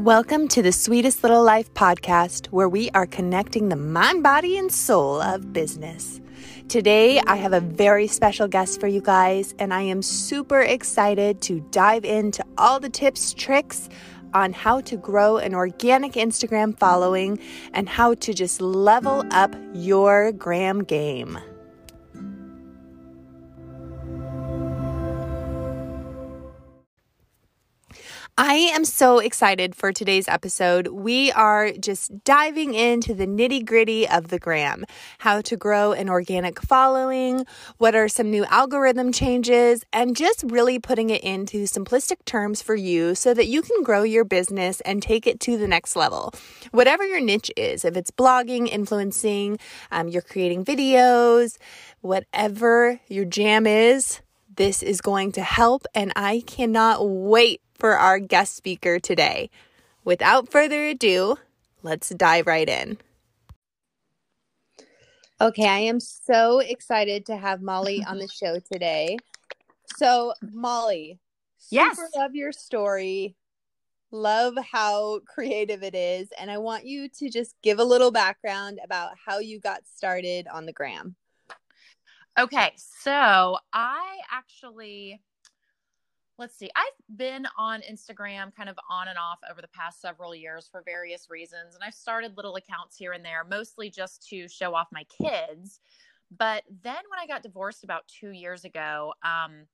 Welcome 0.00 0.48
to 0.48 0.62
the 0.62 0.72
Sweetest 0.72 1.22
Little 1.22 1.44
Life 1.44 1.74
podcast, 1.74 2.46
where 2.46 2.70
we 2.70 2.88
are 2.92 3.04
connecting 3.06 3.68
the 3.68 3.76
mind, 3.76 4.22
body, 4.22 4.56
and 4.56 4.72
soul 4.72 5.20
of 5.20 5.52
business. 5.52 6.22
Today, 6.68 7.20
I 7.26 7.36
have 7.36 7.52
a 7.52 7.60
very 7.60 8.06
special 8.06 8.48
guest 8.48 8.80
for 8.80 8.86
you 8.86 9.02
guys, 9.02 9.54
and 9.58 9.74
I 9.74 9.82
am 9.82 10.00
super 10.00 10.62
excited 10.62 11.42
to 11.42 11.60
dive 11.70 12.06
into 12.06 12.42
all 12.56 12.80
the 12.80 12.88
tips, 12.88 13.34
tricks 13.34 13.90
on 14.32 14.54
how 14.54 14.80
to 14.80 14.96
grow 14.96 15.36
an 15.36 15.54
organic 15.54 16.14
Instagram 16.14 16.78
following 16.78 17.38
and 17.74 17.86
how 17.86 18.14
to 18.14 18.32
just 18.32 18.62
level 18.62 19.26
up 19.30 19.54
your 19.74 20.32
gram 20.32 20.82
game. 20.82 21.38
I 28.42 28.54
am 28.54 28.86
so 28.86 29.18
excited 29.18 29.74
for 29.74 29.92
today's 29.92 30.26
episode. 30.26 30.86
We 30.86 31.30
are 31.32 31.72
just 31.72 32.24
diving 32.24 32.72
into 32.72 33.12
the 33.12 33.26
nitty 33.26 33.66
gritty 33.66 34.08
of 34.08 34.28
the 34.28 34.38
gram, 34.38 34.86
how 35.18 35.42
to 35.42 35.58
grow 35.58 35.92
an 35.92 36.08
organic 36.08 36.58
following, 36.62 37.44
what 37.76 37.94
are 37.94 38.08
some 38.08 38.30
new 38.30 38.46
algorithm 38.46 39.12
changes, 39.12 39.84
and 39.92 40.16
just 40.16 40.42
really 40.44 40.78
putting 40.78 41.10
it 41.10 41.22
into 41.22 41.64
simplistic 41.64 42.24
terms 42.24 42.62
for 42.62 42.74
you 42.74 43.14
so 43.14 43.34
that 43.34 43.46
you 43.46 43.60
can 43.60 43.82
grow 43.82 44.04
your 44.04 44.24
business 44.24 44.80
and 44.86 45.02
take 45.02 45.26
it 45.26 45.38
to 45.40 45.58
the 45.58 45.68
next 45.68 45.94
level. 45.94 46.32
Whatever 46.70 47.04
your 47.04 47.20
niche 47.20 47.52
is, 47.58 47.84
if 47.84 47.94
it's 47.94 48.10
blogging, 48.10 48.68
influencing, 48.68 49.58
um, 49.90 50.08
you're 50.08 50.22
creating 50.22 50.64
videos, 50.64 51.58
whatever 52.00 53.00
your 53.06 53.26
jam 53.26 53.66
is, 53.66 54.22
this 54.56 54.82
is 54.82 55.02
going 55.02 55.32
to 55.32 55.42
help, 55.42 55.84
and 55.94 56.10
I 56.16 56.42
cannot 56.46 57.06
wait 57.06 57.60
for 57.80 57.98
our 57.98 58.18
guest 58.18 58.54
speaker 58.54 59.00
today. 59.00 59.50
Without 60.04 60.50
further 60.50 60.86
ado, 60.86 61.38
let's 61.82 62.10
dive 62.10 62.46
right 62.46 62.68
in. 62.68 62.98
Okay, 65.40 65.66
I 65.66 65.78
am 65.78 66.00
so 66.00 66.58
excited 66.58 67.24
to 67.26 67.36
have 67.36 67.62
Molly 67.62 68.04
on 68.06 68.18
the 68.18 68.28
show 68.28 68.58
today. 68.70 69.16
So, 69.96 70.34
Molly, 70.52 71.18
yes, 71.70 71.98
love 72.14 72.34
your 72.34 72.52
story. 72.52 73.34
Love 74.12 74.54
how 74.70 75.20
creative 75.20 75.82
it 75.82 75.94
is. 75.94 76.28
And 76.38 76.50
I 76.50 76.58
want 76.58 76.84
you 76.84 77.08
to 77.20 77.30
just 77.30 77.54
give 77.62 77.78
a 77.78 77.84
little 77.84 78.10
background 78.10 78.80
about 78.84 79.12
how 79.24 79.38
you 79.38 79.60
got 79.60 79.86
started 79.86 80.46
on 80.48 80.66
the 80.66 80.72
gram. 80.72 81.14
Okay, 82.38 82.72
so 82.76 83.56
I 83.72 84.18
actually 84.30 85.20
let's 86.40 86.58
see, 86.58 86.70
I've 86.74 87.18
been 87.18 87.46
on 87.58 87.82
Instagram 87.82 88.54
kind 88.56 88.70
of 88.70 88.76
on 88.90 89.08
and 89.08 89.18
off 89.18 89.38
over 89.50 89.60
the 89.60 89.68
past 89.68 90.00
several 90.00 90.34
years 90.34 90.68
for 90.72 90.82
various 90.84 91.28
reasons. 91.28 91.74
And 91.74 91.84
I've 91.84 91.94
started 91.94 92.36
little 92.36 92.56
accounts 92.56 92.96
here 92.96 93.12
and 93.12 93.22
there, 93.22 93.44
mostly 93.48 93.90
just 93.90 94.26
to 94.30 94.48
show 94.48 94.74
off 94.74 94.88
my 94.90 95.04
kids. 95.22 95.80
But 96.36 96.64
then 96.82 96.96
when 97.10 97.20
I 97.20 97.26
got 97.26 97.42
divorced 97.42 97.84
about 97.84 98.08
two 98.08 98.30
years 98.30 98.64
ago, 98.64 99.12
um, 99.22 99.66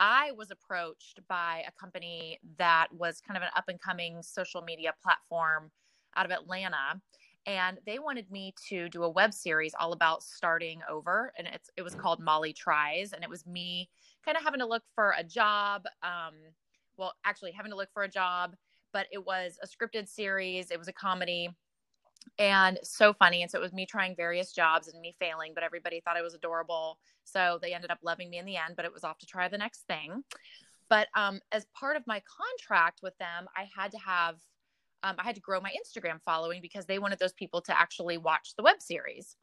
I 0.00 0.32
was 0.32 0.50
approached 0.50 1.20
by 1.28 1.62
a 1.68 1.72
company 1.80 2.38
that 2.58 2.88
was 2.92 3.20
kind 3.20 3.36
of 3.36 3.44
an 3.44 3.50
up 3.56 3.68
and 3.68 3.80
coming 3.80 4.20
social 4.20 4.62
media 4.62 4.94
platform 5.00 5.70
out 6.16 6.26
of 6.26 6.32
Atlanta. 6.32 7.00
And 7.46 7.78
they 7.86 7.98
wanted 7.98 8.30
me 8.30 8.54
to 8.68 8.88
do 8.88 9.04
a 9.04 9.08
web 9.08 9.32
series 9.32 9.72
all 9.78 9.92
about 9.92 10.22
starting 10.24 10.80
over. 10.90 11.32
And 11.38 11.46
it's, 11.46 11.70
it 11.76 11.82
was 11.82 11.94
called 11.94 12.20
Molly 12.20 12.52
Tries. 12.52 13.12
And 13.12 13.22
it 13.22 13.30
was 13.30 13.46
me 13.46 13.88
kind 14.28 14.36
of 14.36 14.44
having 14.44 14.60
to 14.60 14.66
look 14.66 14.82
for 14.94 15.14
a 15.16 15.24
job. 15.24 15.86
Um, 16.02 16.34
well, 16.98 17.14
actually, 17.24 17.52
having 17.52 17.72
to 17.72 17.76
look 17.76 17.88
for 17.94 18.02
a 18.02 18.08
job, 18.08 18.54
but 18.92 19.06
it 19.10 19.24
was 19.24 19.58
a 19.62 19.66
scripted 19.66 20.06
series, 20.06 20.70
it 20.70 20.78
was 20.78 20.88
a 20.88 20.92
comedy 20.92 21.48
and 22.38 22.78
so 22.82 23.14
funny. 23.14 23.40
And 23.40 23.50
so 23.50 23.58
it 23.58 23.62
was 23.62 23.72
me 23.72 23.86
trying 23.86 24.14
various 24.14 24.52
jobs 24.52 24.88
and 24.88 25.00
me 25.00 25.14
failing, 25.18 25.52
but 25.54 25.64
everybody 25.64 26.00
thought 26.00 26.18
I 26.18 26.22
was 26.22 26.34
adorable. 26.34 26.98
So 27.24 27.58
they 27.62 27.72
ended 27.72 27.90
up 27.90 28.00
loving 28.02 28.28
me 28.28 28.38
in 28.38 28.44
the 28.44 28.56
end, 28.56 28.74
but 28.76 28.84
it 28.84 28.92
was 28.92 29.02
off 29.02 29.18
to 29.18 29.26
try 29.26 29.48
the 29.48 29.56
next 29.56 29.86
thing. 29.86 30.22
But 30.90 31.08
um, 31.14 31.40
as 31.52 31.66
part 31.78 31.96
of 31.96 32.06
my 32.06 32.20
contract 32.26 33.00
with 33.02 33.16
them, 33.18 33.46
I 33.56 33.66
had 33.74 33.92
to 33.92 33.98
have, 33.98 34.34
um, 35.04 35.14
I 35.18 35.24
had 35.24 35.36
to 35.36 35.40
grow 35.40 35.60
my 35.60 35.70
Instagram 35.70 36.20
following 36.22 36.60
because 36.60 36.84
they 36.84 36.98
wanted 36.98 37.18
those 37.18 37.32
people 37.32 37.62
to 37.62 37.78
actually 37.78 38.18
watch 38.18 38.54
the 38.56 38.62
web 38.62 38.82
series. 38.82 39.36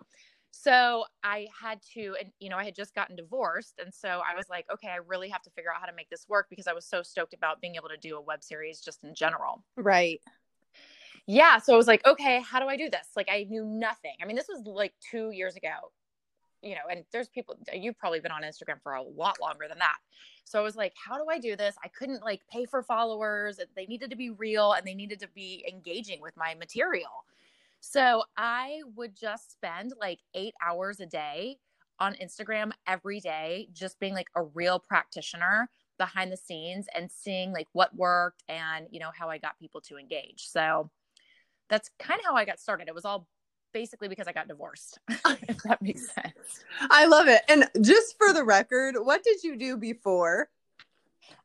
So 0.57 1.03
I 1.21 1.47
had 1.61 1.81
to, 1.95 2.15
and 2.17 2.31
you 2.39 2.49
know, 2.49 2.55
I 2.55 2.63
had 2.63 2.75
just 2.75 2.95
gotten 2.95 3.17
divorced. 3.17 3.77
And 3.83 3.93
so 3.93 4.07
I 4.07 4.35
was 4.35 4.49
like, 4.49 4.65
okay, 4.73 4.87
I 4.87 4.99
really 5.05 5.27
have 5.27 5.41
to 5.41 5.49
figure 5.49 5.69
out 5.69 5.81
how 5.81 5.85
to 5.85 5.93
make 5.93 6.09
this 6.09 6.25
work 6.29 6.47
because 6.49 6.65
I 6.65 6.71
was 6.71 6.85
so 6.85 7.03
stoked 7.03 7.33
about 7.33 7.59
being 7.59 7.75
able 7.75 7.89
to 7.89 7.97
do 7.97 8.15
a 8.15 8.21
web 8.21 8.41
series 8.41 8.79
just 8.79 9.03
in 9.03 9.13
general. 9.13 9.63
Right. 9.75 10.21
Yeah. 11.27 11.57
So 11.57 11.73
I 11.73 11.77
was 11.77 11.87
like, 11.87 12.05
okay, 12.07 12.39
how 12.39 12.61
do 12.61 12.67
I 12.67 12.77
do 12.77 12.89
this? 12.89 13.05
Like, 13.17 13.27
I 13.29 13.45
knew 13.49 13.65
nothing. 13.65 14.15
I 14.21 14.25
mean, 14.25 14.37
this 14.37 14.47
was 14.47 14.65
like 14.65 14.93
two 15.11 15.31
years 15.31 15.57
ago, 15.57 15.91
you 16.61 16.75
know, 16.75 16.87
and 16.89 17.03
there's 17.11 17.27
people, 17.27 17.57
you've 17.73 17.99
probably 17.99 18.21
been 18.21 18.31
on 18.31 18.43
Instagram 18.43 18.81
for 18.81 18.93
a 18.93 19.03
lot 19.03 19.41
longer 19.41 19.65
than 19.67 19.79
that. 19.79 19.97
So 20.45 20.57
I 20.57 20.61
was 20.61 20.77
like, 20.77 20.93
how 20.95 21.17
do 21.17 21.25
I 21.29 21.37
do 21.37 21.57
this? 21.57 21.75
I 21.83 21.89
couldn't 21.89 22.23
like 22.23 22.41
pay 22.49 22.63
for 22.65 22.81
followers. 22.81 23.59
They 23.75 23.87
needed 23.87 24.09
to 24.09 24.15
be 24.15 24.29
real 24.29 24.71
and 24.71 24.87
they 24.87 24.95
needed 24.95 25.19
to 25.19 25.27
be 25.35 25.65
engaging 25.69 26.21
with 26.21 26.37
my 26.37 26.55
material. 26.55 27.25
So 27.87 28.23
I 28.35 28.81
would 28.95 29.15
just 29.15 29.51
spend 29.51 29.93
like 30.01 30.19
eight 30.33 30.55
hours 30.65 30.99
a 30.99 31.05
day 31.05 31.59
on 31.99 32.15
Instagram 32.15 32.71
every 32.87 33.19
day, 33.19 33.69
just 33.73 33.99
being 33.99 34.15
like 34.15 34.27
a 34.35 34.41
real 34.41 34.79
practitioner 34.79 35.69
behind 35.99 36.31
the 36.31 36.37
scenes 36.37 36.87
and 36.95 37.09
seeing 37.11 37.53
like 37.53 37.67
what 37.73 37.95
worked 37.95 38.43
and, 38.49 38.87
you 38.89 38.99
know, 38.99 39.11
how 39.15 39.29
I 39.29 39.37
got 39.37 39.59
people 39.59 39.81
to 39.81 39.97
engage. 39.97 40.47
So 40.47 40.89
that's 41.69 41.91
kind 41.99 42.19
of 42.19 42.25
how 42.25 42.35
I 42.35 42.43
got 42.43 42.59
started. 42.59 42.87
It 42.87 42.95
was 42.95 43.05
all 43.05 43.27
basically 43.71 44.07
because 44.07 44.27
I 44.27 44.33
got 44.33 44.47
divorced, 44.47 44.99
if 45.47 45.61
that 45.63 45.79
makes 45.79 46.11
sense. 46.13 46.63
I 46.89 47.05
love 47.05 47.27
it. 47.27 47.43
And 47.47 47.69
just 47.81 48.17
for 48.17 48.33
the 48.33 48.43
record, 48.43 48.95
what 48.97 49.23
did 49.23 49.43
you 49.43 49.55
do 49.55 49.77
before? 49.77 50.49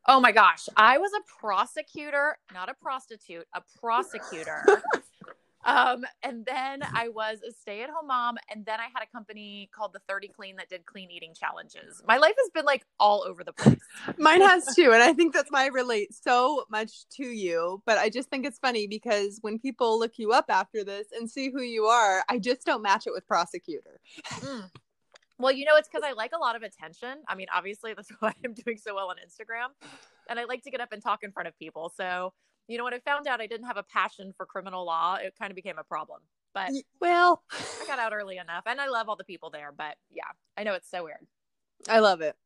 Oh 0.09 0.21
my 0.21 0.33
gosh. 0.33 0.71
I 0.75 0.97
was 0.97 1.13
a 1.13 1.21
prosecutor, 1.39 2.39
not 2.55 2.71
a 2.71 2.75
prostitute, 2.75 3.47
a 3.55 3.63
prosecutor 3.79 4.65
Um, 5.65 6.05
and 6.23 6.45
then 6.47 6.83
I 6.83 7.09
was 7.09 7.39
a 7.47 7.53
stay 7.53 7.83
at 7.83 7.91
home 7.91 8.07
mom. 8.07 8.37
And 8.51 8.65
then 8.65 8.81
I 8.81 8.89
had 8.95 9.03
a 9.03 9.11
company 9.15 9.69
called 9.75 9.93
the 9.93 10.01
30 10.09 10.29
Clean 10.29 10.57
that 10.57 10.69
did 10.69 10.87
clean 10.87 11.11
eating 11.11 11.35
challenges. 11.35 12.03
My 12.07 12.17
life 12.17 12.35
has 12.39 12.51
been 12.51 12.65
like 12.65 12.85
all 12.99 13.25
over 13.27 13.45
the 13.45 13.53
place. 13.53 13.79
Mine 14.19 14.41
has 14.41 14.67
too. 14.77 14.93
And 14.93 15.03
I 15.03 15.13
think 15.13 15.35
that's 15.35 15.51
why 15.51 15.65
I 15.65 15.69
relate 15.69 16.15
so 16.15 16.65
much 16.71 17.09
to 17.17 17.25
you. 17.25 17.83
But 17.87 17.99
I 17.99 18.09
just 18.09 18.31
think 18.31 18.47
it's 18.47 18.59
funny 18.59 18.87
because 18.87 19.39
when 19.43 19.59
people 19.59 19.99
look 19.99 20.19
you 20.19 20.33
up 20.33 20.47
after 20.49 20.85
this 20.85 21.09
and 21.13 21.31
see 21.31 21.51
who 21.51 21.63
you 21.63 21.85
are, 21.85 22.25
I 22.29 22.39
just 22.39 22.65
don't 22.65 22.83
match 22.83 23.07
it 23.07 23.13
with 23.13 23.27
prosecutor. 23.27 24.01
Mm. 24.27 24.71
Well, 25.41 25.53
you 25.53 25.65
know, 25.65 25.77
it's 25.77 25.89
because 25.89 26.03
I 26.07 26.13
like 26.13 26.33
a 26.35 26.39
lot 26.39 26.55
of 26.55 26.63
attention. 26.63 27.23
I 27.27 27.35
mean, 27.35 27.47
obviously, 27.55 27.95
that's 27.95 28.11
why 28.21 28.35
I'm 28.45 28.53
doing 28.53 28.77
so 28.77 28.95
well 28.95 29.09
on 29.09 29.17
Instagram. 29.17 29.69
And 30.29 30.39
I 30.39 30.45
like 30.45 30.63
to 30.65 30.71
get 30.71 30.83
up 30.83 30.93
and 30.93 31.03
talk 31.03 31.21
in 31.23 31.33
front 31.33 31.49
of 31.49 31.59
people. 31.59 31.91
So 31.97 32.35
you 32.71 32.79
know, 32.79 32.85
when 32.85 32.95
I 32.95 33.01
found 33.01 33.27
out 33.27 33.41
I 33.41 33.49
didn't 33.49 33.67
have 33.67 33.77
a 33.77 33.83
passion 33.83 34.33
for 34.37 34.47
criminal 34.47 34.87
law, 34.87 35.17
it 35.17 35.35
kind 35.37 35.51
of 35.51 35.57
became 35.57 35.79
a 35.79 35.85
problem. 35.85 36.21
But 36.55 36.71
well, 37.01 37.43
I 37.53 37.87
got 37.87 37.99
out 37.99 38.13
early 38.13 38.37
enough 38.37 38.63
and 38.67 38.81
I 38.81 38.87
love 38.87 39.09
all 39.09 39.17
the 39.17 39.25
people 39.25 39.51
there. 39.51 39.73
But 39.77 39.97
yeah, 40.13 40.23
I 40.57 40.63
know 40.63 40.75
it's 40.75 40.91
so 40.91 41.05
weird. 41.05 41.27
I 41.89 41.99
love 41.99 42.21
it. 42.21 42.37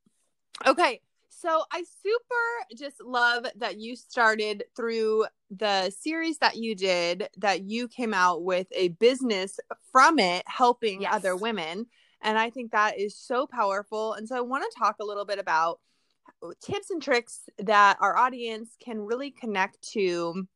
Okay. 0.66 1.00
So 1.28 1.64
I 1.70 1.84
super 2.02 2.76
just 2.76 3.02
love 3.02 3.44
that 3.56 3.78
you 3.78 3.96
started 3.96 4.64
through 4.76 5.26
the 5.50 5.90
series 5.90 6.38
that 6.38 6.56
you 6.56 6.74
did, 6.74 7.28
that 7.38 7.64
you 7.64 7.88
came 7.88 8.14
out 8.14 8.44
with 8.44 8.68
a 8.74 8.88
business 8.88 9.58
from 9.92 10.18
it 10.18 10.44
helping 10.46 11.02
yes. 11.02 11.14
other 11.14 11.36
women. 11.36 11.86
And 12.22 12.38
I 12.38 12.48
think 12.48 12.70
that 12.70 12.98
is 12.98 13.14
so 13.14 13.46
powerful. 13.46 14.14
And 14.14 14.26
so 14.26 14.36
I 14.36 14.40
want 14.40 14.64
to 14.64 14.78
talk 14.78 14.96
a 15.00 15.04
little 15.04 15.26
bit 15.26 15.38
about 15.38 15.80
tips 16.62 16.90
and 16.90 17.02
tricks 17.02 17.48
that 17.58 17.96
our 18.00 18.16
audience 18.16 18.76
can 18.82 19.00
really 19.00 19.30
connect 19.30 19.80
to 19.92 20.46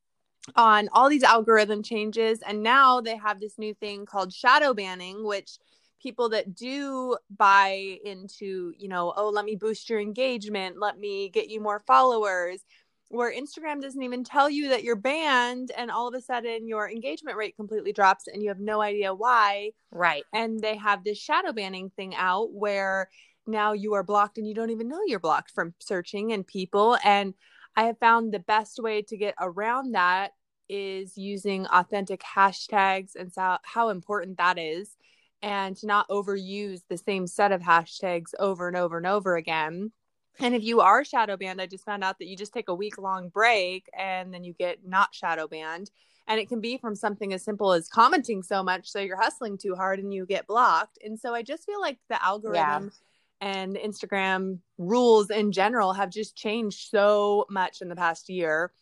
on 0.57 0.89
all 0.93 1.09
these 1.09 1.23
algorithm 1.23 1.83
changes. 1.83 2.41
And 2.47 2.63
now 2.63 3.01
they 3.01 3.17
have 3.17 3.41
this 3.41 3.59
new 3.59 3.75
thing 3.75 4.07
called 4.07 4.33
shadow 4.33 4.75
banning, 4.75 5.25
which 5.25 5.59
people 6.03 6.29
that 6.31 6.55
do 6.55 7.17
buy 7.37 7.99
into, 8.05 8.73
you 8.79 8.89
know, 8.89 9.13
oh, 9.17 9.31
let 9.31 9.45
me 9.45 9.57
boost 9.57 9.91
your 9.91 10.01
engagement, 10.01 10.79
let 10.79 10.99
me 10.99 11.29
get 11.29 11.51
you 11.51 11.61
more 11.61 11.81
followers, 11.81 12.61
where 13.09 13.33
Instagram 13.33 13.81
doesn't 13.81 14.03
even 14.03 14.23
tell 14.23 14.49
you 14.51 14.69
that 14.69 14.85
you're 14.85 14.95
banned 14.95 15.73
and 15.77 15.91
all 15.91 16.07
of 16.07 16.15
a 16.15 16.21
sudden 16.21 16.69
your 16.69 16.91
engagement 16.91 17.37
rate 17.37 17.57
completely 17.57 17.93
drops 17.93 18.29
and 18.29 18.43
you 18.43 18.49
have 18.49 18.61
no 18.61 18.81
idea 18.81 19.15
why. 19.15 19.71
Right. 19.91 20.25
And 20.33 20.61
they 20.61 20.77
have 20.77 21.05
this 21.05 21.19
shadow 21.19 21.53
banning 21.53 21.91
thing 21.91 22.15
out 22.15 22.53
where 22.53 23.09
now 23.49 23.73
you 23.73 23.95
are 23.95 24.05
blocked 24.05 24.39
and 24.39 24.47
you 24.47 24.55
don't 24.55 24.71
even 24.71 24.89
know 24.89 25.01
you're 25.07 25.19
blocked 25.19 25.51
from 25.51 25.75
searching 25.79 26.33
and 26.33 26.47
people. 26.47 26.99
And 27.05 27.35
I 27.77 27.85
have 27.85 27.99
found 27.99 28.33
the 28.33 28.39
best 28.39 28.81
way 28.83 29.03
to 29.03 29.17
get 29.17 29.35
around 29.41 29.93
that 29.93 30.33
is 30.69 31.17
using 31.17 31.67
authentic 31.67 32.23
hashtags 32.23 33.17
and 33.17 33.33
so 33.33 33.57
how 33.63 33.89
important 33.89 34.37
that 34.37 34.59
is 34.59 34.97
and 35.43 35.77
to 35.77 35.87
not 35.87 36.09
overuse 36.09 36.83
the 36.89 36.99
same 36.99 37.27
set 37.27 37.53
of 37.53 37.63
hashtags 37.63 38.35
over 38.39 38.69
and 38.69 38.77
over 38.77 38.99
and 38.99 39.07
over 39.07 39.37
again. 39.37 39.93
And 40.41 40.55
if 40.55 40.63
you 40.63 40.81
are 40.81 41.05
shadow 41.05 41.37
banned, 41.37 41.61
I 41.61 41.67
just 41.67 41.85
found 41.85 42.05
out 42.05 42.19
that 42.19 42.27
you 42.27 42.37
just 42.37 42.53
take 42.53 42.69
a 42.69 42.75
week 42.75 42.99
long 42.99 43.29
break 43.29 43.89
and 43.97 44.33
then 44.33 44.45
you 44.45 44.53
get 44.53 44.87
not 44.87 45.15
shadow 45.15 45.49
banned. 45.49 45.91
And 46.27 46.39
it 46.39 46.49
can 46.49 46.61
be 46.61 46.77
from 46.77 46.95
something 46.95 47.33
as 47.33 47.43
simple 47.43 47.73
as 47.73 47.89
commenting 47.89 48.43
so 48.43 48.63
much 48.63 48.91
so 48.91 49.01
you're 49.01 49.21
hustling 49.21 49.57
too 49.57 49.75
hard 49.75 49.99
and 49.99 50.13
you 50.13 50.27
get 50.27 50.47
blocked. 50.47 50.99
And 51.03 51.19
so 51.19 51.35
I 51.35 51.43
just 51.43 51.65
feel 51.65 51.81
like 51.81 51.99
the 52.09 52.23
algorithm 52.23 52.85
yeah. 52.85 52.91
And 53.41 53.77
Instagram 53.77 54.59
rules 54.79 55.31
in 55.31 55.53
general 55.53 55.93
have 55.93 56.11
just 56.11 56.37
changed 56.37 56.89
so 56.91 57.47
much 57.51 57.81
in 57.81 57.89
the 57.89 57.97
past 57.97 58.29
year. 58.29 58.73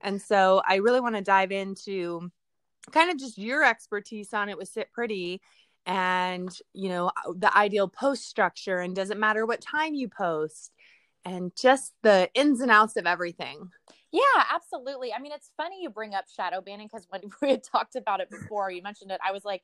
And 0.00 0.20
so 0.20 0.62
I 0.66 0.76
really 0.76 1.00
want 1.00 1.16
to 1.16 1.22
dive 1.22 1.52
into 1.52 2.30
kind 2.92 3.10
of 3.10 3.18
just 3.18 3.38
your 3.38 3.64
expertise 3.64 4.32
on 4.32 4.48
it 4.48 4.56
with 4.56 4.68
Sit 4.68 4.92
Pretty 4.92 5.40
and, 5.86 6.50
you 6.72 6.88
know, 6.88 7.06
uh, 7.08 7.32
the 7.36 7.54
ideal 7.56 7.88
post 7.88 8.26
structure 8.26 8.78
and 8.78 8.94
does 8.94 9.10
it 9.10 9.18
matter 9.18 9.44
what 9.44 9.60
time 9.60 9.94
you 9.94 10.08
post 10.08 10.72
and 11.24 11.52
just 11.56 11.92
the 12.02 12.28
ins 12.34 12.60
and 12.60 12.70
outs 12.70 12.96
of 12.96 13.06
everything. 13.06 13.70
Yeah, 14.10 14.22
absolutely. 14.54 15.12
I 15.12 15.18
mean, 15.18 15.32
it's 15.32 15.50
funny 15.56 15.82
you 15.82 15.90
bring 15.90 16.14
up 16.14 16.24
shadow 16.34 16.60
banning 16.60 16.88
because 16.90 17.06
when 17.10 17.22
we 17.42 17.50
had 17.50 17.62
talked 17.62 17.96
about 17.96 18.20
it 18.20 18.30
before, 18.30 18.70
you 18.70 18.82
mentioned 18.82 19.10
it. 19.10 19.20
I 19.26 19.32
was 19.32 19.44
like, 19.44 19.62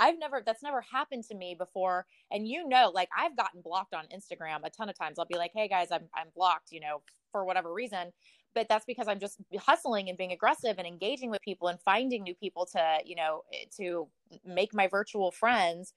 I've 0.00 0.18
never, 0.18 0.42
that's 0.44 0.62
never 0.62 0.80
happened 0.80 1.24
to 1.30 1.36
me 1.36 1.54
before. 1.56 2.06
And 2.32 2.48
you 2.48 2.66
know, 2.68 2.90
like 2.92 3.08
I've 3.16 3.36
gotten 3.36 3.60
blocked 3.60 3.94
on 3.94 4.06
Instagram 4.06 4.60
a 4.64 4.70
ton 4.70 4.88
of 4.88 4.98
times. 4.98 5.18
I'll 5.18 5.26
be 5.26 5.38
like, 5.38 5.52
hey 5.54 5.68
guys, 5.68 5.88
I'm, 5.92 6.08
I'm 6.14 6.28
blocked, 6.34 6.72
you 6.72 6.80
know, 6.80 7.02
for 7.30 7.44
whatever 7.44 7.72
reason. 7.72 8.10
But 8.52 8.68
that's 8.68 8.84
because 8.84 9.06
I'm 9.06 9.20
just 9.20 9.38
hustling 9.58 10.08
and 10.08 10.18
being 10.18 10.32
aggressive 10.32 10.76
and 10.78 10.86
engaging 10.86 11.30
with 11.30 11.40
people 11.42 11.68
and 11.68 11.78
finding 11.80 12.24
new 12.24 12.34
people 12.34 12.66
to, 12.72 12.98
you 13.04 13.14
know, 13.14 13.42
to 13.76 14.08
make 14.44 14.74
my 14.74 14.88
virtual 14.88 15.30
friends 15.30 15.92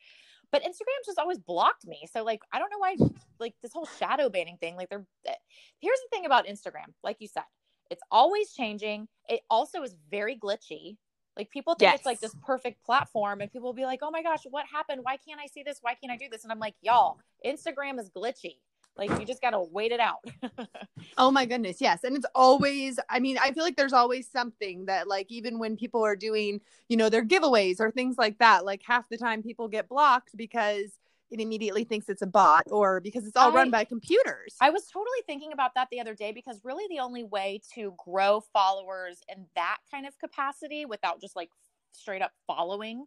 but 0.52 0.62
Instagram 0.62 1.04
just 1.04 1.18
always 1.18 1.40
blocked 1.40 1.88
me. 1.88 2.06
So 2.14 2.24
like 2.24 2.42
I 2.54 2.60
don't 2.60 2.70
know 2.70 2.78
why 2.78 2.96
like 3.40 3.56
this 3.62 3.74
whole 3.74 3.88
shadow 4.00 4.30
banning 4.30 4.58
thing 4.58 4.76
like 4.76 4.90
they're 4.90 5.06
eh, 5.28 5.34
here's 5.80 6.00
the 6.00 6.16
thing 6.16 6.26
about 6.26 6.48
Instagram 6.48 6.94
like 7.04 7.18
you 7.20 7.28
said 7.28 7.44
it's 7.90 8.02
always 8.12 8.54
changing 8.54 9.08
it 9.28 9.42
also 9.50 9.84
is 9.84 9.96
very 10.10 10.38
glitchy 10.38 10.98
like 11.38 11.50
people 11.50 11.76
think 11.76 11.92
yes. 11.92 12.00
it's 12.00 12.06
like 12.06 12.20
this 12.20 12.36
perfect 12.46 12.84
platform 12.86 13.42
and 13.42 13.52
people 13.52 13.68
will 13.68 13.74
be 13.74 13.86
like 13.86 14.00
oh 14.02 14.12
my 14.12 14.22
gosh 14.22 14.42
what 14.50 14.66
happened 14.72 15.02
why 15.04 15.18
can't 15.18 15.40
I 15.40 15.48
see 15.48 15.64
this 15.64 15.80
why 15.82 15.96
can't 15.96 16.12
I 16.12 16.18
do 16.18 16.26
this 16.32 16.44
and 16.44 16.52
I'm 16.52 16.60
like 16.60 16.76
y'all 16.82 17.20
Instagram 17.46 18.00
is 18.00 18.10
glitchy 18.10 18.58
like 18.96 19.10
you 19.20 19.26
just 19.26 19.42
got 19.42 19.52
to 19.52 19.62
wait 19.62 19.92
it 19.92 20.00
out. 20.00 20.24
oh 21.18 21.32
my 21.32 21.46
goodness, 21.46 21.82
yes. 21.82 22.04
And 22.04 22.16
it's 22.16 22.26
always 22.36 23.00
I 23.10 23.20
mean, 23.20 23.38
I 23.42 23.52
feel 23.52 23.64
like 23.64 23.76
there's 23.76 23.94
always 23.94 24.30
something 24.30 24.86
that 24.86 25.08
like 25.08 25.32
even 25.32 25.58
when 25.58 25.76
people 25.76 26.06
are 26.06 26.16
doing, 26.16 26.62
you 26.90 26.98
know, 26.98 27.10
their 27.10 27.26
giveaways 27.26 27.80
or 27.80 27.90
things 27.90 28.18
like 28.18 28.38
that, 28.40 28.66
like 28.66 28.82
half 28.86 29.10
the 29.10 29.18
time 29.18 29.42
people 29.42 29.68
get 29.68 29.90
blocked 29.90 30.38
because 30.38 31.00
it 31.34 31.40
immediately 31.40 31.84
thinks 31.84 32.10
it's 32.10 32.22
a 32.22 32.28
bot 32.28 32.64
or 32.70 33.00
because 33.02 33.26
it's 33.26 33.36
all 33.36 33.52
I, 33.52 33.56
run 33.56 33.72
by 33.72 33.84
computers. 33.84 34.56
I 34.62 34.70
was 34.70 34.86
totally 34.86 35.20
thinking 35.26 35.52
about 35.52 35.72
that 35.76 35.88
the 35.92 36.00
other 36.00 36.14
day 36.14 36.32
because 36.32 36.62
really 36.64 36.86
the 36.90 37.00
only 37.02 37.24
way 37.24 37.62
to 37.74 37.96
grow 37.98 38.42
followers 38.54 39.22
in 39.28 39.46
that 39.56 39.78
kind 39.92 40.06
of 40.06 40.18
capacity 40.20 40.86
without 40.86 41.20
just 41.20 41.36
like 41.36 41.50
straight 41.92 42.22
up 42.22 42.32
following 42.46 43.06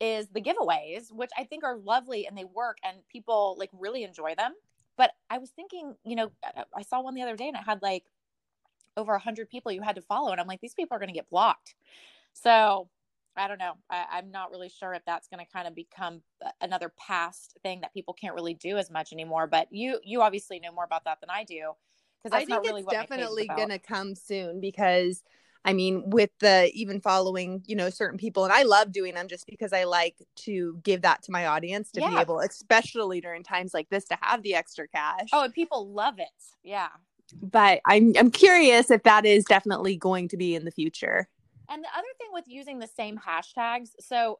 is 0.00 0.28
the 0.28 0.40
giveaways, 0.40 1.12
which 1.12 1.30
I 1.36 1.44
think 1.44 1.64
are 1.64 1.76
lovely 1.76 2.26
and 2.26 2.38
they 2.38 2.44
work 2.44 2.78
and 2.84 2.98
people 3.10 3.56
like 3.58 3.70
really 3.72 4.04
enjoy 4.04 4.34
them. 4.36 4.54
But 4.96 5.10
I 5.28 5.38
was 5.38 5.50
thinking, 5.50 5.94
you 6.04 6.14
know, 6.14 6.30
uh, 6.44 6.62
I 6.74 6.82
saw 6.82 7.02
one 7.02 7.14
the 7.14 7.22
other 7.22 7.36
day 7.36 7.48
and 7.48 7.56
it 7.56 7.64
had 7.64 7.82
like 7.82 8.04
over 8.96 9.14
a 9.14 9.18
hundred 9.18 9.50
people 9.50 9.72
you 9.72 9.82
had 9.82 9.96
to 9.96 10.02
follow. 10.02 10.30
And 10.30 10.40
I'm 10.40 10.46
like, 10.46 10.60
these 10.60 10.74
people 10.74 10.96
are 10.96 11.00
going 11.00 11.08
to 11.08 11.14
get 11.14 11.28
blocked. 11.30 11.74
So 12.32 12.88
I 13.36 13.48
don't 13.48 13.58
know. 13.58 13.74
I, 13.88 14.18
am 14.18 14.30
not 14.30 14.50
really 14.50 14.68
sure 14.68 14.92
if 14.92 15.04
that's 15.04 15.28
going 15.28 15.44
to 15.44 15.50
kind 15.50 15.68
of 15.68 15.74
become 15.74 16.22
another 16.60 16.92
past 16.98 17.56
thing 17.62 17.80
that 17.82 17.94
people 17.94 18.14
can't 18.14 18.34
really 18.34 18.54
do 18.54 18.76
as 18.76 18.90
much 18.90 19.12
anymore. 19.12 19.46
But 19.46 19.68
you, 19.70 20.00
you 20.04 20.22
obviously 20.22 20.60
know 20.60 20.72
more 20.72 20.84
about 20.84 21.04
that 21.04 21.20
than 21.20 21.30
I 21.30 21.44
do. 21.44 21.72
Because 22.22 22.36
I 22.36 22.44
think 22.44 22.62
really 22.62 22.82
it's 22.82 22.90
definitely 22.90 23.46
going 23.46 23.70
to 23.70 23.78
come 23.78 24.14
soon 24.14 24.60
because 24.60 25.22
I 25.64 25.74
mean, 25.74 26.04
with 26.06 26.30
the 26.40 26.70
even 26.72 27.00
following, 27.00 27.62
you 27.66 27.76
know, 27.76 27.90
certain 27.90 28.18
people, 28.18 28.44
and 28.44 28.52
I 28.52 28.62
love 28.62 28.92
doing 28.92 29.14
them 29.14 29.28
just 29.28 29.46
because 29.46 29.72
I 29.72 29.84
like 29.84 30.16
to 30.36 30.78
give 30.82 31.02
that 31.02 31.22
to 31.24 31.32
my 31.32 31.46
audience 31.46 31.90
to 31.92 32.00
yeah. 32.00 32.10
be 32.10 32.16
able, 32.16 32.40
especially 32.40 33.20
during 33.20 33.42
times 33.42 33.74
like 33.74 33.88
this, 33.90 34.06
to 34.06 34.16
have 34.22 34.42
the 34.42 34.54
extra 34.54 34.88
cash. 34.88 35.28
Oh, 35.32 35.44
and 35.44 35.52
people 35.52 35.92
love 35.92 36.18
it. 36.18 36.28
Yeah. 36.62 36.88
But 37.42 37.80
I'm 37.84 38.14
I'm 38.18 38.30
curious 38.30 38.90
if 38.90 39.02
that 39.02 39.26
is 39.26 39.44
definitely 39.44 39.96
going 39.96 40.28
to 40.28 40.36
be 40.36 40.54
in 40.54 40.64
the 40.64 40.70
future. 40.70 41.28
And 41.70 41.82
the 41.82 41.88
other 41.96 42.08
thing 42.18 42.28
with 42.32 42.44
using 42.46 42.78
the 42.78 42.88
same 42.88 43.18
hashtags, 43.18 43.90
so 44.00 44.38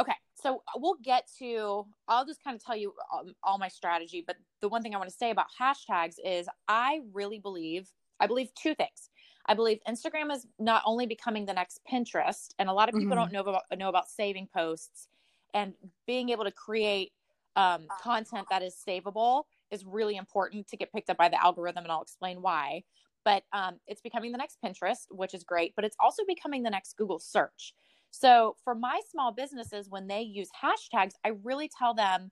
okay, 0.00 0.14
so 0.34 0.62
we'll 0.76 0.98
get 1.02 1.28
to. 1.38 1.86
I'll 2.08 2.26
just 2.26 2.42
kind 2.42 2.54
of 2.54 2.64
tell 2.64 2.76
you 2.76 2.92
um, 3.12 3.34
all 3.42 3.58
my 3.58 3.68
strategy, 3.68 4.22
but 4.26 4.36
the 4.60 4.68
one 4.68 4.82
thing 4.82 4.94
I 4.94 4.98
want 4.98 5.10
to 5.10 5.16
say 5.16 5.30
about 5.30 5.46
hashtags 5.60 6.16
is 6.24 6.48
I 6.68 7.00
really 7.12 7.38
believe 7.38 7.88
I 8.20 8.26
believe 8.26 8.54
two 8.54 8.74
things. 8.74 9.10
I 9.46 9.54
believe 9.54 9.80
Instagram 9.88 10.32
is 10.32 10.46
not 10.58 10.82
only 10.86 11.06
becoming 11.06 11.46
the 11.46 11.52
next 11.52 11.80
Pinterest, 11.90 12.54
and 12.58 12.68
a 12.68 12.72
lot 12.72 12.88
of 12.88 12.94
people 12.94 13.10
mm-hmm. 13.10 13.18
don't 13.18 13.32
know 13.32 13.40
about 13.40 13.62
know 13.76 13.88
about 13.88 14.08
saving 14.08 14.48
posts 14.54 15.08
and 15.54 15.74
being 16.06 16.30
able 16.30 16.44
to 16.44 16.52
create 16.52 17.12
um, 17.56 17.86
content 18.00 18.46
that 18.50 18.62
is 18.62 18.74
savable 18.86 19.44
is 19.70 19.84
really 19.84 20.16
important 20.16 20.68
to 20.68 20.76
get 20.76 20.92
picked 20.92 21.10
up 21.10 21.16
by 21.16 21.28
the 21.28 21.42
algorithm, 21.42 21.84
and 21.84 21.92
I'll 21.92 22.02
explain 22.02 22.40
why. 22.40 22.84
But 23.24 23.44
um, 23.52 23.78
it's 23.86 24.00
becoming 24.00 24.32
the 24.32 24.38
next 24.38 24.58
Pinterest, 24.64 25.06
which 25.10 25.34
is 25.34 25.44
great, 25.44 25.74
but 25.76 25.84
it's 25.84 25.96
also 26.00 26.22
becoming 26.26 26.62
the 26.62 26.70
next 26.70 26.96
Google 26.96 27.18
search. 27.18 27.74
So 28.10 28.56
for 28.64 28.74
my 28.74 29.00
small 29.10 29.32
businesses, 29.32 29.88
when 29.88 30.06
they 30.06 30.22
use 30.22 30.48
hashtags, 30.62 31.12
I 31.24 31.32
really 31.42 31.70
tell 31.78 31.94
them, 31.94 32.30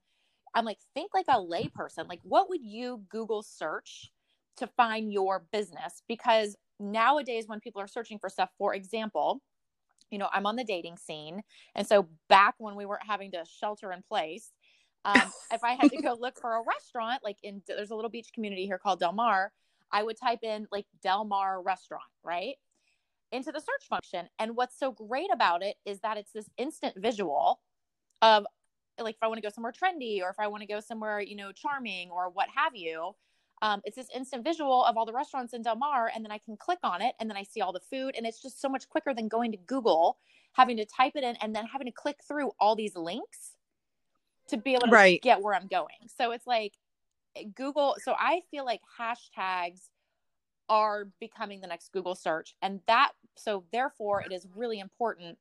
I'm 0.54 0.64
like, 0.64 0.78
think 0.94 1.12
like 1.14 1.26
a 1.28 1.38
layperson. 1.38 2.08
Like, 2.08 2.20
what 2.22 2.48
would 2.48 2.62
you 2.62 3.02
Google 3.08 3.42
search 3.42 4.10
to 4.56 4.66
find 4.66 5.12
your 5.12 5.44
business? 5.52 6.02
Because 6.08 6.56
nowadays 6.80 7.44
when 7.46 7.60
people 7.60 7.80
are 7.80 7.86
searching 7.86 8.18
for 8.18 8.28
stuff 8.28 8.48
for 8.58 8.74
example 8.74 9.42
you 10.10 10.18
know 10.18 10.28
i'm 10.32 10.46
on 10.46 10.56
the 10.56 10.64
dating 10.64 10.96
scene 10.96 11.42
and 11.74 11.86
so 11.86 12.08
back 12.28 12.54
when 12.58 12.74
we 12.74 12.86
weren't 12.86 13.06
having 13.06 13.30
to 13.30 13.44
shelter 13.44 13.92
in 13.92 14.02
place 14.02 14.52
um, 15.04 15.30
if 15.52 15.62
i 15.62 15.72
had 15.72 15.90
to 15.90 16.02
go 16.02 16.16
look 16.18 16.40
for 16.40 16.56
a 16.56 16.62
restaurant 16.66 17.20
like 17.22 17.36
in 17.42 17.62
there's 17.68 17.90
a 17.90 17.94
little 17.94 18.10
beach 18.10 18.28
community 18.34 18.64
here 18.64 18.78
called 18.78 18.98
del 18.98 19.12
mar 19.12 19.52
i 19.92 20.02
would 20.02 20.16
type 20.16 20.40
in 20.42 20.66
like 20.70 20.86
del 21.02 21.24
mar 21.24 21.62
restaurant 21.62 22.02
right 22.22 22.56
into 23.32 23.52
the 23.52 23.60
search 23.60 23.86
function 23.88 24.28
and 24.38 24.56
what's 24.56 24.78
so 24.78 24.90
great 24.90 25.32
about 25.32 25.62
it 25.62 25.76
is 25.84 26.00
that 26.00 26.16
it's 26.16 26.32
this 26.32 26.50
instant 26.56 26.94
visual 26.96 27.60
of 28.22 28.44
like 28.98 29.14
if 29.14 29.22
i 29.22 29.26
want 29.26 29.38
to 29.38 29.42
go 29.42 29.52
somewhere 29.52 29.72
trendy 29.72 30.20
or 30.20 30.30
if 30.30 30.38
i 30.38 30.46
want 30.46 30.60
to 30.60 30.66
go 30.66 30.80
somewhere 30.80 31.20
you 31.20 31.36
know 31.36 31.52
charming 31.52 32.10
or 32.10 32.28
what 32.30 32.48
have 32.54 32.74
you 32.74 33.14
um, 33.62 33.82
it's 33.84 33.96
this 33.96 34.08
instant 34.14 34.42
visual 34.42 34.84
of 34.84 34.96
all 34.96 35.04
the 35.04 35.12
restaurants 35.12 35.52
in 35.52 35.62
Del 35.62 35.76
Mar, 35.76 36.10
and 36.14 36.24
then 36.24 36.32
I 36.32 36.38
can 36.38 36.56
click 36.56 36.78
on 36.82 37.02
it, 37.02 37.14
and 37.20 37.28
then 37.28 37.36
I 37.36 37.42
see 37.42 37.60
all 37.60 37.72
the 37.72 37.80
food, 37.80 38.14
and 38.16 38.26
it's 38.26 38.40
just 38.40 38.60
so 38.60 38.68
much 38.68 38.88
quicker 38.88 39.12
than 39.12 39.28
going 39.28 39.52
to 39.52 39.58
Google, 39.58 40.18
having 40.52 40.78
to 40.78 40.86
type 40.86 41.12
it 41.14 41.24
in, 41.24 41.36
and 41.36 41.54
then 41.54 41.66
having 41.66 41.86
to 41.86 41.92
click 41.92 42.16
through 42.26 42.52
all 42.58 42.74
these 42.74 42.96
links 42.96 43.56
to 44.48 44.56
be 44.56 44.72
able 44.72 44.86
to 44.86 44.92
right. 44.92 45.20
get 45.22 45.42
where 45.42 45.54
I'm 45.54 45.66
going. 45.66 46.08
So 46.18 46.32
it's 46.32 46.46
like 46.46 46.74
Google. 47.54 47.96
So 48.02 48.14
I 48.18 48.42
feel 48.50 48.64
like 48.64 48.80
hashtags 48.98 49.88
are 50.68 51.08
becoming 51.20 51.60
the 51.60 51.66
next 51.66 51.92
Google 51.92 52.14
search, 52.14 52.54
and 52.62 52.80
that 52.86 53.12
so 53.36 53.64
therefore 53.72 54.22
it 54.22 54.32
is 54.32 54.46
really 54.54 54.78
important 54.78 55.38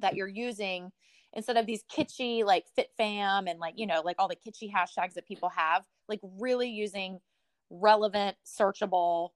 that 0.00 0.14
you're 0.14 0.28
using 0.28 0.92
instead 1.32 1.56
of 1.56 1.66
these 1.66 1.84
kitschy 1.84 2.44
like 2.44 2.66
fit 2.74 2.90
fam 2.96 3.46
and 3.46 3.58
like 3.60 3.74
you 3.76 3.86
know 3.86 4.02
like 4.04 4.16
all 4.18 4.28
the 4.28 4.36
kitschy 4.36 4.72
hashtags 4.72 5.14
that 5.14 5.26
people 5.26 5.50
have 5.50 5.84
like 6.08 6.20
really 6.38 6.68
using 6.68 7.20
relevant, 7.70 8.36
searchable, 8.44 9.30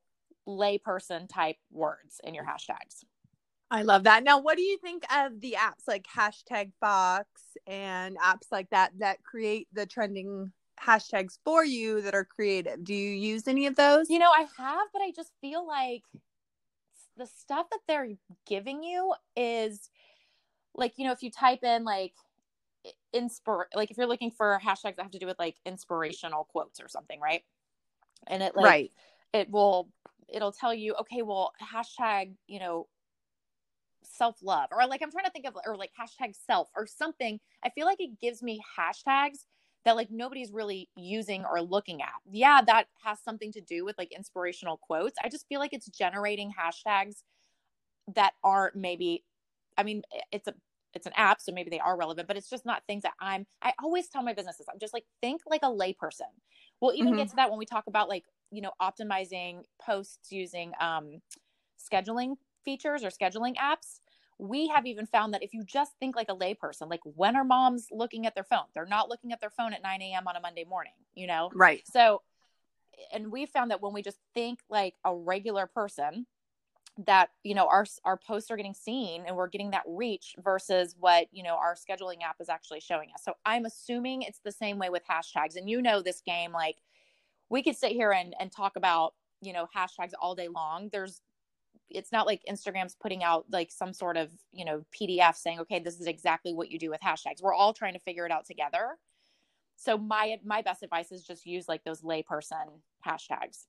layperson 0.47 1.29
type 1.29 1.57
words 1.71 2.21
in 2.25 2.35
your 2.35 2.45
hashtags. 2.45 3.05
I 3.71 3.83
love 3.83 4.05
that. 4.05 4.25
Now, 4.25 4.41
what 4.41 4.57
do 4.57 4.63
you 4.63 4.79
think 4.79 5.05
of 5.15 5.41
the 5.41 5.57
apps 5.59 5.87
like 5.87 6.05
hashtag 6.05 6.73
Fox 6.81 7.29
and 7.67 8.19
apps 8.19 8.51
like 8.51 8.69
that 8.71 8.93
that 8.99 9.23
create 9.23 9.69
the 9.73 9.87
trending 9.87 10.53
hashtags 10.85 11.39
for 11.45 11.65
you 11.65 12.01
that 12.03 12.15
are 12.15 12.25
creative? 12.25 12.85
Do 12.85 12.95
you 12.95 13.11
use 13.11 13.47
any 13.47 13.67
of 13.67 13.77
those? 13.77 14.09
You 14.09 14.19
know, 14.19 14.31
I 14.31 14.47
have, 14.59 14.89
but 14.93 15.03
I 15.03 15.13
just 15.15 15.33
feel 15.41 15.67
like 15.67 16.03
the 17.17 17.27
stuff 17.27 17.67
that 17.71 17.81
they're 17.87 18.09
giving 18.47 18.83
you 18.83 19.15
is 19.37 19.91
like, 20.75 20.95
you 20.97 21.05
know, 21.05 21.13
if 21.13 21.23
you 21.23 21.31
type 21.31 21.63
in 21.63 21.85
like 21.85 22.13
inspire 23.13 23.67
like 23.75 23.91
if 23.91 23.99
you're 23.99 24.07
looking 24.07 24.31
for 24.31 24.59
hashtags 24.65 24.97
that 24.97 25.03
have 25.03 25.11
to 25.11 25.19
do 25.19 25.27
with 25.27 25.39
like 25.39 25.57
inspirational 25.67 26.45
quotes 26.45 26.81
or 26.81 26.89
something, 26.89 27.21
right? 27.21 27.43
and 28.27 28.43
it 28.43 28.55
like 28.57 28.65
right. 28.65 28.93
it 29.33 29.51
will 29.51 29.89
it'll 30.29 30.53
tell 30.53 30.75
you 30.75 30.95
okay 30.95 31.23
well 31.23 31.53
hashtag 31.63 32.33
you 32.47 32.59
know 32.59 32.87
self 34.03 34.37
love 34.43 34.69
or 34.73 34.87
like 34.87 35.03
i'm 35.03 35.11
trying 35.11 35.25
to 35.25 35.31
think 35.31 35.47
of 35.47 35.57
or 35.67 35.77
like 35.77 35.91
hashtag 35.99 36.35
self 36.47 36.69
or 36.77 36.87
something 36.87 37.39
i 37.65 37.71
feel 37.71 37.87
like 37.87 38.01
it 38.01 38.19
gives 38.21 38.43
me 38.43 38.61
hashtags 38.79 39.45
that 39.85 39.97
like 39.97 40.11
nobody's 40.11 40.53
really 40.53 40.89
using 40.97 41.45
or 41.45 41.61
looking 41.63 42.03
at. 42.03 42.13
Yeah 42.31 42.61
that 42.67 42.87
has 43.05 43.19
something 43.21 43.53
to 43.53 43.61
do 43.61 43.85
with 43.85 43.97
like 43.99 44.13
inspirational 44.13 44.77
quotes. 44.77 45.17
I 45.23 45.29
just 45.29 45.47
feel 45.49 45.61
like 45.61 45.73
it's 45.73 45.89
generating 45.89 46.53
hashtags 46.53 47.23
that 48.15 48.33
aren't 48.43 48.77
maybe 48.77 49.25
i 49.77 49.83
mean 49.83 50.03
it's 50.33 50.49
a 50.49 50.55
it's 50.95 51.07
an 51.07 51.13
app 51.17 51.41
so 51.41 51.53
maybe 51.53 51.71
they 51.71 51.79
are 51.79 51.97
relevant 51.97 52.27
but 52.27 52.37
it's 52.37 52.51
just 52.51 52.67
not 52.67 52.83
things 52.87 53.03
that 53.03 53.13
i'm 53.21 53.47
i 53.63 53.73
always 53.83 54.09
tell 54.09 54.23
my 54.23 54.33
businesses 54.33 54.67
i'm 54.71 54.79
just 54.81 54.93
like 54.93 55.05
think 55.21 55.41
like 55.47 55.63
a 55.63 55.67
layperson. 55.67 56.23
We'll 56.81 56.95
even 56.95 57.09
mm-hmm. 57.09 57.19
get 57.19 57.29
to 57.31 57.37
that 57.37 57.51
when 57.51 57.59
we 57.59 57.67
talk 57.67 57.85
about 57.87 58.09
like 58.09 58.25
you 58.51 58.63
know 58.63 58.73
optimizing 58.81 59.63
posts 59.85 60.33
using 60.33 60.73
um 60.81 61.21
scheduling 61.79 62.37
features 62.65 63.05
or 63.05 63.11
scheduling 63.11 63.55
apps 63.57 64.01
we 64.41 64.69
have 64.69 64.87
even 64.87 65.07
found 65.07 65.35
that 65.35 65.43
if 65.43 65.53
you 65.53 65.63
just 65.65 65.93
think 66.01 66.17
like 66.17 66.31
a 66.31 66.35
layperson, 66.35 66.89
like 66.89 67.01
when 67.05 67.37
are 67.37 67.45
moms 67.45 67.89
looking 67.93 68.27
at 68.27 68.35
their 68.35 68.45
phone? 68.45 68.65
They're 68.75 68.87
not 68.87 69.09
looking 69.09 69.33
at 69.33 69.41
their 69.41 69.51
phone 69.51 69.75
at 69.75 69.83
9 69.83 70.03
a.m. 70.03 70.27
on 70.27 70.37
a 70.37 70.41
Monday 70.41 70.65
morning, 70.65 70.95
you 71.15 71.27
know? 71.27 71.51
Right. 71.55 71.83
So, 71.93 72.23
and 73.13 73.31
we 73.31 73.47
found 73.47 73.71
that 73.71 73.83
when 73.83 73.93
we 73.93 74.03
just 74.03 74.19
think 74.35 74.61
like 74.71 74.95
a 75.05 75.15
regular 75.15 75.67
person, 75.67 76.27
that 77.07 77.31
you 77.45 77.55
know 77.55 77.67
our 77.69 77.87
our 78.05 78.17
posts 78.17 78.51
are 78.51 78.57
getting 78.57 78.75
seen 78.75 79.23
and 79.27 79.37
we're 79.37 79.49
getting 79.49 79.71
that 79.71 79.85
reach 79.87 80.35
versus 80.43 80.97
what 80.99 81.29
you 81.33 81.43
know 81.43 81.55
our 81.55 81.75
scheduling 81.75 82.23
app 82.23 82.37
is 82.41 82.49
actually 82.49 82.81
showing 82.81 83.09
us 83.15 83.23
so 83.25 83.33
i'm 83.47 83.65
assuming 83.65 84.23
it's 84.23 84.41
the 84.45 84.53
same 84.53 84.77
way 84.77 84.91
with 84.91 85.03
hashtags 85.09 85.57
and 85.57 85.71
you 85.71 85.81
know 85.81 86.03
this 86.03 86.21
game 86.21 86.53
like 86.53 86.77
we 87.49 87.63
could 87.63 87.77
sit 87.77 87.93
here 87.93 88.11
and 88.11 88.35
and 88.41 88.53
talk 88.53 88.77
about 88.77 89.15
you 89.41 89.53
know 89.53 89.67
hashtags 89.75 90.13
all 90.21 90.35
day 90.35 90.49
long 90.49 90.91
there's 90.93 91.23
it's 91.91 92.13
not 92.13 92.27
like 92.27 92.41
instagram's 92.49 92.95
putting 92.95 93.23
out 93.23 93.45
like 93.51 93.71
some 93.71 93.93
sort 93.93 94.17
of 94.17 94.31
you 94.53 94.65
know 94.65 94.85
pdf 94.99 95.37
saying 95.37 95.61
okay 95.61 95.79
this 95.79 96.01
is 96.01 96.07
exactly 96.07 96.55
what 96.55 96.71
you 96.71 96.79
do 96.79 96.91
with 96.91 97.01
hashtags 97.01 97.43
we're 97.43 97.55
all 97.55 97.73
trying 97.73 97.95
to 97.95 98.01
figure 98.01 98.27
it 98.27 98.33
out 98.33 98.45
together 98.45 98.97
so 99.77 99.97
my 99.97 100.39
my 100.45 100.63
best 100.63 100.83
advice 100.83 101.13
is 101.13 101.25
just 101.25 101.47
use 101.47 101.69
like 101.69 101.85
those 101.85 102.03
layperson 102.03 102.81
hashtags 103.07 103.67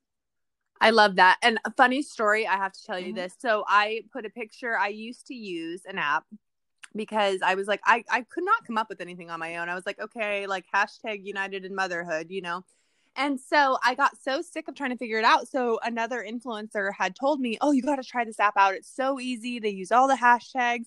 I 0.84 0.90
love 0.90 1.18
that. 1.18 1.38
And 1.44 1.60
a 1.64 1.72
funny 1.72 2.02
story, 2.02 2.48
I 2.48 2.58
have 2.58 2.74
to 2.74 2.84
tell 2.84 2.98
you 3.00 3.10
mm-hmm. 3.10 3.18
this. 3.18 3.36
So 3.38 3.64
I 3.68 4.02
put 4.12 4.26
a 4.26 4.32
picture, 4.32 4.76
I 4.76 4.88
used 4.88 5.28
to 5.28 5.36
use 5.36 5.84
an 5.86 6.00
app 6.00 6.26
because 6.96 7.42
I 7.44 7.54
was 7.54 7.68
like, 7.68 7.82
I, 7.86 8.04
I 8.10 8.22
could 8.24 8.44
not 8.44 8.66
come 8.66 8.80
up 8.80 8.90
with 8.90 9.00
anything 9.00 9.30
on 9.30 9.40
my 9.40 9.58
own. 9.58 9.70
I 9.70 9.76
was 9.76 9.86
like, 9.86 10.00
okay, 10.00 10.48
like 10.48 10.66
hashtag 10.74 11.24
united 11.24 11.66
in 11.66 11.76
motherhood, 11.76 12.28
you 12.30 12.42
know? 12.42 12.66
And 13.16 13.40
so 13.40 13.78
I 13.84 13.94
got 13.96 14.12
so 14.22 14.42
sick 14.42 14.68
of 14.68 14.76
trying 14.76 14.92
to 14.92 14.98
figure 14.98 15.20
it 15.20 15.26
out. 15.26 15.48
So 15.48 15.80
another 15.84 16.26
influencer 16.28 16.92
had 16.98 17.16
told 17.16 17.40
me, 17.40 17.58
oh, 17.62 17.72
you 17.72 17.82
got 17.82 17.98
to 17.98 18.04
try 18.04 18.24
this 18.24 18.40
app 18.40 18.56
out. 18.58 18.74
It's 18.74 18.94
so 18.94 19.20
easy. 19.20 19.60
They 19.60 19.70
use 19.70 19.92
all 19.92 20.08
the 20.08 20.16
hashtags. 20.16 20.86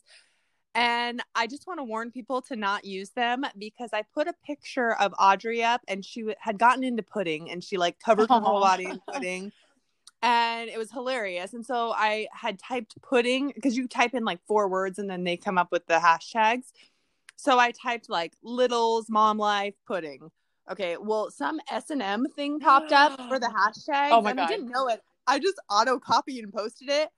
And 0.74 1.22
I 1.34 1.46
just 1.46 1.66
want 1.66 1.78
to 1.78 1.84
warn 1.84 2.10
people 2.10 2.42
to 2.42 2.56
not 2.56 2.84
use 2.84 3.10
them 3.10 3.44
because 3.58 3.90
I 3.92 4.02
put 4.14 4.26
a 4.26 4.34
picture 4.44 4.94
of 4.94 5.14
Audrey 5.20 5.62
up 5.62 5.82
and 5.86 6.04
she 6.04 6.24
had 6.40 6.58
gotten 6.58 6.82
into 6.82 7.02
pudding 7.02 7.50
and 7.50 7.62
she 7.62 7.76
like 7.76 8.00
covered 8.00 8.28
her 8.28 8.40
whole 8.40 8.60
body 8.60 8.86
in 8.86 9.00
pudding 9.12 9.52
and 10.24 10.70
it 10.70 10.78
was 10.78 10.90
hilarious. 10.90 11.52
And 11.52 11.64
so 11.64 11.92
I 11.92 12.28
had 12.32 12.58
typed 12.58 13.00
pudding 13.02 13.52
because 13.54 13.76
you 13.76 13.86
type 13.86 14.14
in 14.14 14.24
like 14.24 14.40
four 14.48 14.68
words 14.68 14.98
and 14.98 15.08
then 15.08 15.22
they 15.22 15.36
come 15.36 15.58
up 15.58 15.70
with 15.70 15.86
the 15.86 15.94
hashtags. 15.94 16.72
So 17.36 17.58
I 17.58 17.72
typed 17.72 18.08
like 18.08 18.32
littles 18.42 19.10
mom 19.10 19.36
life 19.36 19.74
pudding. 19.86 20.30
Okay, 20.70 20.96
well 20.96 21.30
some 21.30 21.60
S 21.70 21.90
and 21.90 22.02
M 22.02 22.26
thing 22.34 22.58
popped 22.58 22.92
up 22.92 23.20
for 23.28 23.38
the 23.38 23.46
hashtag. 23.56 24.10
Oh 24.10 24.20
my 24.22 24.30
and 24.30 24.38
god! 24.38 24.44
I 24.44 24.48
didn't 24.48 24.68
know 24.70 24.88
it. 24.88 25.00
I 25.26 25.38
just 25.38 25.60
auto 25.70 25.98
copied 25.98 26.44
and 26.44 26.52
posted 26.52 26.88
it, 26.88 27.08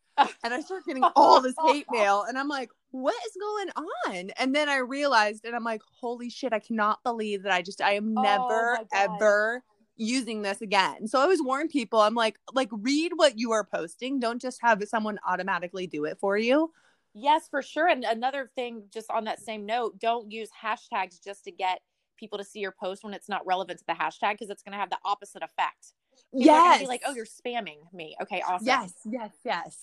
and 0.42 0.54
I 0.54 0.60
started 0.60 0.86
getting 0.86 1.04
all 1.14 1.40
this 1.40 1.54
hate 1.66 1.86
mail. 1.92 2.24
And 2.28 2.38
I'm 2.38 2.48
like, 2.48 2.70
what 2.90 3.14
is 3.26 3.36
going 3.40 3.68
on? 4.06 4.30
And 4.38 4.54
then 4.54 4.68
I 4.68 4.78
realized, 4.78 5.44
and 5.44 5.54
I'm 5.54 5.64
like, 5.64 5.82
holy 6.00 6.30
shit! 6.30 6.52
I 6.52 6.58
cannot 6.58 7.02
believe 7.04 7.44
that 7.44 7.52
I 7.52 7.62
just 7.62 7.80
I 7.80 7.92
am 7.92 8.16
oh 8.18 8.22
never 8.22 8.78
oh 8.78 8.86
ever 8.92 9.62
using 9.96 10.42
this 10.42 10.60
again. 10.60 11.08
So 11.08 11.18
I 11.18 11.22
always 11.22 11.42
warn 11.42 11.68
people, 11.68 12.00
I'm 12.00 12.14
like, 12.14 12.38
like 12.52 12.68
read 12.70 13.12
what 13.16 13.38
you 13.38 13.52
are 13.52 13.64
posting. 13.64 14.20
Don't 14.20 14.40
just 14.40 14.60
have 14.62 14.82
someone 14.84 15.18
automatically 15.26 15.86
do 15.86 16.04
it 16.04 16.18
for 16.20 16.36
you. 16.36 16.72
Yes, 17.14 17.48
for 17.48 17.62
sure. 17.62 17.88
And 17.88 18.04
another 18.04 18.50
thing, 18.54 18.84
just 18.92 19.10
on 19.10 19.24
that 19.24 19.40
same 19.40 19.64
note, 19.64 19.98
don't 19.98 20.30
use 20.30 20.50
hashtags 20.62 21.22
just 21.24 21.44
to 21.44 21.50
get 21.50 21.80
people 22.16 22.38
to 22.38 22.44
see 22.44 22.61
your 22.61 22.73
post 22.73 23.04
when 23.04 23.14
it's 23.14 23.28
not 23.28 23.46
relevant 23.46 23.78
to 23.78 23.85
the 23.87 23.94
hashtag 23.94 24.32
because 24.32 24.50
it's 24.50 24.62
going 24.62 24.73
to 24.73 24.78
have 24.78 24.90
the 24.90 24.99
opposite 25.04 25.42
effect. 25.42 25.92
People 26.32 26.46
yes. 26.46 26.80
Be 26.80 26.87
like, 26.87 27.02
oh, 27.06 27.14
you're 27.14 27.26
spamming 27.26 27.78
me. 27.92 28.16
Okay, 28.23 28.42
awesome. 28.46 28.66
Yes, 28.66 28.92
yes, 29.04 29.30
yes. 29.44 29.78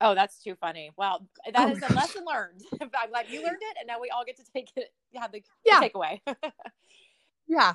Oh, 0.00 0.14
that's 0.14 0.42
too 0.42 0.56
funny. 0.56 0.90
Well, 0.96 1.26
that 1.52 1.68
oh, 1.68 1.72
is 1.72 1.82
a 1.88 1.92
lesson 1.94 2.24
learned. 2.26 2.62
I'm 2.80 2.88
glad 2.88 3.26
you 3.28 3.42
learned 3.42 3.60
it, 3.60 3.76
and 3.78 3.86
now 3.86 4.00
we 4.00 4.10
all 4.10 4.24
get 4.24 4.36
to 4.36 4.44
take 4.52 4.70
it. 4.76 4.92
Have 5.14 5.32
the, 5.32 5.42
yeah. 5.64 5.80
the 5.80 5.88
takeaway. 5.88 6.20
yeah, 7.46 7.74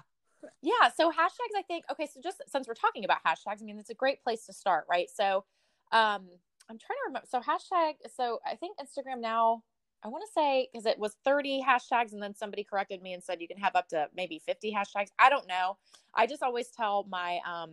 yeah 0.62 0.90
so 0.96 1.10
hashtags 1.10 1.56
i 1.58 1.62
think 1.64 1.84
okay 1.92 2.08
so 2.12 2.20
just 2.22 2.42
since 2.48 2.68
we're 2.68 2.74
talking 2.74 3.04
about 3.04 3.18
hashtags 3.26 3.62
i 3.62 3.66
mean 3.66 3.78
it's 3.80 3.90
a 3.90 3.96
great 3.96 4.22
place 4.24 4.46
to 4.46 4.54
start 4.54 4.86
right 4.90 5.10
so 5.14 5.44
um 5.92 6.28
i'm 6.70 6.78
trying 6.78 6.98
to 6.98 7.08
remember 7.08 7.28
so 7.28 7.40
hashtag 7.40 7.94
so 8.16 8.40
i 8.46 8.56
think 8.56 8.78
instagram 8.78 9.20
now 9.20 9.64
i 10.04 10.08
want 10.08 10.24
to 10.26 10.32
say 10.34 10.68
because 10.72 10.86
it 10.86 11.00
was 11.00 11.16
30 11.26 11.64
hashtags 11.68 12.14
and 12.14 12.22
then 12.22 12.36
somebody 12.36 12.64
corrected 12.64 13.02
me 13.02 13.14
and 13.14 13.24
said 13.24 13.42
you 13.42 13.48
can 13.48 13.58
have 13.58 13.76
up 13.76 13.88
to 13.90 14.08
maybe 14.16 14.42
50 14.46 14.74
hashtags. 14.74 15.10
I 15.20 15.30
don't 15.30 15.48
know. 15.48 15.78
I 16.14 16.28
just 16.28 16.44
always 16.44 16.70
tell 16.70 17.06
my 17.10 17.40
um 17.46 17.72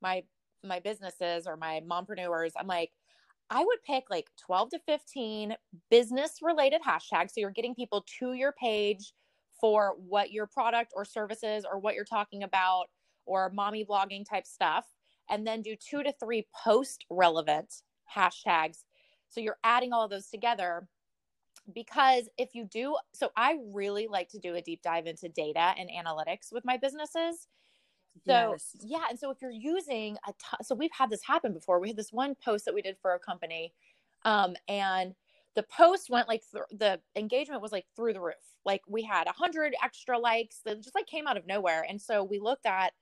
my 0.00 0.22
my 0.64 0.80
businesses 0.80 1.46
or 1.46 1.56
my 1.56 1.80
mompreneurs 1.88 2.52
i'm 2.58 2.66
like 2.66 2.90
I 3.48 3.64
would 3.64 3.82
pick 3.84 4.04
like 4.10 4.28
12 4.38 4.70
to 4.70 4.78
15 4.86 5.54
business 5.90 6.38
related 6.42 6.80
hashtags. 6.82 7.30
So 7.30 7.40
you're 7.40 7.50
getting 7.50 7.74
people 7.74 8.04
to 8.18 8.32
your 8.32 8.52
page 8.52 9.12
for 9.60 9.94
what 10.08 10.32
your 10.32 10.46
product 10.46 10.92
or 10.96 11.04
services 11.04 11.64
or 11.64 11.78
what 11.78 11.94
you're 11.94 12.04
talking 12.04 12.42
about 12.42 12.86
or 13.24 13.50
mommy 13.50 13.84
blogging 13.84 14.28
type 14.28 14.46
stuff 14.46 14.86
and 15.30 15.46
then 15.46 15.62
do 15.62 15.76
two 15.76 16.02
to 16.02 16.12
three 16.20 16.46
post 16.64 17.04
relevant 17.08 17.82
hashtags. 18.14 18.84
So 19.28 19.40
you're 19.40 19.58
adding 19.64 19.92
all 19.92 20.04
of 20.04 20.10
those 20.10 20.28
together 20.28 20.88
because 21.74 22.28
if 22.38 22.54
you 22.54 22.64
do 22.64 22.96
so 23.12 23.30
i 23.36 23.56
really 23.72 24.06
like 24.08 24.28
to 24.28 24.38
do 24.38 24.54
a 24.54 24.62
deep 24.62 24.82
dive 24.82 25.06
into 25.06 25.28
data 25.28 25.74
and 25.78 25.90
analytics 25.90 26.52
with 26.52 26.64
my 26.64 26.76
businesses. 26.76 27.48
So 28.26 28.52
yes. 28.52 28.76
yeah 28.82 29.04
and 29.10 29.18
so 29.18 29.30
if 29.30 29.38
you're 29.42 29.50
using 29.50 30.16
a 30.26 30.32
so 30.62 30.74
we've 30.74 30.90
had 30.96 31.10
this 31.10 31.22
happen 31.26 31.52
before. 31.52 31.80
We 31.80 31.88
had 31.88 31.96
this 31.96 32.12
one 32.12 32.34
post 32.42 32.64
that 32.64 32.74
we 32.74 32.82
did 32.82 32.96
for 33.00 33.14
a 33.14 33.18
company 33.18 33.72
um, 34.24 34.56
and 34.68 35.14
the 35.54 35.64
post 35.64 36.10
went 36.10 36.28
like 36.28 36.42
th- 36.52 36.78
the 36.78 37.00
engagement 37.16 37.62
was 37.62 37.72
like 37.72 37.86
through 37.96 38.12
the 38.12 38.20
roof. 38.20 38.34
Like 38.64 38.82
we 38.88 39.02
had 39.02 39.26
a 39.26 39.32
hundred 39.32 39.74
extra 39.82 40.18
likes 40.18 40.60
that 40.64 40.82
just 40.82 40.94
like 40.94 41.06
came 41.06 41.26
out 41.26 41.36
of 41.36 41.46
nowhere. 41.46 41.84
And 41.88 42.00
so 42.00 42.22
we 42.22 42.38
looked 42.38 42.66
at 42.66 42.92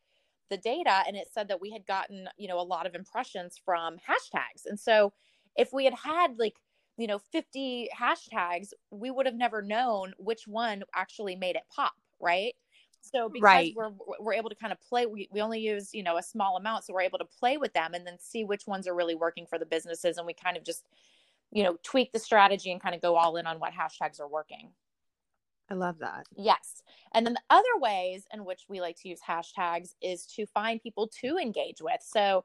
the 0.51 0.57
data 0.59 1.03
and 1.07 1.17
it 1.17 1.29
said 1.33 1.49
that 1.49 1.61
we 1.61 1.73
had 1.73 1.87
gotten 1.87 2.29
you 2.37 2.47
know 2.49 2.61
a 2.61 2.63
lot 2.63 2.87
of 2.87 2.95
impressions 2.95 3.61
from 3.63 3.97
hashtags. 3.97 4.67
And 4.67 4.79
so 4.79 5.13
if 5.57 5.73
we 5.73 5.85
had 5.85 5.95
had 5.95 6.39
like 6.39 6.55
you 6.97 7.07
know 7.07 7.19
50 7.19 7.89
hashtags 7.99 8.69
we 8.91 9.11
would 9.11 9.27
have 9.27 9.35
never 9.35 9.63
known 9.63 10.13
which 10.19 10.47
one 10.47 10.85
actually 10.95 11.37
made 11.37 11.57
it 11.57 11.63
pop 11.75 11.95
right 12.21 12.55
so 13.01 13.29
because 13.29 13.45
right. 13.45 13.75
we're 13.77 13.91
we're 14.21 14.33
able 14.33 14.49
to 14.49 14.57
kind 14.57 14.73
of 14.73 14.81
play 14.81 15.07
we, 15.07 15.29
we 15.31 15.41
only 15.41 15.61
use 15.61 15.93
you 15.93 16.03
know 16.03 16.17
a 16.17 16.23
small 16.23 16.57
amount 16.57 16.85
so 16.85 16.95
we're 16.95 17.03
able 17.03 17.19
to 17.19 17.27
play 17.39 17.57
with 17.57 17.73
them 17.73 17.95
and 17.95 18.07
then 18.07 18.17
see 18.19 18.45
which 18.45 18.67
ones 18.67 18.87
are 18.87 18.95
really 18.95 19.15
working 19.15 19.45
for 19.47 19.59
the 19.59 19.67
businesses 19.67 20.17
and 20.17 20.27
we 20.27 20.33
kind 20.33 20.57
of 20.57 20.65
just 20.65 20.87
you 21.55 21.63
know, 21.63 21.77
tweak 21.83 22.13
the 22.13 22.19
strategy 22.19 22.71
and 22.73 22.83
kind 22.83 22.95
of 22.95 23.01
go 23.01 23.17
all 23.17 23.37
in 23.37 23.47
on 23.47 23.61
what 23.61 23.73
hashtags 23.73 24.21
are 24.21 24.29
working. 24.29 24.71
I 25.71 25.75
love 25.75 25.99
that. 26.01 26.27
Yes. 26.37 26.83
And 27.15 27.25
then 27.25 27.35
the 27.35 27.43
other 27.49 27.79
ways 27.79 28.27
in 28.35 28.45
which 28.45 28.65
we 28.69 28.81
like 28.81 28.97
to 29.01 29.09
use 29.09 29.21
hashtags 29.27 29.95
is 30.03 30.27
to 30.35 30.45
find 30.47 30.83
people 30.83 31.09
to 31.23 31.39
engage 31.39 31.81
with. 31.81 32.01
So, 32.01 32.45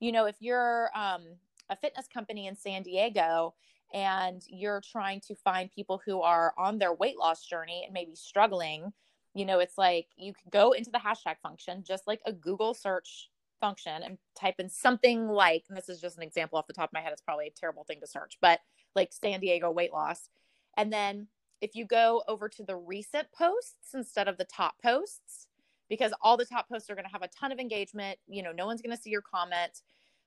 you 0.00 0.12
know, 0.12 0.26
if 0.26 0.36
you're 0.40 0.90
um, 0.94 1.22
a 1.70 1.76
fitness 1.76 2.06
company 2.12 2.48
in 2.48 2.56
San 2.56 2.82
Diego 2.82 3.54
and 3.92 4.42
you're 4.48 4.82
trying 4.92 5.20
to 5.20 5.34
find 5.34 5.70
people 5.70 6.00
who 6.04 6.20
are 6.20 6.52
on 6.58 6.78
their 6.78 6.94
weight 6.94 7.18
loss 7.18 7.44
journey 7.44 7.82
and 7.84 7.92
maybe 7.92 8.14
struggling, 8.14 8.92
you 9.34 9.44
know, 9.44 9.60
it's 9.60 9.78
like 9.78 10.08
you 10.16 10.32
can 10.32 10.50
go 10.50 10.72
into 10.72 10.90
the 10.90 10.98
hashtag 10.98 11.36
function, 11.42 11.84
just 11.86 12.06
like 12.06 12.20
a 12.26 12.32
Google 12.32 12.74
search 12.74 13.30
function 13.60 14.02
and 14.02 14.18
type 14.38 14.56
in 14.58 14.68
something 14.68 15.28
like, 15.28 15.64
this 15.70 15.88
is 15.88 16.00
just 16.00 16.16
an 16.16 16.22
example 16.22 16.58
off 16.58 16.66
the 16.66 16.72
top 16.72 16.90
of 16.90 16.92
my 16.92 17.00
head, 17.00 17.12
it's 17.12 17.22
probably 17.22 17.46
a 17.46 17.50
terrible 17.50 17.84
thing 17.84 18.00
to 18.00 18.06
search, 18.06 18.38
but 18.40 18.60
like 18.94 19.12
San 19.12 19.40
Diego 19.40 19.70
weight 19.70 19.92
loss. 19.92 20.28
And 20.76 20.92
then 20.92 21.26
if 21.60 21.74
you 21.74 21.84
go 21.84 22.22
over 22.28 22.48
to 22.48 22.62
the 22.62 22.76
recent 22.76 23.26
posts 23.32 23.94
instead 23.94 24.28
of 24.28 24.38
the 24.38 24.44
top 24.44 24.74
posts, 24.82 25.48
because 25.88 26.12
all 26.20 26.36
the 26.36 26.44
top 26.44 26.68
posts 26.68 26.90
are 26.90 26.94
going 26.94 27.06
to 27.06 27.12
have 27.12 27.22
a 27.22 27.28
ton 27.28 27.50
of 27.50 27.58
engagement, 27.58 28.18
you 28.28 28.42
know, 28.42 28.52
no 28.52 28.66
one's 28.66 28.82
going 28.82 28.94
to 28.94 29.02
see 29.02 29.10
your 29.10 29.22
comment. 29.22 29.82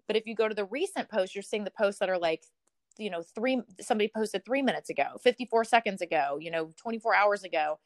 But 0.07 0.15
if 0.15 0.25
you 0.25 0.35
go 0.35 0.47
to 0.47 0.55
the 0.55 0.65
recent 0.65 1.07
posts, 1.07 1.35
you're 1.35 1.43
seeing 1.43 1.63
the 1.63 1.71
posts 1.71 1.99
that 1.99 2.09
are 2.09 2.17
like, 2.17 2.43
you 2.97 3.09
know, 3.09 3.21
three, 3.21 3.61
somebody 3.79 4.11
posted 4.13 4.45
three 4.45 4.61
minutes 4.61 4.89
ago, 4.89 5.17
54 5.21 5.63
seconds 5.63 6.01
ago, 6.01 6.37
you 6.39 6.51
know, 6.51 6.71
24 6.77 7.15
hours 7.15 7.43
ago. 7.43 7.79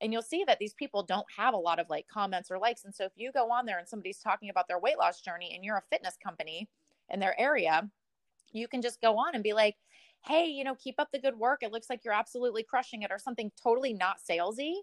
And 0.00 0.12
you'll 0.12 0.22
see 0.22 0.44
that 0.44 0.58
these 0.58 0.74
people 0.74 1.02
don't 1.04 1.26
have 1.36 1.54
a 1.54 1.58
lot 1.58 1.78
of 1.78 1.88
like 1.88 2.08
comments 2.08 2.50
or 2.50 2.58
likes. 2.58 2.84
And 2.84 2.94
so 2.94 3.04
if 3.04 3.12
you 3.14 3.30
go 3.32 3.50
on 3.50 3.66
there 3.66 3.78
and 3.78 3.88
somebody's 3.88 4.18
talking 4.18 4.50
about 4.50 4.66
their 4.66 4.80
weight 4.80 4.98
loss 4.98 5.20
journey 5.20 5.52
and 5.54 5.64
you're 5.64 5.76
a 5.76 5.82
fitness 5.90 6.16
company 6.22 6.68
in 7.08 7.20
their 7.20 7.38
area 7.40 7.88
you 8.52 8.68
can 8.68 8.82
just 8.82 9.00
go 9.00 9.16
on 9.16 9.34
and 9.34 9.42
be 9.42 9.52
like 9.52 9.76
hey 10.24 10.46
you 10.46 10.62
know 10.62 10.74
keep 10.76 10.94
up 10.98 11.08
the 11.12 11.18
good 11.18 11.36
work. 11.36 11.62
It 11.62 11.72
looks 11.72 11.90
like 11.90 12.04
you're 12.04 12.14
absolutely 12.14 12.62
crushing 12.62 13.02
it 13.02 13.10
or 13.10 13.18
something 13.18 13.50
totally 13.60 13.92
not 13.92 14.18
salesy. 14.18 14.74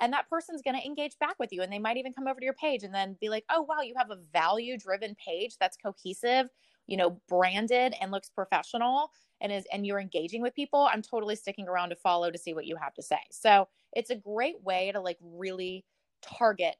And 0.00 0.14
that 0.14 0.30
person's 0.30 0.62
going 0.62 0.80
to 0.80 0.86
engage 0.86 1.18
back 1.18 1.34
with 1.38 1.52
you 1.52 1.60
and 1.60 1.70
they 1.70 1.78
might 1.78 1.98
even 1.98 2.14
come 2.14 2.26
over 2.26 2.40
to 2.40 2.44
your 2.44 2.54
page 2.54 2.84
and 2.84 2.94
then 2.94 3.16
be 3.20 3.28
like 3.28 3.44
oh 3.50 3.62
wow 3.62 3.82
you 3.82 3.94
have 3.96 4.10
a 4.10 4.18
value 4.32 4.78
driven 4.78 5.14
page 5.14 5.56
that's 5.60 5.76
cohesive 5.76 6.48
you 6.90 6.98
know, 6.98 7.18
branded 7.28 7.94
and 8.00 8.10
looks 8.10 8.28
professional 8.28 9.12
and 9.40 9.50
is 9.50 9.64
and 9.72 9.86
you're 9.86 10.00
engaging 10.00 10.42
with 10.42 10.54
people, 10.54 10.88
I'm 10.92 11.00
totally 11.00 11.36
sticking 11.36 11.68
around 11.68 11.90
to 11.90 11.96
follow 11.96 12.30
to 12.30 12.36
see 12.36 12.52
what 12.52 12.66
you 12.66 12.76
have 12.76 12.92
to 12.94 13.02
say. 13.02 13.20
So, 13.30 13.68
it's 13.92 14.10
a 14.10 14.16
great 14.16 14.62
way 14.62 14.92
to 14.92 15.00
like 15.00 15.18
really 15.22 15.86
target 16.20 16.76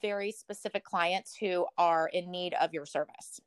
very 0.00 0.32
specific 0.32 0.84
clients 0.84 1.36
who 1.36 1.66
are 1.78 2.08
in 2.12 2.30
need 2.30 2.54
of 2.54 2.72
your 2.72 2.86
service. 2.86 3.40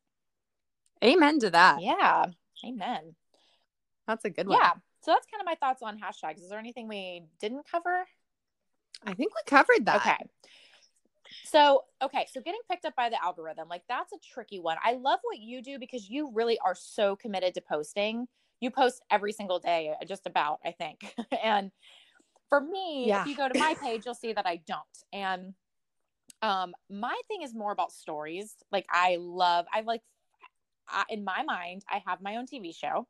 Amen 1.03 1.39
to 1.39 1.50
that. 1.51 1.81
Yeah. 1.81 2.25
Amen. 2.65 3.15
That's 4.07 4.25
a 4.25 4.29
good 4.29 4.47
one. 4.47 4.57
Yeah. 4.59 4.71
So 5.01 5.12
that's 5.12 5.27
kind 5.27 5.41
of 5.41 5.45
my 5.45 5.55
thoughts 5.55 5.81
on 5.83 6.00
hashtags. 6.00 6.41
Is 6.41 6.50
there 6.50 6.59
anything 6.59 6.88
we 6.88 7.24
didn't 7.39 7.69
cover? 7.69 8.05
I 9.05 9.13
think 9.13 9.33
we 9.33 9.41
covered 9.45 9.86
that. 9.86 9.97
Okay. 9.97 10.17
So, 11.46 11.84
okay, 12.01 12.25
so 12.31 12.41
getting 12.41 12.60
picked 12.69 12.86
up 12.86 12.96
by 12.96 13.10
the 13.10 13.24
algorithm, 13.24 13.67
like 13.69 13.84
that's 13.88 14.13
a 14.13 14.17
tricky 14.34 14.60
one. 14.60 14.77
I 14.84 14.93
love 14.93 15.19
what 15.24 15.39
you 15.39 15.62
do 15.62 15.79
because 15.79 16.10
you 16.10 16.31
really 16.34 16.60
are 16.60 16.75
so 16.75 17.15
committed 17.15 17.53
to 17.55 17.62
posting. 17.62 18.27
You 18.60 18.72
post 18.72 19.01
every 19.12 19.31
single 19.31 19.60
day, 19.60 19.93
uh, 20.01 20.05
just 20.05 20.25
about, 20.25 20.60
I 20.65 20.72
think. 20.72 21.13
and 21.43 21.72
for 22.50 22.60
me, 22.62 23.05
Yeah. 23.07 23.22
if 23.22 23.27
you 23.27 23.36
go 23.36 23.48
to 23.48 23.57
my 23.57 23.75
page, 23.84 24.03
you'll 24.05 24.13
see 24.15 24.34
that 24.34 24.46
I 24.46 24.62
don't. 24.67 24.81
And 25.13 25.53
um 26.41 26.74
my 26.89 27.19
thing 27.27 27.41
is 27.41 27.55
more 27.55 27.72
about 27.72 27.91
stories. 27.91 28.53
Like 28.72 28.86
I 28.91 29.17
love 29.19 29.65
I 29.74 29.81
like 29.81 30.01
I, 30.88 31.03
in 31.10 31.24
my 31.24 31.43
mind, 31.43 31.84
I 31.89 32.01
have 32.05 32.22
my 32.22 32.38
own 32.38 32.46
TV 32.46 32.75
show. 32.75 33.07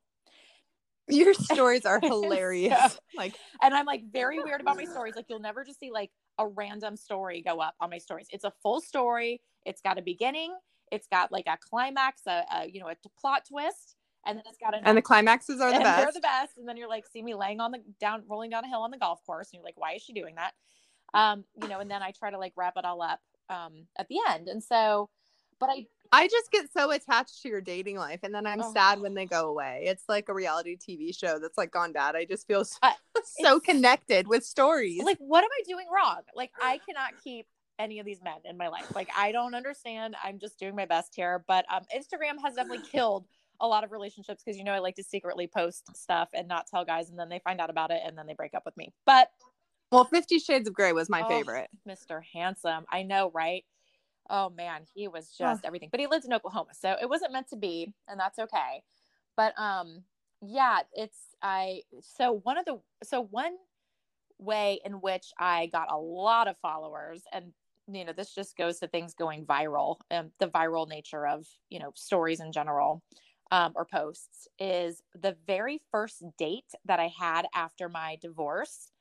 Your 1.10 1.34
stories 1.52 1.86
are 1.86 2.00
hilarious. 2.00 2.94
So- 2.94 3.00
like 3.16 3.36
and 3.62 3.74
I'm 3.74 3.86
like 3.86 4.04
very 4.12 4.40
weird 4.40 4.62
about 4.62 4.78
my 4.78 4.86
stories. 4.86 5.16
Like 5.16 5.26
you'll 5.30 5.40
never 5.40 5.64
just 5.64 5.80
see 5.80 5.92
like 5.92 6.12
a 6.39 6.48
random 6.48 6.96
story 6.96 7.41
go 7.41 7.60
up 7.60 7.75
on 7.79 7.89
my 7.89 7.98
stories. 7.98 8.27
It's 8.32 8.44
a 8.44 8.51
full 8.62 8.82
story. 8.82 9.41
It's 9.65 9.82
got 9.82 9.98
a 9.98 10.01
beginning. 10.01 10.56
It's 10.91 11.08
got 11.08 11.32
like 11.32 11.46
a 11.48 11.58
climax, 11.58 12.22
a, 12.27 12.44
a 12.51 12.67
you 12.72 12.79
know 12.79 12.88
a 12.88 12.96
t- 12.96 13.10
plot 13.20 13.44
twist, 13.50 13.96
and 14.25 14.38
then 14.38 14.44
it's 14.48 14.58
got 14.58 14.74
an 14.75 14.82
and 14.86 14.98
the 14.98 15.01
climaxes 15.01 15.60
are 15.62 15.70
the 15.70 15.75
and 15.75 15.86
They're 15.86 16.06
best. 16.06 16.13
the 16.15 16.22
best. 16.22 16.58
And 16.58 16.67
then 16.67 16.77
you're 16.77 16.88
like, 16.89 17.06
see 17.06 17.22
me 17.22 17.36
laying 17.36 17.60
on 17.60 17.72
the 17.72 17.79
down, 18.00 18.24
rolling 18.27 18.50
down 18.50 18.63
a 18.63 18.67
hill 18.67 18.82
on 18.82 18.91
the 18.91 18.98
golf 18.98 19.24
course, 19.25 19.50
and 19.51 19.58
you're 19.58 19.65
like, 19.65 19.77
why 19.77 19.94
is 19.94 20.01
she 20.01 20.13
doing 20.13 20.36
that? 20.36 20.53
Um, 21.13 21.44
you 21.62 21.67
know. 21.67 21.79
And 21.79 21.89
then 21.91 22.01
I 22.01 22.12
try 22.12 22.32
to 22.32 22.38
like 22.38 22.53
wrap 22.56 22.74
it 22.77 22.86
all 22.86 23.01
up 23.01 23.20
um 23.50 23.88
at 23.98 24.08
the 24.08 24.17
end. 24.29 24.48
And 24.48 24.63
so, 24.63 25.10
but 25.60 25.70
I 25.70 25.88
I 26.12 26.28
just 26.28 26.52
get 26.52 26.72
so 26.72 26.92
attached 26.92 27.42
to 27.44 27.50
your 27.50 27.62
dating 27.62 27.98
life 27.98 28.20
and 28.24 28.34
then 28.34 28.46
I'm 28.48 28.62
Oh. 28.62 28.74
sad 28.74 29.00
when 29.02 29.14
they 29.14 29.26
go 29.26 29.48
away. 29.50 29.84
It's 29.88 30.04
like 30.08 30.30
a 30.30 30.34
reality 30.34 30.78
TV 30.78 31.18
show 31.18 31.40
that's 31.40 31.58
like 31.58 31.72
gone 31.72 31.92
bad. 31.92 32.16
I 32.16 32.26
just 32.26 32.48
feel 32.48 32.64
so, 32.66 32.78
Uh, 32.82 32.92
so 33.24 33.60
connected 33.60 34.28
with 34.28 34.44
stories. 34.46 35.04
like 35.04 35.18
what 35.20 35.44
am 35.44 35.50
i 35.60 35.62
doing 35.68 35.86
wrong 35.94 36.22
like 36.36 36.52
i 36.62 36.80
cannot 36.88 37.12
keep 37.24 37.46
any 37.78 38.00
of 38.00 38.06
these 38.06 38.22
men 38.24 38.38
in 38.46 38.58
my 38.58 38.68
life 38.68 38.86
like 38.96 39.10
i 39.16 39.32
don't 39.32 39.54
understand 39.54 40.16
i'm 40.24 40.40
just 40.40 40.58
doing 40.58 40.76
my 40.76 40.86
best 40.86 41.14
here 41.16 41.44
but 41.48 41.66
um 41.72 41.84
instagram 41.96 42.34
has 42.44 42.56
definitely 42.56 42.84
killed 42.92 43.26
a 43.60 43.68
lot 43.68 43.84
of 43.84 43.92
relationships 43.92 44.42
because 44.44 44.58
you 44.58 44.64
know 44.64 44.72
i 44.72 44.80
like 44.80 44.96
to 44.96 45.04
secretly 45.04 45.46
post 45.46 45.96
stuff 45.96 46.30
and 46.34 46.48
not 46.48 46.66
tell 46.68 46.84
guys 46.86 47.10
and 47.10 47.20
then 47.20 47.30
they 47.30 47.40
find 47.40 47.60
out 47.60 47.70
about 47.70 47.92
it 47.92 48.02
and 48.06 48.18
then 48.18 48.26
they 48.26 48.34
break 48.34 48.54
up 48.56 48.64
with 48.66 48.76
me 48.78 48.92
but 49.06 49.30
well, 49.92 50.04
Fifty 50.06 50.38
Shades 50.40 50.68
of 50.68 50.74
Grey 50.74 50.92
was 50.94 51.08
my 51.10 51.22
Oh, 51.24 51.28
favorite. 51.28 51.70
mr 51.88 52.22
handsome 52.34 52.86
i 52.92 53.04
know 53.04 53.30
right 53.34 53.64
oh 54.30 54.50
man 54.50 54.82
he 54.94 55.08
was 55.08 55.30
just 55.30 55.66
everything. 55.66 55.90
But 55.92 56.00
he 56.00 56.08
lives 56.08 56.26
in 56.26 56.34
oklahoma 56.34 56.72
so 56.74 56.96
it 57.02 57.10
wasn't 57.10 57.34
meant 57.34 57.50
to 57.50 57.58
be 57.58 57.94
and 58.08 58.20
that's 58.20 58.40
okay. 58.40 58.84
But 59.36 59.54
um 59.58 60.04
yeah 60.42 60.80
it's 60.94 61.36
i 61.42 61.82
so 62.02 62.42
one 62.44 62.58
of 62.58 62.66
the 62.66 62.80
so 63.04 63.22
one 63.32 63.56
way 64.40 64.80
in 64.86 64.94
which 64.94 65.34
i 65.40 65.68
got 65.68 65.92
a 65.92 65.98
lot 65.98 66.48
of 66.48 66.56
followers 66.58 67.24
and 67.34 67.52
you 67.92 68.06
know 68.06 68.14
this 68.14 68.36
just 68.36 68.56
goes 68.56 68.80
to 68.80 68.88
things 68.88 69.14
going 69.14 69.46
viral 69.46 69.98
and 70.12 70.30
the 70.40 70.48
viral 70.48 70.88
nature 70.88 71.26
of 71.26 71.48
you 71.70 71.80
know 71.80 71.92
stories 71.96 72.40
in 72.40 72.52
general 72.52 73.02
um, 73.52 73.72
or 73.76 73.86
posts 73.86 74.48
is 74.60 75.02
the 75.20 75.36
very 75.48 75.82
first 75.92 76.24
date 76.38 76.72
that 76.86 77.00
i 77.00 77.12
had 77.20 77.48
after 77.56 77.90
my 77.90 78.18
divorce 78.22 78.92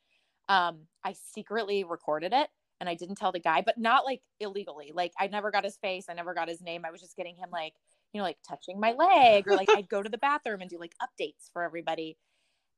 um, 0.48 0.86
i 1.04 1.12
secretly 1.12 1.84
recorded 1.84 2.32
it 2.32 2.48
and 2.80 2.88
I 2.88 2.94
didn't 2.94 3.16
tell 3.16 3.32
the 3.32 3.40
guy, 3.40 3.62
but 3.62 3.78
not 3.78 4.04
like 4.04 4.20
illegally. 4.40 4.92
Like 4.94 5.12
I 5.18 5.26
never 5.28 5.50
got 5.50 5.64
his 5.64 5.76
face, 5.76 6.06
I 6.08 6.14
never 6.14 6.34
got 6.34 6.48
his 6.48 6.60
name. 6.62 6.84
I 6.84 6.90
was 6.90 7.00
just 7.00 7.16
getting 7.16 7.36
him 7.36 7.50
like, 7.50 7.74
you 8.12 8.20
know, 8.20 8.24
like 8.24 8.38
touching 8.46 8.80
my 8.80 8.92
leg 8.92 9.46
or 9.48 9.56
like 9.56 9.68
I'd 9.74 9.88
go 9.88 10.02
to 10.02 10.08
the 10.08 10.18
bathroom 10.18 10.60
and 10.60 10.70
do 10.70 10.78
like 10.78 10.94
updates 11.02 11.50
for 11.52 11.62
everybody. 11.62 12.16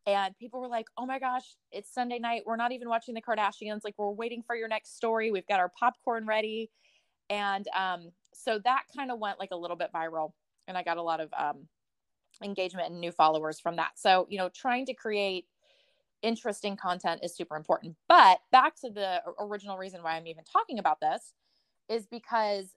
And 0.07 0.35
people 0.39 0.61
were 0.61 0.69
like, 0.69 0.87
"Oh 0.97 1.05
my 1.05 1.19
gosh, 1.19 1.57
it's 1.71 1.93
Sunday 1.93 2.19
night. 2.19 2.43
We're 2.47 2.57
not 2.57 2.73
even 2.73 2.89
watching 2.89 3.15
the 3.15 3.21
Kardashians. 3.21 3.81
Like 3.85 3.95
we're 3.99 4.11
waiting 4.11 4.43
for 4.47 4.57
your 4.57 4.69
next 4.69 4.97
story. 4.97 5.31
We've 5.31 5.47
got 5.47 5.61
our 5.61 5.71
popcorn 5.79 6.27
ready." 6.27 6.71
And 7.31 7.67
um 7.77 8.13
so 8.33 8.59
that 8.65 8.85
kind 8.97 9.11
of 9.11 9.19
went 9.19 9.39
like 9.39 9.51
a 9.53 9.57
little 9.57 9.77
bit 9.77 9.91
viral 9.93 10.33
and 10.69 10.79
I 10.79 10.83
got 10.83 10.97
a 10.97 11.03
lot 11.03 11.21
of 11.21 11.31
um 11.37 11.69
engagement 12.43 12.91
and 12.91 13.01
new 13.01 13.13
followers 13.13 13.61
from 13.61 13.77
that. 13.77 13.93
So, 13.97 14.27
you 14.31 14.39
know, 14.39 14.49
trying 14.49 14.87
to 14.87 14.95
create 14.95 15.47
interesting 16.23 16.77
content 16.77 17.21
is 17.23 17.37
super 17.37 17.57
important. 17.57 17.97
But 18.09 18.39
back 18.51 18.75
to 18.81 18.91
the 18.91 19.23
original 19.39 19.77
reason 19.77 20.03
why 20.03 20.17
I'm 20.17 20.27
even 20.27 20.45
talking 20.45 20.79
about 20.79 21.01
this 21.01 21.33
is 21.89 22.07
because, 22.07 22.71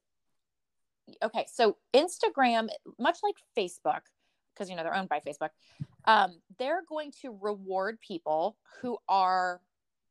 okay, 1.24 1.46
so 1.52 1.78
Instagram, 1.94 2.70
much 3.00 3.20
like 3.24 3.36
Facebook, 3.58 4.02
because 4.54 4.70
you 4.70 4.76
know 4.76 4.84
they're 4.84 4.96
owned 4.96 5.10
by 5.10 5.20
Facebook, 5.20 5.50
um, 6.06 6.40
they're 6.60 6.84
going 6.88 7.12
to 7.22 7.38
reward 7.42 8.00
people 8.02 8.58
who 8.82 8.98
are 9.08 9.62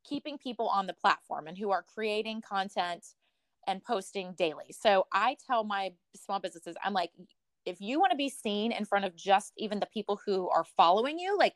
keeping 0.03 0.37
people 0.37 0.67
on 0.67 0.87
the 0.87 0.93
platform 0.93 1.47
and 1.47 1.57
who 1.57 1.71
are 1.71 1.83
creating 1.83 2.41
content 2.41 3.05
and 3.67 3.83
posting 3.83 4.33
daily. 4.33 4.65
So 4.71 5.05
I 5.13 5.37
tell 5.45 5.63
my 5.63 5.91
small 6.15 6.39
businesses, 6.39 6.75
I'm 6.83 6.93
like, 6.93 7.11
if 7.65 7.79
you 7.79 7.99
want 7.99 8.11
to 8.11 8.17
be 8.17 8.29
seen 8.29 8.71
in 8.71 8.85
front 8.85 9.05
of 9.05 9.15
just 9.15 9.53
even 9.57 9.79
the 9.79 9.85
people 9.87 10.19
who 10.25 10.49
are 10.49 10.65
following 10.75 11.19
you, 11.19 11.37
like 11.37 11.53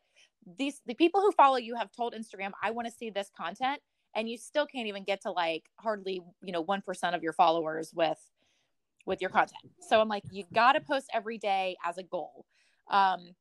these 0.58 0.82
the 0.86 0.94
people 0.94 1.22
who 1.22 1.32
follow 1.32 1.58
you 1.58 1.76
have 1.76 1.92
told 1.92 2.14
Instagram, 2.14 2.52
I 2.62 2.72
want 2.72 2.88
to 2.88 2.94
see 2.94 3.10
this 3.10 3.32
content, 3.36 3.82
and 4.16 4.30
you 4.30 4.38
still 4.38 4.66
can't 4.66 4.88
even 4.88 5.04
get 5.04 5.22
to 5.22 5.32
like 5.32 5.70
hardly, 5.78 6.22
you 6.44 6.52
know, 6.52 6.62
one 6.62 6.82
percent 6.82 7.16
of 7.16 7.24
your 7.24 7.34
followers 7.34 7.92
with 7.94 8.20
with 9.06 9.22
your 9.22 9.30
content. 9.30 9.72
So 9.82 10.02
I'm 10.02 10.10
like, 10.10 10.24
you've 10.32 10.52
got 10.52 10.74
to 10.74 10.82
post 10.82 11.10
every 11.14 11.38
day 11.38 11.78
as 11.86 11.98
a 11.98 12.04
goal. 12.04 12.46
Um, 12.90 13.36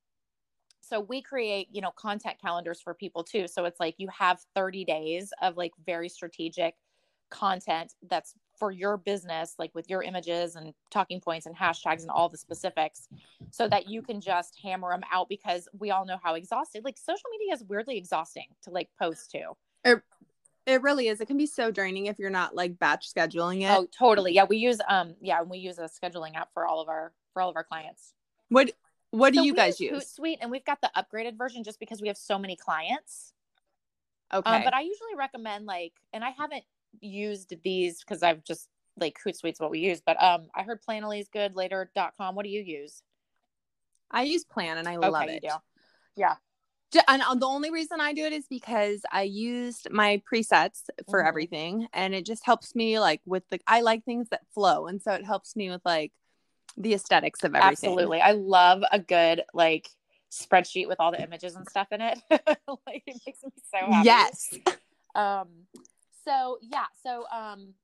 so 0.81 1.01
we 1.01 1.23
create, 1.23 1.69
you 1.73 1.81
know, 1.81 1.91
content 1.93 2.37
calendars 2.41 2.81
for 2.81 2.93
people 2.93 3.25
too. 3.25 3.49
So 3.49 3.65
it's 3.65 3.81
like 3.81 3.95
you 3.99 4.09
have 4.09 4.41
30 4.55 4.85
days 4.85 5.33
of 5.41 5.57
like 5.57 5.73
very 5.87 6.09
strategic 6.09 6.75
content 7.31 7.95
that's 8.09 8.35
for 8.59 8.71
your 8.71 8.97
business, 8.97 9.55
like 9.59 9.75
with 9.75 9.91
your 9.91 10.03
images 10.03 10.57
and 10.57 10.73
talking 10.91 11.21
points 11.21 11.47
and 11.47 11.57
hashtags 11.57 12.03
and 12.03 12.11
all 12.11 12.29
the 12.29 12.39
specifics, 12.39 13.09
so 13.51 13.69
that 13.69 13.89
you 13.89 14.03
can 14.03 14.21
just 14.21 14.59
hammer 14.63 14.91
them 14.91 15.03
out 15.13 15.29
because 15.29 15.69
we 15.79 15.91
all 15.91 16.07
know 16.07 16.19
how 16.23 16.35
exhausted, 16.35 16.85
like 16.85 16.97
social 16.99 17.29
media 17.31 17.55
is 17.55 17.65
weirdly 17.65 17.97
exhausting 17.97 18.47
to 18.63 18.71
like 18.71 18.89
post 18.99 19.31
to. 19.31 19.55
It 20.67 20.81
really 20.81 21.09
is. 21.09 21.21
It 21.21 21.27
can 21.27 21.37
be 21.37 21.47
so 21.47 21.71
draining 21.71 22.07
if 22.07 22.19
you're 22.19 22.31
not 22.31 22.55
like 22.55 22.79
batch 22.79 23.13
scheduling 23.13 23.63
it. 23.63 23.71
Oh, 23.71 23.87
totally. 23.97 24.33
Yeah. 24.33 24.45
We 24.45 24.57
use, 24.57 24.81
um, 24.89 25.15
yeah, 25.21 25.43
we 25.43 25.59
use 25.59 25.79
a 25.79 25.91
scheduling 25.91 26.37
app 26.37 26.55
for 26.55 26.67
all 26.67 26.81
of 26.81 26.89
our, 26.89 27.13
for 27.35 27.43
all 27.43 27.51
of 27.51 27.57
our 27.57 27.65
clients. 27.65 28.15
What 28.49 28.71
What 29.11 29.35
do 29.35 29.41
So 29.41 29.45
you 29.45 29.55
guys 29.55 29.79
use 29.79 29.93
use? 29.93 30.17
Hootsuite 30.19 30.39
and 30.41 30.51
we've 30.51 30.65
got 30.65 30.81
the 30.81 30.91
upgraded 30.97 31.37
version 31.37 31.65
just 31.65 31.79
because 31.79 32.01
we 32.01 32.09
have 32.09 32.17
so 32.17 32.39
many 32.39 32.57
clients. 32.57 33.35
Okay. 34.33 34.51
Um, 34.51 34.65
but 34.65 34.73
I 34.73 34.81
usually 34.81 35.15
recommend 35.17 35.67
like, 35.67 35.93
and 36.15 36.25
I 36.25 36.31
haven't 36.31 36.65
used 37.01 37.55
these 37.63 38.01
because 38.01 38.23
I've 38.23 38.45
just 38.45 38.69
like 38.97 39.17
Hootsuite's 39.25 39.61
what 39.61 39.71
we 39.71 39.81
use, 39.81 40.01
but 40.05 40.23
um, 40.23 40.49
I 40.55 40.63
heard 40.63 40.81
Planoly 40.89 41.21
is 41.21 41.29
good. 41.29 41.55
Later.com. 41.57 42.35
What 42.35 42.45
do 42.45 42.51
you 42.51 42.63
use? 42.63 43.03
I 44.11 44.23
use 44.23 44.45
Plann 44.45 44.77
and 44.77 44.89
I 44.89 44.97
love 44.97 45.15
it. 45.23 45.43
you 45.43 45.51
do. 45.51 45.57
Yeah. 46.17 46.35
And 47.09 47.23
uh, 47.23 47.35
the 47.35 47.47
only 47.47 47.73
reason 47.73 48.01
I 48.01 48.13
do 48.13 48.25
it 48.25 48.33
is 48.33 48.47
because 48.49 49.01
I 49.11 49.23
used 49.23 49.91
my 49.91 50.23
presets 50.33 50.83
for 51.11 51.23
Mhm. 51.23 51.27
everything, 51.27 51.89
and 51.93 52.15
it 52.15 52.25
just 52.25 52.47
helps 52.47 52.77
me 52.77 53.01
like 53.01 53.21
with 53.27 53.43
the. 53.49 53.61
I 53.67 53.81
like 53.81 54.05
things 54.05 54.29
that 54.29 54.47
flow, 54.53 54.87
and 54.87 55.03
so 55.03 55.13
it 55.13 55.25
helps 55.25 55.57
me 55.57 55.71
with 55.71 55.83
like 55.85 56.13
the 56.77 56.95
aesthetics 56.95 57.43
of 57.43 57.55
everything. 57.57 57.91
Absolutely. 57.91 58.21
I 58.21 58.33
love 58.33 58.85
a 58.93 59.01
good 59.01 59.43
like 59.53 59.89
spreadsheet 60.31 60.89
with 60.89 61.01
all 61.01 61.11
the 61.11 61.23
images 61.23 61.57
and 61.57 61.69
stuff 61.69 61.89
in 61.91 62.01
it. 62.01 62.19
like 62.31 63.03
it 63.07 63.21
makes 63.27 63.43
me 63.43 63.51
so 63.73 63.91
happy. 63.93 64.05
Yes. 64.05 64.55
Um 65.15 65.49
so 66.25 66.59
yeah, 66.63 66.87
so 67.03 67.25
um 67.35 67.75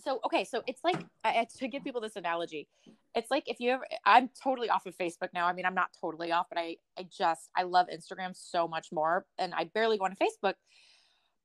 so 0.00 0.20
okay, 0.26 0.44
so 0.44 0.62
it's 0.66 0.82
like 0.84 0.98
I, 1.24 1.46
to 1.58 1.68
give 1.68 1.84
people 1.84 2.00
this 2.00 2.16
analogy, 2.16 2.68
it's 3.14 3.30
like 3.30 3.44
if 3.46 3.60
you 3.60 3.70
ever 3.70 3.84
I'm 4.04 4.28
totally 4.42 4.68
off 4.70 4.86
of 4.86 4.96
Facebook 4.96 5.28
now. 5.32 5.46
I 5.46 5.52
mean, 5.52 5.64
I'm 5.64 5.74
not 5.74 5.90
totally 6.00 6.32
off, 6.32 6.46
but 6.48 6.58
I 6.58 6.76
I 6.98 7.04
just 7.04 7.50
I 7.56 7.62
love 7.62 7.86
Instagram 7.92 8.34
so 8.34 8.66
much 8.68 8.92
more 8.92 9.26
and 9.38 9.54
I 9.54 9.64
barely 9.64 9.98
go 9.98 10.04
on 10.04 10.16
Facebook. 10.16 10.54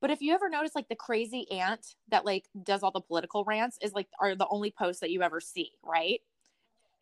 But 0.00 0.10
if 0.10 0.22
you 0.22 0.34
ever 0.34 0.48
notice 0.48 0.74
like 0.74 0.88
the 0.88 0.96
crazy 0.96 1.46
aunt 1.50 1.94
that 2.08 2.24
like 2.24 2.46
does 2.62 2.82
all 2.82 2.90
the 2.90 3.00
political 3.00 3.44
rants 3.44 3.78
is 3.82 3.92
like 3.92 4.08
are 4.20 4.34
the 4.34 4.48
only 4.50 4.70
posts 4.70 5.00
that 5.00 5.10
you 5.10 5.22
ever 5.22 5.40
see, 5.40 5.72
right? 5.82 6.20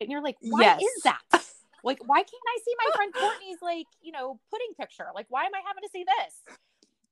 And 0.01 0.09
you're 0.09 0.23
like, 0.23 0.37
why 0.41 0.63
Yes. 0.63 0.81
is 0.81 1.03
that? 1.03 1.21
like, 1.83 1.99
why 2.05 2.17
can't 2.19 2.29
I 2.47 2.59
see 2.63 2.73
my 2.77 2.89
friend 2.95 3.13
Courtney's 3.13 3.61
like, 3.61 3.87
you 4.01 4.11
know, 4.11 4.39
pudding 4.49 4.73
picture? 4.79 5.07
Like, 5.13 5.27
why 5.29 5.45
am 5.45 5.53
I 5.53 5.61
having 5.65 5.83
to 5.83 5.89
see 5.89 6.05
this? 6.05 6.57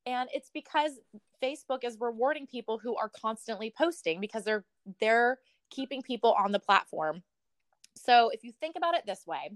And 0.08 0.30
it's 0.34 0.50
because 0.54 1.00
Facebook 1.44 1.84
is 1.84 1.98
rewarding 2.00 2.48
people 2.48 2.80
who 2.80 2.96
are 2.96 3.10
constantly 3.10 3.74
posting 3.78 4.22
because 4.22 4.46
they're 4.46 4.64
they're 5.02 5.38
keeping 5.70 6.02
people 6.02 6.34
on 6.40 6.54
the 6.54 6.60
platform. 6.60 7.22
So 7.96 8.30
if 8.30 8.44
you 8.44 8.54
think 8.62 8.78
about 8.78 8.96
it 8.96 9.06
this 9.06 9.28
way, 9.28 9.52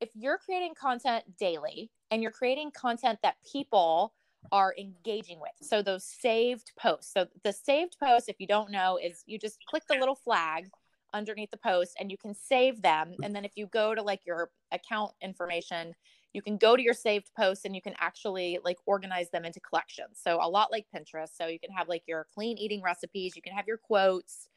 if 0.00 0.08
you're 0.14 0.38
creating 0.38 0.72
content 0.74 1.36
daily 1.38 1.90
and 2.10 2.22
you're 2.22 2.32
creating 2.32 2.70
content 2.70 3.18
that 3.22 3.36
people 3.52 4.14
are 4.50 4.74
engaging 4.78 5.38
with, 5.38 5.52
so 5.60 5.82
those 5.82 6.02
saved 6.02 6.72
posts. 6.78 7.12
So 7.12 7.26
the 7.44 7.52
saved 7.52 7.96
post, 8.02 8.30
if 8.30 8.40
you 8.40 8.46
don't 8.46 8.70
know, 8.70 8.98
is 9.00 9.22
you 9.26 9.38
just 9.38 9.58
click 9.66 9.82
the 9.86 9.96
little 9.96 10.14
flag 10.14 10.70
underneath 11.12 11.50
the 11.50 11.58
post 11.58 11.94
and 12.00 12.10
you 12.10 12.16
can 12.16 12.34
save 12.34 12.80
them. 12.80 13.14
And 13.22 13.36
then 13.36 13.44
if 13.44 13.52
you 13.56 13.66
go 13.66 13.94
to 13.94 14.02
like 14.02 14.24
your 14.24 14.50
account 14.72 15.12
information, 15.20 15.94
you 16.32 16.42
can 16.42 16.56
go 16.56 16.76
to 16.76 16.82
your 16.82 16.94
saved 16.94 17.30
posts 17.36 17.64
and 17.64 17.74
you 17.74 17.82
can 17.82 17.94
actually 17.98 18.58
like 18.64 18.78
organize 18.86 19.30
them 19.30 19.44
into 19.44 19.60
collections. 19.60 20.18
So 20.22 20.38
a 20.40 20.48
lot 20.48 20.70
like 20.70 20.86
Pinterest. 20.94 21.36
So 21.36 21.46
you 21.46 21.58
can 21.58 21.70
have 21.70 21.88
like 21.88 22.04
your 22.06 22.26
clean 22.34 22.58
eating 22.58 22.82
recipes, 22.82 23.36
you 23.36 23.42
can 23.42 23.52
have 23.52 23.66
your 23.66 23.76
quotes, 23.76 24.48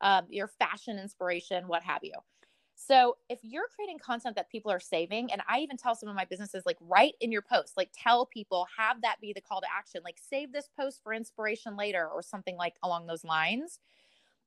um, 0.00 0.26
your 0.28 0.48
fashion 0.48 0.98
inspiration, 0.98 1.66
what 1.66 1.82
have 1.82 2.02
you. 2.02 2.14
So 2.76 3.16
if 3.28 3.38
you're 3.42 3.68
creating 3.74 3.98
content 3.98 4.36
that 4.36 4.50
people 4.50 4.70
are 4.70 4.80
saving, 4.80 5.30
and 5.32 5.40
I 5.48 5.60
even 5.60 5.76
tell 5.76 5.94
some 5.94 6.08
of 6.08 6.16
my 6.16 6.24
businesses, 6.24 6.64
like 6.66 6.76
write 6.80 7.14
in 7.20 7.30
your 7.30 7.42
post, 7.42 7.76
like 7.76 7.90
tell 7.96 8.26
people, 8.26 8.66
have 8.76 9.00
that 9.02 9.20
be 9.20 9.32
the 9.32 9.40
call 9.40 9.60
to 9.60 9.66
action, 9.74 10.00
like 10.04 10.18
save 10.18 10.52
this 10.52 10.68
post 10.78 11.00
for 11.02 11.14
inspiration 11.14 11.76
later 11.76 12.08
or 12.08 12.20
something 12.20 12.56
like 12.56 12.74
along 12.82 13.06
those 13.06 13.24
lines, 13.24 13.78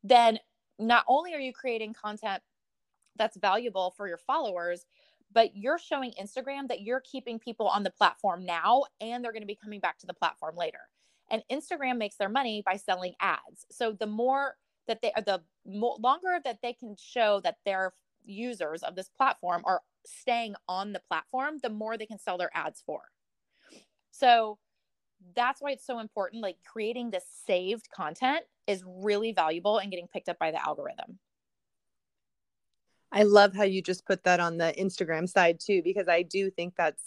then 0.03 0.39
not 0.77 1.05
only 1.07 1.33
are 1.33 1.39
you 1.39 1.53
creating 1.53 1.93
content 1.93 2.43
that's 3.15 3.37
valuable 3.37 3.93
for 3.95 4.07
your 4.07 4.17
followers, 4.17 4.85
but 5.31 5.55
you're 5.55 5.79
showing 5.79 6.13
Instagram 6.21 6.67
that 6.69 6.81
you're 6.81 7.01
keeping 7.01 7.39
people 7.39 7.67
on 7.67 7.83
the 7.83 7.91
platform 7.91 8.45
now 8.45 8.83
and 9.01 9.23
they're 9.23 9.33
going 9.33 9.41
to 9.41 9.47
be 9.47 9.59
coming 9.61 9.79
back 9.79 9.97
to 9.99 10.07
the 10.07 10.13
platform 10.13 10.55
later. 10.55 10.79
And 11.29 11.43
Instagram 11.51 11.97
makes 11.97 12.15
their 12.15 12.29
money 12.29 12.63
by 12.65 12.77
selling 12.77 13.13
ads. 13.19 13.65
So 13.69 13.91
the 13.91 14.07
more 14.07 14.55
that 14.87 15.01
they 15.01 15.11
are 15.11 15.21
the 15.21 15.41
more, 15.65 15.97
longer 15.99 16.39
that 16.43 16.59
they 16.61 16.73
can 16.73 16.95
show 16.97 17.41
that 17.43 17.57
their 17.65 17.93
users 18.23 18.83
of 18.83 18.95
this 18.95 19.09
platform 19.09 19.61
are 19.65 19.81
staying 20.05 20.55
on 20.67 20.93
the 20.93 21.01
platform, 21.07 21.57
the 21.61 21.69
more 21.69 21.97
they 21.97 22.05
can 22.05 22.19
sell 22.19 22.37
their 22.37 22.51
ads 22.53 22.81
for. 22.85 23.01
So 24.11 24.57
that's 25.35 25.61
why 25.61 25.71
it's 25.71 25.85
so 25.85 25.99
important. 25.99 26.41
Like 26.41 26.57
creating 26.65 27.11
this 27.11 27.25
saved 27.45 27.89
content 27.93 28.45
is 28.65 28.83
really 28.85 29.33
valuable 29.33 29.77
and 29.77 29.91
getting 29.91 30.07
picked 30.07 30.29
up 30.29 30.39
by 30.39 30.51
the 30.51 30.65
algorithm. 30.65 31.19
I 33.11 33.23
love 33.23 33.55
how 33.55 33.63
you 33.63 33.81
just 33.81 34.05
put 34.05 34.23
that 34.23 34.39
on 34.39 34.57
the 34.57 34.73
Instagram 34.77 35.29
side 35.29 35.59
too, 35.59 35.81
because 35.83 36.07
I 36.07 36.23
do 36.23 36.49
think 36.49 36.75
that's, 36.75 37.03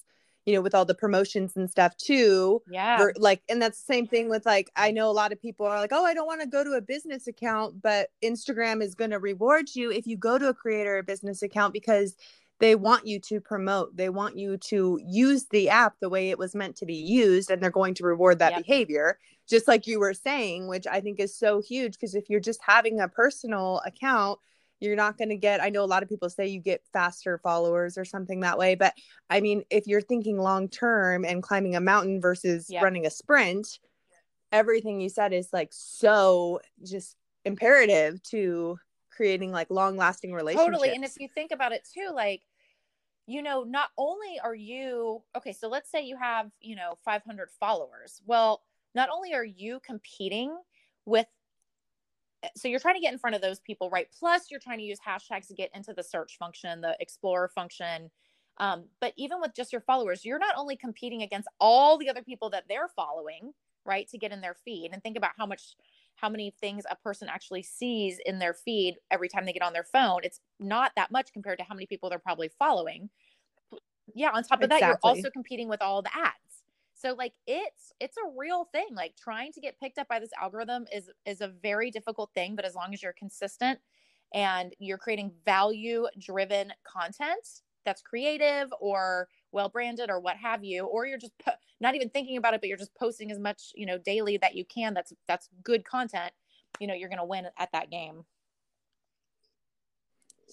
you 0.47 0.55
know, 0.55 0.63
with 0.63 0.75
all 0.75 0.85
the 0.87 0.95
promotions 0.95 1.57
and 1.57 1.71
stuff 1.71 1.97
too. 1.97 2.63
Yeah. 2.71 3.09
like, 3.17 3.43
and 3.49 3.61
that's 3.61 3.79
the 3.83 3.93
same 3.93 4.07
thing 4.07 4.31
with 4.31 4.47
like, 4.47 4.71
I 4.77 4.91
know 4.91 5.11
a 5.11 5.13
lot 5.13 5.33
of 5.33 5.41
people 5.41 5.67
are 5.67 5.79
like, 5.79 5.93
oh, 5.93 6.05
I 6.05 6.15
don't 6.15 6.27
want 6.27 6.41
to 6.41 6.47
go 6.47 6.65
to 6.65 6.73
a 6.73 6.81
business 6.81 7.27
account, 7.27 7.83
but 7.83 8.09
Instagram 8.25 8.83
is 8.83 8.95
going 8.95 9.11
to 9.11 9.19
reward 9.19 9.75
you 9.75 9.93
if 9.93 10.07
you 10.07 10.17
go 10.17 10.39
to 10.39 10.49
a 10.49 10.55
creator 10.55 10.99
or 10.99 11.03
business 11.03 11.43
account 11.43 11.75
because 11.75 12.17
they 12.61 12.75
want 12.75 13.07
you 13.07 13.19
to 13.19 13.41
promote 13.41 13.97
they 13.97 14.11
want 14.11 14.39
you 14.39 14.57
to 14.59 15.01
use 15.03 15.47
the 15.47 15.69
app 15.71 15.95
the 15.99 16.09
way 16.09 16.31
it 16.31 16.39
was 16.39 16.55
meant 16.55 16.77
to 16.77 16.87
be 16.87 16.95
used 16.95 17.51
and 17.51 17.61
they're 17.61 17.71
going 17.71 17.95
to 17.95 18.05
reward 18.05 18.39
that 18.39 18.53
yep. 18.53 18.63
behavior 18.65 19.19
just 19.49 19.67
like 19.67 19.87
you 19.87 19.99
were 19.99 20.15
saying 20.15 20.69
which 20.69 20.87
i 20.87 21.01
think 21.01 21.19
is 21.19 21.35
so 21.35 21.61
huge 21.61 21.95
because 21.95 22.15
if 22.15 22.31
you're 22.31 22.39
just 22.39 22.61
having 22.63 23.01
a 23.01 23.09
personal 23.09 23.81
account 23.85 24.39
you're 24.81 24.97
not 24.97 25.17
going 25.17 25.29
to 25.29 25.37
get 25.37 25.63
i 25.63 25.69
know 25.69 25.85
a 25.85 25.87
lot 25.87 26.03
of 26.03 26.09
people 26.09 26.29
say 26.29 26.47
you 26.47 26.61
get 26.61 26.83
faster 26.93 27.39
followers 27.39 27.97
or 27.97 28.05
something 28.05 28.41
that 28.41 28.59
way 28.59 28.75
but 28.75 28.95
i 29.29 29.41
mean 29.41 29.63
if 29.71 29.87
you're 29.87 30.01
thinking 30.01 30.39
long 30.39 30.69
term 30.69 31.25
and 31.25 31.43
climbing 31.43 31.77
a 31.77 31.81
mountain 31.81 32.21
versus 32.21 32.67
yep. 32.69 32.83
running 32.83 33.07
a 33.07 33.11
sprint 33.11 33.79
everything 34.53 35.01
you 35.01 35.09
said 35.09 35.33
is 35.33 35.49
like 35.53 35.69
so 35.73 36.61
just 36.83 37.17
imperative 37.45 38.23
to 38.23 38.77
creating 39.11 39.53
like 39.53 39.71
long 39.71 39.97
lasting 39.97 40.33
relationships 40.33 40.71
totally 40.71 40.95
and 40.95 41.05
if 41.05 41.19
you 41.19 41.29
think 41.29 41.53
about 41.53 41.73
it 41.73 41.87
too 41.95 42.11
like 42.13 42.43
you 43.31 43.43
know, 43.43 43.63
not 43.63 43.91
only 43.97 44.41
are 44.43 44.57
you, 44.57 45.23
okay, 45.37 45.53
so 45.53 45.69
let's 45.69 45.89
say 45.89 46.03
you 46.03 46.17
have, 46.17 46.51
you 46.61 46.75
know, 46.75 46.99
500 47.05 47.49
followers. 47.61 48.21
Well, 48.27 48.63
not 48.93 49.09
only 49.09 49.35
are 49.35 49.45
you 49.45 49.79
competing 49.87 50.57
with, 51.05 51.27
so 52.57 52.69
you're 52.69 52.81
trying 52.81 52.95
to 52.95 53.01
get 53.01 53.13
in 53.13 53.19
front 53.19 53.37
of 53.37 53.43
those 53.43 53.61
people, 53.61 53.91
right? 53.91 54.09
Plus, 54.19 54.51
you're 54.51 54.61
trying 54.61 54.79
to 54.79 54.85
use 54.85 54.99
hashtags 55.07 55.47
to 55.49 55.55
get 55.55 55.71
into 55.75 55.93
the 55.93 56.03
search 56.03 56.39
function, 56.39 56.81
the 56.81 56.97
explorer 57.01 57.49
function. 57.49 58.11
Um, 58.59 58.85
but 59.01 59.13
even 59.17 59.41
with 59.41 59.55
just 59.55 59.73
your 59.73 59.81
followers, 59.81 60.25
you're 60.25 60.39
not 60.39 60.55
only 60.57 60.77
competing 60.77 61.23
against 61.23 61.49
all 61.61 61.99
the 61.99 62.09
other 62.09 62.23
people 62.23 62.51
that 62.51 62.65
they're 62.69 62.89
following, 62.89 63.53
right, 63.85 64.09
to 64.09 64.19
get 64.19 64.33
in 64.33 64.41
their 64.41 64.57
feed 64.65 64.91
and 64.93 65.03
think 65.03 65.17
about 65.17 65.33
how 65.39 65.47
much 65.47 65.77
how 66.17 66.29
many 66.29 66.55
things 66.61 66.85
a 66.91 66.97
person 66.97 67.29
actually 67.31 67.63
sees 67.63 68.19
in 68.27 68.39
their 68.39 68.53
feed 68.53 68.97
every 69.11 69.29
time 69.29 69.47
they 69.47 69.55
get 69.55 69.63
on 69.63 69.73
their 69.73 69.85
phone. 69.85 70.21
It's 70.23 70.41
not 70.59 70.93
that 70.97 71.11
much 71.11 71.33
compared 71.33 71.59
to 71.59 71.65
how 71.65 71.75
many 71.75 71.87
people 71.87 72.11
they're 72.11 72.19
probably 72.19 72.51
following. 72.59 73.09
Yeah, 74.15 74.31
on 74.31 74.43
top 74.43 74.59
of 74.59 74.65
exactly. 74.65 74.81
that, 74.81 74.87
you're 74.87 74.99
also 75.03 75.31
competing 75.31 75.69
with 75.69 75.81
all 75.81 76.03
the 76.03 76.11
ads. 76.15 76.50
So 77.01 77.15
like 77.17 77.33
it's 77.47 77.93
it's 77.99 78.17
a 78.19 78.31
real 78.37 78.67
thing. 78.73 78.89
Like 78.95 79.15
trying 79.17 79.53
to 79.53 79.61
get 79.61 79.81
picked 79.81 79.99
up 79.99 80.09
by 80.09 80.21
this 80.21 80.31
algorithm 80.41 80.87
is 80.93 81.09
is 81.25 81.41
a 81.41 81.49
very 81.49 81.91
difficult 81.91 82.31
thing, 82.35 82.57
but 82.57 82.65
as 82.65 82.75
long 82.75 82.93
as 82.93 83.03
you're 83.03 83.15
consistent 83.15 83.79
and 84.35 84.75
you're 84.79 84.99
creating 84.99 85.33
value 85.45 86.07
driven 86.19 86.73
content 86.85 87.63
that's 87.85 88.03
creative 88.03 88.73
or 88.81 89.29
well 89.53 89.69
branded 89.69 90.11
or 90.11 90.21
what 90.21 90.37
have 90.37 90.63
you 90.63 90.85
or 90.85 91.07
you're 91.07 91.19
just 91.19 91.37
po- 91.45 91.53
not 91.81 91.95
even 91.95 92.09
thinking 92.11 92.37
about 92.37 92.55
it 92.55 92.61
but 92.61 92.69
you're 92.69 92.79
just 92.79 92.95
posting 92.95 93.33
as 93.33 93.39
much 93.39 93.73
you 93.75 93.87
know 93.87 93.99
daily 93.99 94.37
that 94.37 94.55
you 94.55 94.65
can 94.65 94.95
that's 94.95 95.13
that's 95.27 95.49
good 95.65 95.85
content 95.85 96.33
you 96.79 96.87
know 96.87 96.95
you're 96.95 97.09
going 97.09 97.19
to 97.19 97.25
win 97.25 97.47
at 97.59 97.73
that 97.73 97.91
game 97.91 98.25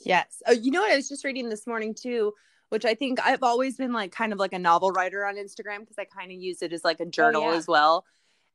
yes 0.05 0.41
oh 0.47 0.53
you 0.53 0.71
know 0.71 0.81
what 0.81 0.91
i 0.91 0.95
was 0.95 1.09
just 1.09 1.25
reading 1.25 1.49
this 1.49 1.67
morning 1.67 1.93
too 1.93 2.33
which 2.69 2.85
i 2.85 2.93
think 2.93 3.19
i've 3.25 3.43
always 3.43 3.77
been 3.77 3.93
like 3.93 4.11
kind 4.11 4.33
of 4.33 4.39
like 4.39 4.53
a 4.53 4.59
novel 4.59 4.91
writer 4.91 5.25
on 5.25 5.35
instagram 5.35 5.79
because 5.79 5.97
i 5.97 6.05
kind 6.05 6.31
of 6.31 6.37
use 6.37 6.61
it 6.61 6.73
as 6.73 6.83
like 6.83 6.99
a 6.99 7.05
journal 7.05 7.43
oh, 7.43 7.51
yeah. 7.51 7.57
as 7.57 7.67
well 7.67 8.05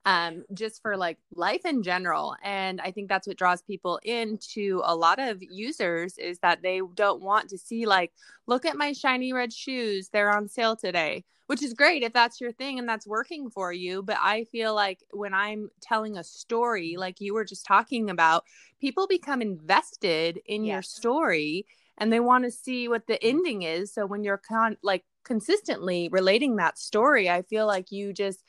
um, 0.04 0.44
just 0.52 0.82
for 0.82 0.96
like 0.96 1.18
life 1.34 1.64
in 1.64 1.82
general. 1.82 2.34
And 2.42 2.80
I 2.80 2.90
think 2.90 3.08
that's 3.08 3.26
what 3.26 3.36
draws 3.36 3.62
people 3.62 4.00
into 4.02 4.82
a 4.84 4.94
lot 4.94 5.18
of 5.18 5.42
users 5.42 6.18
is 6.18 6.38
that 6.40 6.62
they 6.62 6.80
don't 6.94 7.22
want 7.22 7.50
to 7.50 7.58
see, 7.58 7.86
like, 7.86 8.12
look 8.46 8.64
at 8.64 8.76
my 8.76 8.92
shiny 8.92 9.32
red 9.32 9.52
shoes, 9.52 10.08
they're 10.08 10.34
on 10.34 10.48
sale 10.48 10.76
today, 10.76 11.24
which 11.46 11.62
is 11.62 11.74
great 11.74 12.02
if 12.02 12.12
that's 12.12 12.40
your 12.40 12.52
thing 12.52 12.78
and 12.78 12.88
that's 12.88 13.06
working 13.06 13.48
for 13.48 13.72
you. 13.72 14.02
But 14.02 14.18
I 14.20 14.44
feel 14.44 14.74
like 14.74 15.00
when 15.12 15.34
I'm 15.34 15.70
telling 15.80 16.16
a 16.16 16.24
story, 16.24 16.96
like 16.96 17.20
you 17.20 17.34
were 17.34 17.44
just 17.44 17.64
talking 17.64 18.10
about, 18.10 18.44
people 18.80 19.06
become 19.06 19.40
invested 19.40 20.40
in 20.46 20.64
yes. 20.64 20.72
your 20.72 20.82
story 20.82 21.66
and 22.02 22.12
they 22.12 22.18
want 22.18 22.42
to 22.42 22.50
see 22.50 22.88
what 22.88 23.06
the 23.06 23.22
ending 23.22 23.62
is. 23.62 23.94
So 23.94 24.06
when 24.06 24.24
you're 24.24 24.42
con- 24.48 24.76
like 24.82 25.04
consistently 25.24 26.08
relating 26.10 26.56
that 26.56 26.76
story, 26.76 27.30
I 27.30 27.42
feel 27.42 27.64
like 27.64 27.92
you 27.92 28.12
just, 28.12 28.42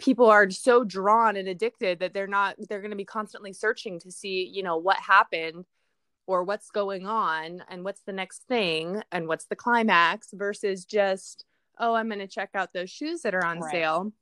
people 0.00 0.26
are 0.26 0.50
so 0.50 0.82
drawn 0.82 1.36
and 1.36 1.46
addicted 1.46 2.00
that 2.00 2.12
they're 2.12 2.26
not 2.26 2.56
they're 2.68 2.80
going 2.80 2.90
to 2.90 2.96
be 2.96 3.04
constantly 3.06 3.54
searching 3.54 3.98
to 3.98 4.10
see 4.10 4.44
you 4.52 4.62
know 4.62 4.76
what 4.76 4.98
happened 4.98 5.64
or 6.26 6.44
what's 6.44 6.70
going 6.70 7.06
on 7.06 7.64
and 7.70 7.82
what's 7.82 8.02
the 8.02 8.12
next 8.12 8.42
thing 8.46 9.00
and 9.10 9.26
what's 9.26 9.46
the 9.46 9.56
climax 9.56 10.28
versus 10.34 10.84
just 10.84 11.46
oh 11.78 11.94
i'm 11.94 12.08
going 12.08 12.18
to 12.18 12.26
check 12.26 12.50
out 12.54 12.74
those 12.74 12.90
shoes 12.90 13.22
that 13.22 13.34
are 13.34 13.46
on 13.46 13.60
right. 13.60 13.72
sale 13.72 14.12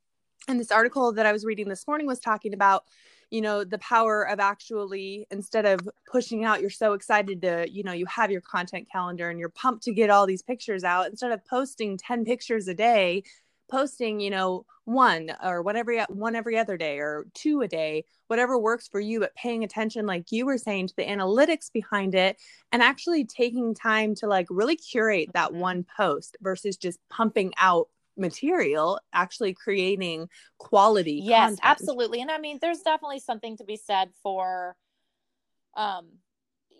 and 0.47 0.57
this 0.57 0.71
article 0.71 1.11
that 1.11 1.25
i 1.25 1.33
was 1.33 1.43
reading 1.43 1.67
this 1.67 1.85
morning 1.85 2.07
was 2.07 2.21
talking 2.21 2.53
about 2.53 2.85
you 3.31 3.41
know 3.41 3.63
the 3.63 3.79
power 3.79 4.27
of 4.27 4.39
actually 4.39 5.25
instead 5.31 5.65
of 5.65 5.79
pushing 6.11 6.43
out 6.43 6.61
you're 6.61 6.69
so 6.69 6.93
excited 6.93 7.41
to 7.41 7.65
you 7.71 7.81
know 7.81 7.93
you 7.93 8.05
have 8.05 8.29
your 8.29 8.41
content 8.41 8.87
calendar 8.91 9.29
and 9.29 9.39
you're 9.39 9.49
pumped 9.49 9.83
to 9.83 9.93
get 9.93 10.09
all 10.09 10.27
these 10.27 10.43
pictures 10.43 10.83
out 10.83 11.07
instead 11.07 11.31
of 11.31 11.43
posting 11.45 11.97
10 11.97 12.25
pictures 12.25 12.67
a 12.67 12.73
day 12.73 13.23
posting 13.71 14.19
you 14.19 14.29
know 14.29 14.65
one 14.83 15.31
or 15.43 15.61
whatever 15.61 16.05
one 16.09 16.35
every 16.35 16.57
other 16.57 16.75
day 16.75 16.97
or 16.99 17.25
two 17.33 17.61
a 17.61 17.67
day 17.67 18.03
whatever 18.27 18.57
works 18.57 18.87
for 18.87 18.99
you 18.99 19.19
but 19.19 19.33
paying 19.35 19.63
attention 19.63 20.05
like 20.05 20.31
you 20.31 20.45
were 20.45 20.57
saying 20.57 20.87
to 20.87 20.95
the 20.97 21.05
analytics 21.05 21.71
behind 21.71 22.13
it 22.13 22.37
and 22.71 22.81
actually 22.81 23.23
taking 23.23 23.73
time 23.73 24.13
to 24.13 24.27
like 24.27 24.47
really 24.49 24.75
curate 24.75 25.29
that 25.33 25.53
one 25.53 25.85
post 25.95 26.35
versus 26.41 26.75
just 26.75 26.99
pumping 27.09 27.53
out 27.57 27.87
material 28.21 28.99
actually 29.13 29.53
creating 29.53 30.27
quality 30.59 31.21
yes 31.23 31.41
content. 31.41 31.59
absolutely 31.63 32.21
and 32.21 32.31
i 32.31 32.37
mean 32.37 32.57
there's 32.61 32.79
definitely 32.79 33.19
something 33.19 33.57
to 33.57 33.63
be 33.63 33.75
said 33.75 34.09
for 34.23 34.75
um 35.75 36.07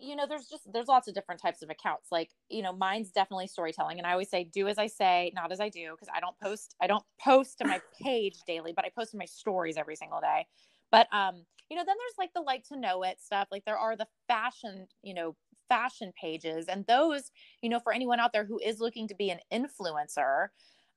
you 0.02 0.16
know 0.16 0.26
there's 0.28 0.48
just 0.48 0.64
there's 0.74 0.88
lots 0.88 1.08
of 1.08 1.14
different 1.14 1.42
types 1.42 1.62
of 1.62 1.70
accounts 1.70 2.08
like 2.12 2.30
you 2.50 2.62
know 2.62 2.74
mine's 2.74 3.12
definitely 3.12 3.48
storytelling 3.48 3.98
and 3.98 4.08
i 4.08 4.12
always 4.12 4.30
say 4.30 4.44
do 4.44 4.68
as 4.68 4.78
i 4.78 4.88
say 4.88 5.32
not 5.36 5.52
as 5.52 5.60
i 5.60 5.70
do 5.70 5.92
because 5.92 6.08
i 6.16 6.20
don't 6.20 6.38
post 6.40 6.76
i 6.82 6.88
don't 6.88 7.04
post 7.24 7.58
to 7.60 7.68
my 7.68 7.80
page 8.02 8.38
daily 8.48 8.74
but 8.74 8.86
i 8.86 8.90
post 8.98 9.14
my 9.14 9.26
stories 9.26 9.78
every 9.78 9.96
single 9.96 10.20
day 10.20 10.46
but 10.92 11.08
um 11.12 11.44
you 11.70 11.78
know 11.78 11.84
then 11.86 11.96
there's 11.98 12.18
like 12.18 12.34
the 12.34 12.42
like 12.42 12.64
to 12.68 12.80
know 12.80 13.04
it 13.04 13.22
stuff 13.22 13.48
like 13.52 13.64
there 13.66 13.78
are 13.78 13.96
the 13.96 14.08
fashion 14.28 14.88
you 15.04 15.14
know 15.14 15.36
fashion 15.70 16.12
pages 16.20 16.66
and 16.68 16.86
those 16.88 17.32
you 17.62 17.70
know 17.70 17.80
for 17.80 17.94
anyone 17.94 18.20
out 18.20 18.34
there 18.34 18.44
who 18.44 18.60
is 18.60 18.82
looking 18.82 19.08
to 19.08 19.16
be 19.16 19.30
an 19.30 19.40
influencer 19.54 20.48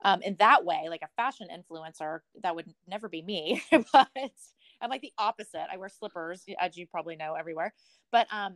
um, 0.05 0.23
in 0.23 0.37
that 0.39 0.65
way 0.65 0.87
like 0.89 1.03
a 1.03 1.09
fashion 1.17 1.49
influencer 1.53 2.21
that 2.43 2.55
would 2.55 2.73
never 2.87 3.09
be 3.09 3.23
me 3.23 3.63
but 3.93 4.09
i'm 4.81 4.91
like 4.91 5.01
the 5.01 5.13
opposite 5.19 5.67
i 5.73 5.77
wear 5.77 5.89
slippers 5.89 6.45
as 6.61 6.77
you 6.77 6.87
probably 6.87 7.17
know 7.17 7.35
everywhere 7.35 7.73
but 8.13 8.27
um 8.33 8.55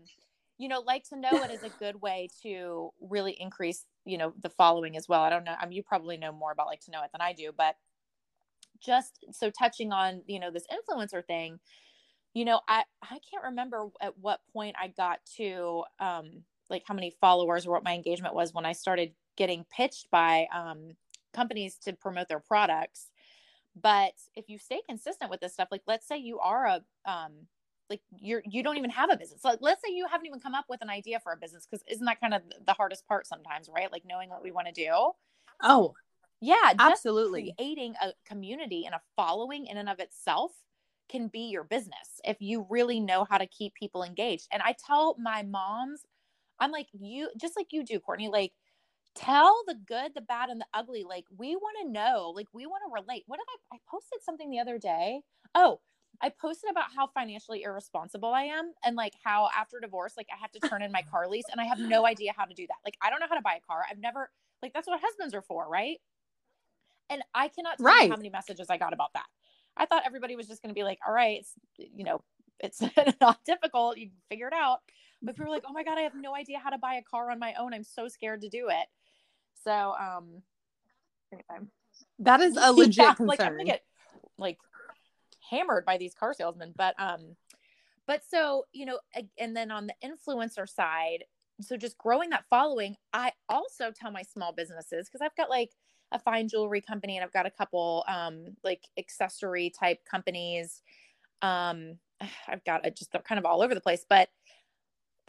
you 0.58 0.68
know, 0.68 0.80
like 0.80 1.04
to 1.04 1.16
know 1.16 1.30
it 1.32 1.52
is 1.52 1.62
a 1.62 1.68
good 1.78 2.02
way 2.02 2.28
to 2.42 2.90
really 3.00 3.32
increase, 3.40 3.86
you 4.04 4.18
know, 4.18 4.34
the 4.42 4.50
following 4.50 4.96
as 4.96 5.08
well. 5.08 5.22
I 5.22 5.30
don't 5.30 5.44
know. 5.44 5.54
I 5.58 5.64
mean, 5.66 5.76
you 5.76 5.84
probably 5.84 6.16
know 6.16 6.32
more 6.32 6.50
about 6.50 6.66
like 6.66 6.80
to 6.80 6.90
know 6.90 7.02
it 7.04 7.10
than 7.12 7.20
I 7.20 7.32
do, 7.32 7.52
but 7.56 7.76
just 8.80 9.24
so 9.32 9.50
touching 9.50 9.92
on, 9.92 10.22
you 10.26 10.40
know, 10.40 10.50
this 10.50 10.66
influencer 10.66 11.24
thing, 11.24 11.60
you 12.34 12.44
know, 12.44 12.60
I 12.68 12.82
I 13.02 13.18
can't 13.30 13.44
remember 13.44 13.86
at 14.00 14.18
what 14.18 14.40
point 14.52 14.74
I 14.80 14.88
got 14.88 15.20
to 15.36 15.84
um 16.00 16.42
like 16.68 16.82
how 16.86 16.94
many 16.94 17.14
followers 17.20 17.66
or 17.66 17.70
what 17.70 17.84
my 17.84 17.94
engagement 17.94 18.34
was 18.34 18.52
when 18.52 18.66
I 18.66 18.72
started 18.72 19.12
getting 19.36 19.64
pitched 19.70 20.10
by 20.10 20.48
um 20.54 20.96
companies 21.32 21.76
to 21.84 21.92
promote 21.92 22.28
their 22.28 22.40
products. 22.40 23.10
But 23.80 24.14
if 24.34 24.48
you 24.48 24.58
stay 24.58 24.80
consistent 24.88 25.30
with 25.30 25.40
this 25.40 25.52
stuff, 25.52 25.68
like 25.70 25.82
let's 25.86 26.06
say 26.06 26.18
you 26.18 26.38
are 26.40 26.66
a 26.66 26.80
um 27.04 27.32
like 27.90 28.00
you're 28.18 28.42
you 28.44 28.62
don't 28.62 28.76
even 28.76 28.90
have 28.90 29.10
a 29.10 29.16
business. 29.16 29.44
Like 29.44 29.58
let's 29.60 29.80
say 29.82 29.92
you 29.92 30.06
haven't 30.06 30.26
even 30.26 30.40
come 30.40 30.54
up 30.54 30.66
with 30.68 30.82
an 30.82 30.90
idea 30.90 31.20
for 31.20 31.32
a 31.32 31.36
business 31.36 31.66
because 31.66 31.84
isn't 31.88 32.04
that 32.04 32.20
kind 32.20 32.34
of 32.34 32.42
the 32.66 32.72
hardest 32.72 33.06
part 33.06 33.26
sometimes 33.26 33.68
right? 33.74 33.90
Like 33.90 34.02
knowing 34.06 34.30
what 34.30 34.42
we 34.42 34.50
want 34.50 34.66
to 34.66 34.72
do? 34.72 35.12
Oh. 35.62 35.94
Yeah 36.40 36.74
absolutely. 36.78 37.54
creating 37.56 37.94
a 38.02 38.12
community 38.26 38.84
and 38.86 38.94
a 38.94 39.00
following 39.16 39.66
in 39.66 39.76
and 39.76 39.88
of 39.88 39.98
itself 39.98 40.52
can 41.08 41.28
be 41.28 41.48
your 41.48 41.64
business 41.64 42.20
if 42.24 42.36
you 42.40 42.66
really 42.68 43.00
know 43.00 43.24
how 43.28 43.38
to 43.38 43.46
keep 43.46 43.74
people 43.74 44.02
engaged. 44.04 44.46
And 44.52 44.62
i 44.62 44.74
tell 44.86 45.16
my 45.18 45.42
moms 45.42 46.02
i'm 46.60 46.70
like 46.70 46.88
you 46.92 47.28
just 47.40 47.56
like 47.56 47.68
you 47.72 47.84
do 47.84 47.98
courtney 47.98 48.28
like 48.28 48.52
tell 49.18 49.62
the 49.66 49.74
good 49.86 50.12
the 50.14 50.20
bad 50.20 50.48
and 50.48 50.60
the 50.60 50.66
ugly 50.74 51.04
like 51.04 51.24
we 51.36 51.56
want 51.56 51.76
to 51.82 51.90
know 51.90 52.32
like 52.34 52.46
we 52.52 52.66
want 52.66 52.82
to 52.86 53.02
relate 53.02 53.24
what 53.26 53.38
did 53.38 53.46
i 53.72 53.76
i 53.76 53.78
posted 53.90 54.22
something 54.22 54.50
the 54.50 54.60
other 54.60 54.78
day 54.78 55.20
oh 55.54 55.80
I 56.20 56.30
posted 56.30 56.68
about 56.68 56.86
how 56.96 57.06
financially 57.06 57.62
irresponsible 57.62 58.30
I 58.30 58.42
am 58.42 58.72
and 58.84 58.96
like 58.96 59.12
how 59.22 59.48
after 59.56 59.78
divorce, 59.78 60.14
like 60.16 60.26
I 60.32 60.40
have 60.40 60.50
to 60.50 60.68
turn 60.68 60.82
in 60.82 60.90
my 60.90 61.02
car 61.02 61.28
lease 61.28 61.44
and 61.52 61.60
I 61.60 61.64
have 61.64 61.78
no 61.78 62.06
idea 62.06 62.32
how 62.36 62.44
to 62.44 62.54
do 62.54 62.66
that. 62.66 62.76
Like 62.84 62.96
I 63.00 63.08
don't 63.08 63.20
know 63.20 63.26
how 63.28 63.36
to 63.36 63.42
buy 63.42 63.54
a 63.54 63.64
car. 63.64 63.84
I've 63.88 64.00
never 64.00 64.30
like 64.60 64.72
that's 64.72 64.88
what 64.88 65.00
husbands 65.00 65.32
are 65.32 65.42
for, 65.42 65.68
right? 65.68 65.98
And 67.10 67.22
I 67.34 67.48
cannot 67.48 67.78
tell 67.78 67.86
right. 67.86 68.04
you 68.04 68.10
how 68.10 68.16
many 68.16 68.30
messages 68.30 68.66
I 68.68 68.76
got 68.76 68.92
about 68.92 69.12
that. 69.14 69.26
I 69.76 69.86
thought 69.86 70.02
everybody 70.04 70.36
was 70.36 70.48
just 70.48 70.60
going 70.62 70.70
to 70.70 70.78
be 70.78 70.82
like, 70.82 70.98
all 71.06 71.12
right, 71.12 71.38
it's, 71.38 71.52
you 71.76 72.04
know, 72.04 72.22
it's 72.60 72.82
not 73.20 73.38
difficult. 73.44 73.96
You 73.96 74.10
figure 74.28 74.48
it 74.48 74.52
out. 74.52 74.80
But 75.22 75.34
people 75.34 75.46
were 75.46 75.54
like, 75.54 75.64
oh 75.66 75.72
my 75.72 75.84
God, 75.84 75.98
I 75.98 76.02
have 76.02 76.14
no 76.14 76.34
idea 76.34 76.58
how 76.58 76.70
to 76.70 76.78
buy 76.78 76.94
a 76.94 77.02
car 77.02 77.30
on 77.30 77.38
my 77.38 77.54
own. 77.58 77.72
I'm 77.72 77.84
so 77.84 78.08
scared 78.08 78.40
to 78.42 78.48
do 78.48 78.68
it. 78.68 78.86
So, 79.68 79.94
um, 80.00 80.42
anyway. 81.30 81.68
That 82.20 82.40
is 82.40 82.56
a 82.60 82.72
legit 82.72 82.96
yeah, 82.96 83.14
concern. 83.14 83.26
Like, 83.26 83.40
I'm 83.40 83.52
gonna 83.52 83.64
get 83.64 83.82
like 84.38 84.58
hammered 85.50 85.84
by 85.84 85.96
these 85.96 86.14
car 86.14 86.34
salesmen 86.34 86.72
but 86.76 86.94
um 86.98 87.36
but 88.06 88.22
so 88.28 88.64
you 88.72 88.84
know 88.84 88.98
and 89.38 89.56
then 89.56 89.70
on 89.70 89.86
the 89.86 89.94
influencer 90.04 90.68
side 90.68 91.24
so 91.60 91.76
just 91.76 91.96
growing 91.96 92.28
that 92.30 92.44
following 92.50 92.94
i 93.14 93.32
also 93.48 93.90
tell 93.90 94.10
my 94.10 94.22
small 94.22 94.52
businesses 94.52 95.08
because 95.08 95.22
i've 95.22 95.34
got 95.36 95.48
like 95.48 95.70
a 96.12 96.18
fine 96.18 96.48
jewelry 96.48 96.82
company 96.82 97.16
and 97.16 97.24
i've 97.24 97.32
got 97.32 97.46
a 97.46 97.50
couple 97.50 98.04
um 98.08 98.44
like 98.62 98.82
accessory 98.98 99.70
type 99.70 99.98
companies 100.08 100.82
um 101.40 101.98
i've 102.48 102.64
got 102.64 102.86
a, 102.86 102.90
just 102.90 103.14
kind 103.24 103.38
of 103.38 103.46
all 103.46 103.62
over 103.62 103.74
the 103.74 103.80
place 103.80 104.04
but 104.08 104.28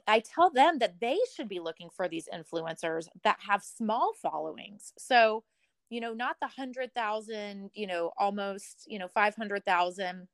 i 0.08 0.20
tell 0.20 0.50
them 0.50 0.80
that 0.80 1.00
they 1.00 1.18
should 1.36 1.50
be 1.50 1.60
looking 1.60 1.90
for 1.90 2.08
these 2.08 2.28
influencers 2.34 3.08
that 3.24 3.38
have 3.48 3.64
small 3.64 4.14
followings 4.22 4.94
so 4.98 5.44
you 5.90 6.00
know, 6.00 6.14
not 6.14 6.38
the 6.40 6.48
hundred 6.48 6.94
thousand, 6.94 7.72
you 7.74 7.88
know, 7.88 8.12
almost, 8.18 8.86
you 8.88 9.00
know, 9.00 9.08
500,000, 9.08 10.28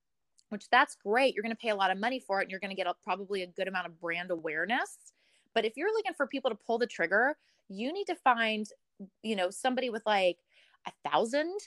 which 0.49 0.69
that's 0.69 0.95
great. 0.95 1.34
You're 1.34 1.43
going 1.43 1.56
to 1.56 1.62
pay 1.62 1.69
a 1.69 1.75
lot 1.75 1.91
of 1.91 1.97
money 1.97 2.19
for 2.19 2.39
it 2.39 2.43
and 2.43 2.51
you're 2.51 2.60
going 2.60 2.71
to 2.71 2.75
get 2.75 2.88
a, 2.88 2.93
probably 3.04 3.41
a 3.41 3.47
good 3.47 3.67
amount 3.67 3.88
of 3.88 3.99
brand 3.99 4.32
awareness. 4.32 4.97
But 5.54 5.65
if 5.65 5.78
you're 5.78 5.93
looking 5.93 6.13
for 6.13 6.28
people 6.28 6.51
to 6.51 6.58
pull 6.58 6.78
the 6.78 6.88
trigger, 6.88 7.38
you 7.69 7.93
need 7.93 8.06
to 8.08 8.15
find, 8.15 8.67
you 9.23 9.36
know, 9.36 9.49
somebody 9.49 9.89
with 9.89 10.04
like 10.06 10.38
a 10.86 11.10
thousand 11.10 11.58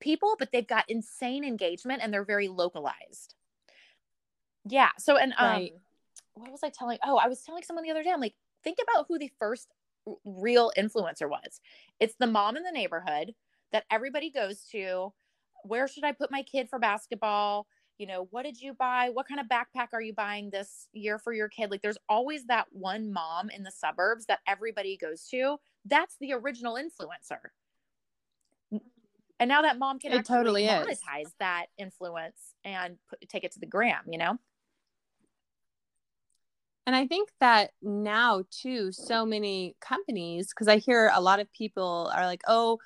people, 0.00 0.36
but 0.38 0.50
they've 0.50 0.66
got 0.66 0.88
insane 0.88 1.44
engagement 1.44 2.00
and 2.02 2.12
they're 2.12 2.24
very 2.24 2.48
localized. 2.48 3.34
Yeah. 4.66 4.90
So, 4.98 5.18
and, 5.18 5.34
um, 5.36 5.46
right. 5.46 5.72
What 6.34 6.50
was 6.50 6.62
I 6.62 6.70
telling? 6.70 6.98
Oh, 7.04 7.16
I 7.16 7.28
was 7.28 7.42
telling 7.42 7.62
someone 7.62 7.84
the 7.84 7.90
other 7.90 8.02
day, 8.02 8.10
I'm 8.10 8.20
like, 8.20 8.34
think 8.62 8.78
about 8.82 9.06
who 9.08 9.18
the 9.18 9.30
first 9.38 9.68
real 10.24 10.72
influencer 10.76 11.28
was. 11.28 11.60
It's 12.00 12.16
the 12.18 12.26
mom 12.26 12.56
in 12.56 12.62
the 12.62 12.72
neighborhood 12.72 13.34
that 13.72 13.84
everybody 13.90 14.30
goes 14.30 14.66
to. 14.72 15.12
Where 15.64 15.88
should 15.88 16.04
I 16.04 16.12
put 16.12 16.30
my 16.30 16.42
kid 16.42 16.68
for 16.68 16.78
basketball? 16.78 17.66
You 17.98 18.08
know, 18.08 18.26
what 18.30 18.42
did 18.42 18.60
you 18.60 18.74
buy? 18.74 19.10
What 19.12 19.28
kind 19.28 19.40
of 19.40 19.46
backpack 19.46 19.88
are 19.92 20.02
you 20.02 20.12
buying 20.12 20.50
this 20.50 20.88
year 20.92 21.18
for 21.18 21.32
your 21.32 21.48
kid? 21.48 21.70
Like, 21.70 21.80
there's 21.80 21.98
always 22.08 22.46
that 22.46 22.66
one 22.72 23.12
mom 23.12 23.50
in 23.50 23.62
the 23.62 23.70
suburbs 23.70 24.26
that 24.26 24.40
everybody 24.46 24.96
goes 24.96 25.26
to. 25.28 25.58
That's 25.84 26.16
the 26.20 26.32
original 26.32 26.74
influencer. 26.74 27.38
And 29.40 29.48
now 29.48 29.62
that 29.62 29.78
mom 29.78 29.98
can 29.98 30.12
it 30.12 30.18
actually 30.18 30.36
totally 30.36 30.62
monetize 30.64 31.26
is. 31.26 31.34
that 31.38 31.66
influence 31.78 32.54
and 32.64 32.96
put, 33.08 33.20
take 33.28 33.44
it 33.44 33.52
to 33.52 33.60
the 33.60 33.66
gram, 33.66 34.02
you 34.08 34.18
know? 34.18 34.38
And 36.86 36.94
I 36.94 37.06
think 37.06 37.30
that 37.40 37.70
now 37.82 38.44
too, 38.50 38.92
so 38.92 39.24
many 39.24 39.76
companies, 39.80 40.48
because 40.48 40.68
I 40.68 40.76
hear 40.76 41.10
a 41.14 41.20
lot 41.20 41.40
of 41.40 41.52
people 41.52 42.12
are 42.14 42.26
like, 42.26 42.42
oh, 42.46 42.78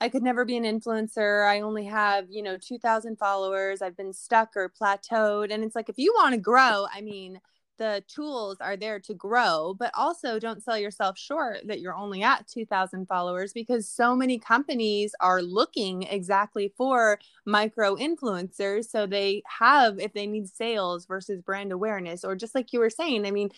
I 0.00 0.10
could 0.10 0.22
never 0.22 0.44
be 0.44 0.58
an 0.58 0.64
influencer. 0.64 1.48
I 1.48 1.60
only 1.60 1.86
have, 1.86 2.26
you 2.28 2.42
know, 2.42 2.58
2,000 2.58 3.16
followers. 3.18 3.80
I've 3.80 3.96
been 3.96 4.12
stuck 4.12 4.50
or 4.56 4.70
plateaued. 4.80 5.50
And 5.50 5.64
it's 5.64 5.74
like, 5.74 5.88
if 5.88 5.96
you 5.96 6.12
want 6.16 6.34
to 6.34 6.40
grow, 6.40 6.86
I 6.92 7.00
mean, 7.00 7.40
the 7.78 8.02
tools 8.08 8.58
are 8.60 8.76
there 8.76 9.00
to 9.00 9.14
grow, 9.14 9.74
but 9.78 9.90
also 9.94 10.38
don't 10.38 10.62
sell 10.62 10.78
yourself 10.78 11.18
short 11.18 11.58
that 11.66 11.80
you're 11.80 11.94
only 11.94 12.22
at 12.22 12.46
2000 12.46 13.06
followers 13.06 13.52
because 13.52 13.88
so 13.88 14.14
many 14.14 14.38
companies 14.38 15.14
are 15.20 15.42
looking 15.42 16.02
exactly 16.04 16.72
for 16.76 17.18
micro 17.44 17.96
influencers. 17.96 18.88
So 18.88 19.06
they 19.06 19.42
have, 19.58 19.98
if 19.98 20.12
they 20.12 20.26
need 20.26 20.48
sales 20.48 21.06
versus 21.06 21.40
brand 21.42 21.72
awareness, 21.72 22.24
or 22.24 22.36
just 22.36 22.54
like 22.54 22.72
you 22.72 22.80
were 22.80 22.90
saying, 22.90 23.26
I 23.26 23.30
mean, 23.30 23.50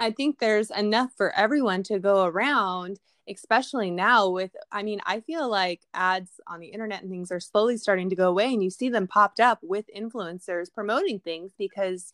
I 0.00 0.10
think 0.10 0.38
there's 0.38 0.70
enough 0.70 1.12
for 1.16 1.34
everyone 1.34 1.82
to 1.84 1.98
go 1.98 2.24
around 2.24 2.98
especially 3.28 3.90
now 3.90 4.28
with 4.28 4.50
i 4.70 4.82
mean 4.82 5.00
i 5.06 5.20
feel 5.20 5.48
like 5.48 5.80
ads 5.94 6.40
on 6.46 6.60
the 6.60 6.66
internet 6.66 7.02
and 7.02 7.10
things 7.10 7.32
are 7.32 7.40
slowly 7.40 7.76
starting 7.76 8.10
to 8.10 8.16
go 8.16 8.28
away 8.28 8.52
and 8.52 8.62
you 8.62 8.70
see 8.70 8.88
them 8.88 9.06
popped 9.06 9.40
up 9.40 9.58
with 9.62 9.86
influencers 9.96 10.72
promoting 10.72 11.18
things 11.18 11.52
because 11.56 12.12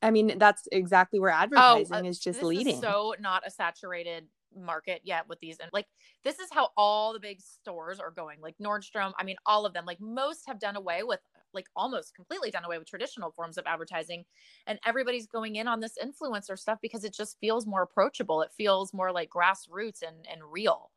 I 0.00 0.10
mean, 0.10 0.38
that's 0.38 0.68
exactly 0.70 1.18
where 1.18 1.32
oh, 1.32 1.36
advertising 1.36 1.96
oh, 1.96 2.06
uh, 2.06 2.10
is 2.10 2.18
just 2.18 2.42
leading. 2.42 2.74
Is 2.74 2.80
so 2.80 3.14
not 3.20 3.46
a 3.46 3.50
saturated 3.50 4.26
market 4.56 5.00
yet 5.04 5.28
with 5.28 5.38
these 5.40 5.58
and 5.58 5.70
like 5.72 5.86
this 6.24 6.38
is 6.38 6.48
how 6.52 6.70
all 6.76 7.12
the 7.12 7.20
big 7.20 7.40
stores 7.40 8.00
are 8.00 8.10
going 8.10 8.40
like 8.40 8.54
nordstrom 8.62 9.12
i 9.18 9.24
mean 9.24 9.36
all 9.46 9.66
of 9.66 9.72
them 9.72 9.84
like 9.84 10.00
most 10.00 10.44
have 10.46 10.58
done 10.58 10.76
away 10.76 11.02
with 11.02 11.20
like 11.52 11.66
almost 11.76 12.14
completely 12.14 12.50
done 12.50 12.64
away 12.64 12.78
with 12.78 12.88
traditional 12.88 13.30
forms 13.30 13.58
of 13.58 13.66
advertising 13.66 14.24
and 14.66 14.78
everybody's 14.86 15.26
going 15.26 15.56
in 15.56 15.68
on 15.68 15.80
this 15.80 15.96
influencer 16.02 16.58
stuff 16.58 16.78
because 16.80 17.04
it 17.04 17.12
just 17.12 17.38
feels 17.40 17.66
more 17.66 17.82
approachable 17.82 18.42
it 18.42 18.50
feels 18.56 18.92
more 18.92 19.12
like 19.12 19.30
grassroots 19.30 20.02
and 20.02 20.26
and 20.30 20.40
real 20.50 20.90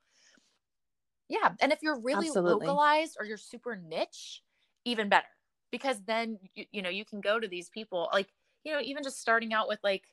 yeah 1.29 1.49
and 1.61 1.71
if 1.71 1.79
you're 1.81 1.99
really 1.99 2.27
Absolutely. 2.27 2.67
localized 2.67 3.17
or 3.19 3.25
you're 3.25 3.37
super 3.37 3.75
niche 3.75 4.43
even 4.85 5.09
better 5.09 5.27
because 5.71 6.01
then 6.05 6.37
you, 6.55 6.65
you 6.71 6.81
know 6.81 6.89
you 6.89 7.05
can 7.05 7.21
go 7.21 7.39
to 7.39 7.47
these 7.47 7.69
people 7.69 8.09
like 8.13 8.29
you 8.63 8.73
know, 8.73 8.81
even 8.81 9.03
just 9.03 9.19
starting 9.19 9.53
out 9.53 9.67
with 9.67 9.79
like 9.83 10.03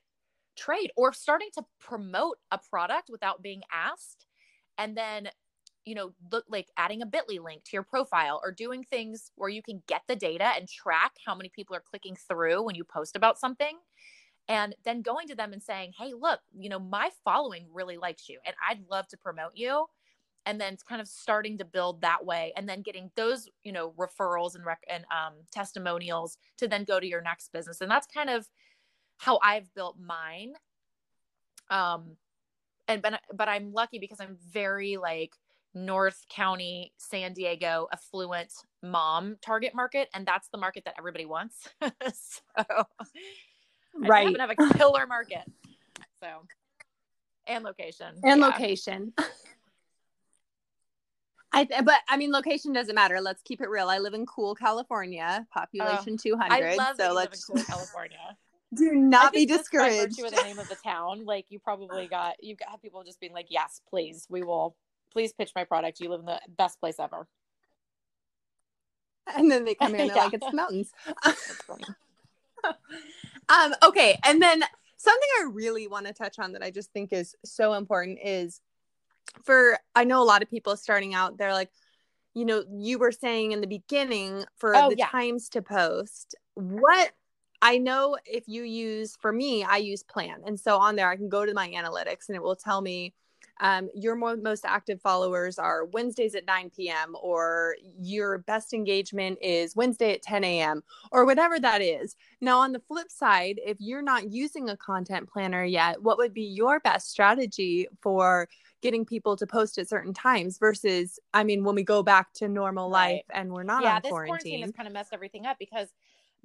trade 0.56 0.90
or 0.96 1.12
starting 1.12 1.48
to 1.54 1.64
promote 1.80 2.38
a 2.50 2.58
product 2.58 3.08
without 3.10 3.42
being 3.42 3.62
asked 3.72 4.26
and 4.76 4.96
then 4.96 5.28
you 5.84 5.94
know 5.94 6.12
look 6.32 6.44
like 6.50 6.68
adding 6.76 7.00
a 7.00 7.06
bitly 7.06 7.42
link 7.42 7.62
to 7.64 7.70
your 7.72 7.84
profile 7.84 8.40
or 8.42 8.50
doing 8.50 8.82
things 8.82 9.30
where 9.36 9.48
you 9.48 9.62
can 9.62 9.80
get 9.86 10.02
the 10.08 10.16
data 10.16 10.50
and 10.56 10.68
track 10.68 11.12
how 11.24 11.34
many 11.34 11.48
people 11.48 11.76
are 11.76 11.82
clicking 11.88 12.16
through 12.16 12.62
when 12.62 12.74
you 12.74 12.82
post 12.82 13.14
about 13.14 13.38
something 13.38 13.78
and 14.48 14.74
then 14.84 15.00
going 15.00 15.28
to 15.28 15.36
them 15.36 15.52
and 15.52 15.62
saying 15.62 15.92
hey 15.96 16.12
look 16.12 16.40
you 16.58 16.68
know 16.68 16.80
my 16.80 17.08
following 17.24 17.66
really 17.72 17.96
likes 17.96 18.28
you 18.28 18.40
and 18.44 18.56
i'd 18.68 18.80
love 18.90 19.06
to 19.06 19.16
promote 19.16 19.52
you 19.54 19.86
and 20.48 20.58
then 20.58 20.78
kind 20.88 20.98
of 21.02 21.06
starting 21.06 21.58
to 21.58 21.64
build 21.66 22.00
that 22.00 22.24
way 22.24 22.54
and 22.56 22.66
then 22.66 22.80
getting 22.80 23.10
those 23.16 23.46
you 23.64 23.70
know 23.70 23.92
referrals 23.98 24.54
and 24.54 24.64
rec- 24.64 24.86
and 24.88 25.04
um, 25.04 25.34
testimonials 25.52 26.38
to 26.56 26.66
then 26.66 26.84
go 26.84 26.98
to 26.98 27.06
your 27.06 27.20
next 27.20 27.52
business. 27.52 27.82
And 27.82 27.90
that's 27.90 28.06
kind 28.06 28.30
of 28.30 28.48
how 29.18 29.38
i've 29.42 29.72
built 29.74 29.96
mine. 30.00 30.54
Um 31.70 32.16
and 32.88 33.02
but 33.02 33.20
but 33.34 33.48
i'm 33.48 33.72
lucky 33.72 33.98
because 33.98 34.20
i'm 34.20 34.38
very 34.50 34.96
like 34.96 35.32
north 35.74 36.24
county 36.30 36.92
san 36.96 37.34
diego 37.34 37.86
affluent 37.92 38.52
mom 38.82 39.36
target 39.42 39.74
market 39.74 40.08
and 40.14 40.24
that's 40.26 40.48
the 40.48 40.58
market 40.58 40.84
that 40.86 40.94
everybody 40.98 41.26
wants. 41.26 41.68
So 42.56 42.64
right. 43.94 44.34
i 44.38 44.40
have 44.40 44.50
a 44.50 44.78
killer 44.78 45.06
market. 45.06 45.44
So 46.22 46.28
and 47.46 47.64
location. 47.64 48.14
And 48.22 48.40
yeah. 48.40 48.46
location 48.46 49.12
I 51.52 51.64
th- 51.64 51.84
but 51.84 52.00
I 52.08 52.16
mean 52.16 52.30
location 52.30 52.72
doesn't 52.72 52.94
matter. 52.94 53.20
Let's 53.20 53.42
keep 53.42 53.60
it 53.60 53.68
real. 53.68 53.88
I 53.88 53.98
live 53.98 54.14
in 54.14 54.26
cool 54.26 54.54
California, 54.54 55.46
population 55.52 56.16
200. 56.16 56.52
I 56.52 56.74
love 56.76 56.96
so 56.98 57.12
let's 57.12 57.44
cool 57.44 57.62
California. 57.64 58.36
Do 58.74 58.92
not 58.94 59.32
be 59.32 59.46
by 59.46 59.56
discouraged. 59.56 60.18
virtue 60.18 60.28
the 60.34 60.42
name 60.42 60.58
of 60.58 60.68
the 60.68 60.74
town, 60.74 61.24
like 61.24 61.46
you 61.48 61.58
probably 61.58 62.06
got 62.06 62.42
you 62.44 62.54
got 62.54 62.82
people 62.82 63.02
just 63.02 63.18
being 63.18 63.32
like, 63.32 63.46
"Yes, 63.48 63.80
please, 63.88 64.26
we 64.28 64.42
will. 64.42 64.76
Please 65.10 65.32
pitch 65.32 65.52
my 65.56 65.64
product. 65.64 66.00
You 66.00 66.10
live 66.10 66.20
in 66.20 66.26
the 66.26 66.40
best 66.56 66.78
place 66.80 66.96
ever." 66.98 67.26
And 69.36 69.50
then 69.50 69.64
they 69.66 69.74
come 69.74 69.94
in 69.94 70.00
and 70.02 70.10
Yeah. 70.14 70.24
like, 70.24 70.32
it's 70.34 70.46
the 70.46 70.56
mountains. 70.56 70.90
Um, 73.50 73.74
okay. 73.82 74.18
And 74.24 74.40
then 74.40 74.62
something 74.96 75.28
I 75.40 75.50
really 75.52 75.86
want 75.86 76.06
to 76.06 76.12
touch 76.12 76.38
on 76.38 76.52
that 76.52 76.62
I 76.62 76.70
just 76.70 76.92
think 76.92 77.12
is 77.12 77.34
so 77.44 77.74
important 77.74 78.18
is 78.22 78.60
for, 79.44 79.78
I 79.94 80.04
know 80.04 80.22
a 80.22 80.24
lot 80.24 80.42
of 80.42 80.50
people 80.50 80.76
starting 80.76 81.14
out, 81.14 81.38
they're 81.38 81.52
like, 81.52 81.70
you 82.34 82.44
know, 82.44 82.64
you 82.70 82.98
were 82.98 83.12
saying 83.12 83.52
in 83.52 83.60
the 83.60 83.66
beginning 83.66 84.44
for 84.56 84.74
Oh, 84.76 84.90
the 84.90 84.96
yeah. 84.96 85.08
times 85.08 85.48
to 85.50 85.62
post, 85.62 86.34
what 86.54 87.12
I 87.60 87.78
know 87.78 88.16
if 88.24 88.44
you 88.46 88.62
use, 88.62 89.16
for 89.20 89.32
me, 89.32 89.64
I 89.64 89.78
use 89.78 90.04
Plann. 90.04 90.46
And 90.46 90.58
so 90.58 90.78
on 90.78 90.94
there, 90.94 91.10
I 91.10 91.16
can 91.16 91.28
go 91.28 91.44
to 91.44 91.54
my 91.54 91.68
analytics 91.68 92.28
and 92.28 92.36
it 92.36 92.42
will 92.42 92.56
tell 92.56 92.80
me 92.80 93.14
um, 93.60 93.88
your 93.94 94.14
mo- 94.14 94.36
most 94.36 94.64
active 94.64 95.00
followers 95.00 95.58
are 95.58 95.84
Wednesdays 95.86 96.34
at 96.34 96.46
9 96.46 96.70
p.m., 96.70 97.16
or 97.20 97.74
your 98.00 98.38
best 98.38 98.72
engagement 98.72 99.38
is 99.42 99.74
Wednesday 99.74 100.12
at 100.12 100.22
10 100.22 100.44
a.m., 100.44 100.82
or 101.10 101.24
whatever 101.24 101.58
that 101.58 101.82
is. 101.82 102.14
Now, 102.40 102.60
on 102.60 102.72
the 102.72 102.80
flip 102.80 103.10
side, 103.10 103.58
if 103.64 103.76
you're 103.80 104.02
not 104.02 104.30
using 104.30 104.68
a 104.68 104.76
content 104.76 105.28
planner 105.28 105.64
yet, 105.64 106.02
what 106.02 106.18
would 106.18 106.34
be 106.34 106.44
your 106.44 106.78
best 106.80 107.10
strategy 107.10 107.88
for 108.00 108.48
getting 108.82 109.04
people 109.04 109.36
to 109.36 109.46
post 109.46 109.78
at 109.78 109.88
certain 109.88 110.14
times 110.14 110.58
versus, 110.58 111.18
I 111.34 111.44
mean, 111.44 111.64
when 111.64 111.74
we 111.74 111.82
go 111.82 112.02
back 112.02 112.32
to 112.34 112.48
normal 112.48 112.90
Right. 112.90 113.22
life 113.22 113.24
and 113.30 113.52
we're 113.52 113.62
not 113.64 113.84
yeah, 113.84 113.96
on 113.96 114.00
this 114.00 114.18
quarantine 114.18 114.60
quarantine? 114.60 114.62
has 114.62 114.72
kind 114.72 114.86
of 114.86 114.92
messed 114.92 115.12
everything 115.12 115.46
up 115.46 115.58
because 115.58 115.88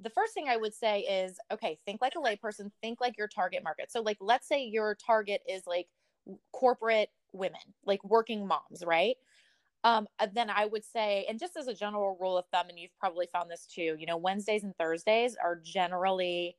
the 0.00 0.10
first 0.10 0.34
thing 0.34 0.48
I 0.48 0.56
would 0.56 0.74
say 0.74 1.00
is, 1.00 1.38
okay, 1.52 1.78
think 1.86 2.00
like 2.00 2.14
a 2.16 2.18
layperson, 2.18 2.70
think 2.82 3.00
like 3.00 3.16
your 3.16 3.28
target 3.28 3.62
market. 3.62 3.92
So, 3.92 4.02
like, 4.02 4.18
let's 4.20 4.48
say 4.48 4.64
your 4.64 4.94
target 4.96 5.42
is 5.48 5.62
like 5.66 5.88
corporate 6.52 7.10
women, 7.32 7.60
like 7.84 8.02
working 8.04 8.46
moms, 8.46 8.84
right? 8.84 9.16
Um, 9.84 10.08
uh, 10.18 10.28
then 10.32 10.50
I 10.50 10.66
would 10.66 10.84
say, 10.84 11.26
and 11.28 11.38
just 11.38 11.56
as 11.56 11.66
a 11.68 11.74
general 11.74 12.16
rule 12.20 12.38
of 12.38 12.46
thumb, 12.52 12.68
and 12.70 12.78
you've 12.78 12.98
probably 12.98 13.28
found 13.32 13.50
this 13.50 13.66
too, 13.66 13.96
you 13.98 14.06
know, 14.06 14.16
Wednesdays 14.16 14.64
and 14.64 14.76
Thursdays 14.76 15.36
are 15.36 15.56
generally 15.62 16.56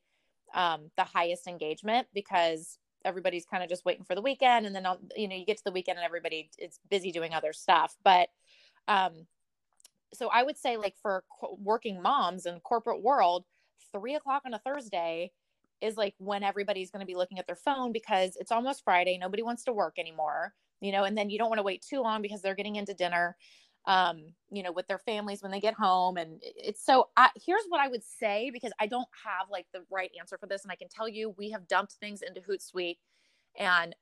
um, 0.54 0.92
the 0.98 1.04
highest 1.04 1.48
engagement 1.48 2.08
because 2.14 2.78
everybody's 3.06 3.46
kind 3.46 3.64
of 3.64 3.70
just 3.70 3.86
waiting 3.86 4.04
for 4.04 4.16
the 4.16 4.22
weekend, 4.22 4.66
and 4.66 4.76
then 4.76 4.86
on, 4.86 4.98
you 5.16 5.28
know 5.28 5.36
you 5.36 5.46
get 5.46 5.58
to 5.58 5.64
the 5.64 5.72
weekend 5.72 5.98
and 5.98 6.06
everybody 6.06 6.50
is 6.60 6.80
busy 6.90 7.12
doing 7.12 7.34
other 7.34 7.54
stuff. 7.54 7.96
But 8.04 8.30
um, 8.88 9.28
so 10.14 10.30
I 10.30 10.44
would 10.44 10.58
say, 10.58 10.78
like 10.78 10.96
for 11.02 11.24
co- 11.40 11.58
working 11.62 12.02
moms 12.02 12.46
in 12.46 12.60
corporate 12.60 13.02
world, 13.02 13.46
three 13.92 14.16
o'clock 14.16 14.44
on 14.46 14.54
a 14.54 14.60
Thursday 14.60 15.32
is 15.82 15.98
like 15.98 16.16
when 16.18 16.44
everybody's 16.44 16.92
going 16.92 17.02
to 17.02 17.06
be 17.06 17.16
looking 17.16 17.40
at 17.40 17.48
their 17.48 17.56
phone 17.56 17.92
because 17.92 18.36
it's 18.40 18.52
almost 18.52 18.84
Friday. 18.84 19.18
Nobody 19.18 19.44
wants 19.44 19.64
to 19.66 19.74
work 19.74 20.00
anymore, 20.00 20.54
you 20.82 20.92
know, 20.92 21.04
and 21.04 21.18
then 21.18 21.30
you 21.30 21.38
don't 21.38 21.50
want 21.50 21.60
to 21.60 21.64
wait 21.64 21.86
too 21.88 22.02
long 22.02 22.22
because 22.22 22.42
they're 22.42 22.56
getting 22.56 22.78
into 22.78 22.94
dinner, 22.94 23.36
um, 23.88 24.24
you 24.52 24.64
know, 24.64 24.72
with 24.72 24.88
their 24.88 24.98
families 24.98 25.44
when 25.44 25.52
they 25.52 25.60
get 25.60 25.74
home. 25.74 26.18
And 26.18 26.42
it's 26.42 26.84
so 26.84 27.10
I, 27.16 27.30
here's 27.46 27.64
what 27.70 27.82
I 27.82 27.88
would 27.88 28.04
say 28.04 28.50
because 28.52 28.72
I 28.80 28.88
don't 28.88 29.08
have 29.24 29.50
like 29.52 29.68
the 29.74 29.84
right 29.92 30.12
answer 30.20 30.38
for 30.38 30.48
this. 30.48 30.64
And 30.64 30.72
I 30.72 30.76
can 30.76 30.88
tell 30.90 31.08
you, 31.08 31.36
we 31.38 31.52
have 31.52 31.68
dumped 31.68 31.94
things 31.94 32.22
into 32.22 32.42
Hootsuite 32.42 32.98
and, 33.58 33.96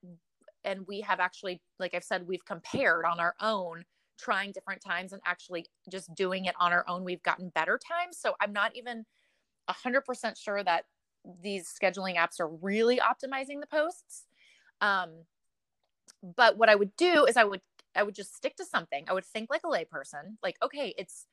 and 0.63 0.87
we 0.87 1.01
have 1.01 1.19
actually, 1.19 1.61
like 1.79 1.93
I've 1.93 2.03
said, 2.03 2.27
we've 2.27 2.45
compared 2.45 3.05
on 3.05 3.19
our 3.19 3.35
own 3.41 3.83
trying 4.17 4.51
different 4.51 4.81
times 4.81 5.11
and 5.11 5.21
actually 5.25 5.65
just 5.89 6.13
doing 6.15 6.45
it 6.45 6.55
on 6.59 6.71
our 6.71 6.85
own. 6.87 7.03
We've 7.03 7.23
gotten 7.23 7.49
better 7.49 7.77
times. 7.77 8.17
So 8.17 8.35
I'm 8.39 8.53
not 8.53 8.75
even 8.75 9.05
100% 9.69 10.37
sure 10.41 10.63
that 10.63 10.85
these 11.41 11.67
scheduling 11.67 12.15
apps 12.15 12.39
are 12.39 12.47
really 12.47 12.99
optimizing 12.99 13.59
the 13.59 13.67
posts. 13.67 14.23
Um, 14.81 15.09
but 16.35 16.57
what 16.57 16.69
I 16.69 16.75
would 16.75 16.95
do 16.95 17.25
is 17.25 17.35
I 17.37 17.43
would 17.43 17.61
I 17.95 18.03
would 18.03 18.15
just 18.15 18.35
stick 18.35 18.55
to 18.57 18.65
something. 18.65 19.05
I 19.07 19.13
would 19.13 19.25
think 19.25 19.49
like 19.49 19.61
a 19.63 19.67
layperson, 19.67 20.37
like 20.41 20.57
okay, 20.63 20.93
it's 20.97 21.25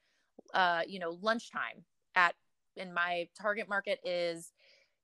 uh, 0.54 0.82
you 0.86 0.98
know 0.98 1.18
lunchtime 1.20 1.84
at 2.14 2.34
in 2.76 2.92
my 2.92 3.28
target 3.40 3.68
market 3.68 3.98
is 4.04 4.52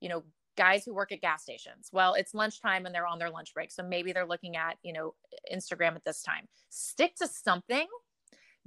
you 0.01 0.09
know 0.09 0.25
guys 0.57 0.85
who 0.85 0.95
work 0.95 1.12
at 1.12 1.21
gas 1.21 1.42
stations. 1.42 1.90
Well, 1.92 2.14
it's 2.14 2.33
lunchtime 2.35 2.87
and 2.87 2.95
they're 2.95 3.07
on 3.07 3.19
their 3.19 3.31
lunch 3.31 3.53
break, 3.55 3.71
so 3.71 3.83
maybe 3.83 4.12
they're 4.12 4.27
looking 4.27 4.57
at 4.57 4.77
you 4.83 4.92
know 4.92 5.14
Instagram 5.53 5.95
at 5.97 6.05
this 6.05 6.23
time. 6.23 6.49
Stick 6.69 7.16
to 7.16 7.27
something. 7.27 7.87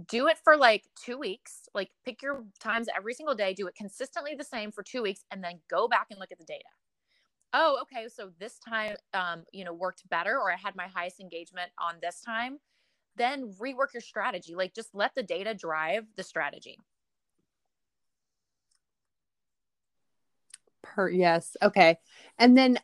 Do 0.07 0.27
it 0.27 0.37
for 0.43 0.55
like 0.55 0.85
two 0.95 1.17
weeks. 1.17 1.63
Like 1.73 1.89
pick 2.05 2.21
your 2.21 2.45
times 2.59 2.87
every 2.95 3.13
single 3.13 3.35
day. 3.35 3.53
Do 3.53 3.67
it 3.67 3.75
consistently 3.75 4.33
the 4.35 4.43
same 4.43 4.71
for 4.71 4.83
two 4.83 5.01
weeks, 5.01 5.25
and 5.31 5.43
then 5.43 5.59
go 5.69 5.87
back 5.87 6.07
and 6.09 6.19
look 6.19 6.31
at 6.31 6.39
the 6.39 6.45
data 6.45 6.69
oh 7.53 7.79
okay 7.81 8.07
so 8.07 8.29
this 8.39 8.59
time 8.59 8.95
um 9.13 9.43
you 9.51 9.65
know 9.65 9.73
worked 9.73 10.07
better 10.09 10.37
or 10.37 10.51
i 10.51 10.55
had 10.55 10.75
my 10.75 10.87
highest 10.87 11.19
engagement 11.19 11.71
on 11.79 11.95
this 12.01 12.21
time 12.21 12.59
then 13.15 13.53
rework 13.61 13.93
your 13.93 14.01
strategy 14.01 14.55
like 14.55 14.73
just 14.73 14.89
let 14.93 15.13
the 15.15 15.23
data 15.23 15.53
drive 15.53 16.05
the 16.15 16.23
strategy 16.23 16.77
Per 20.81 21.09
yes. 21.09 21.55
Okay. 21.61 21.97
And 22.37 22.57
then 22.57 22.79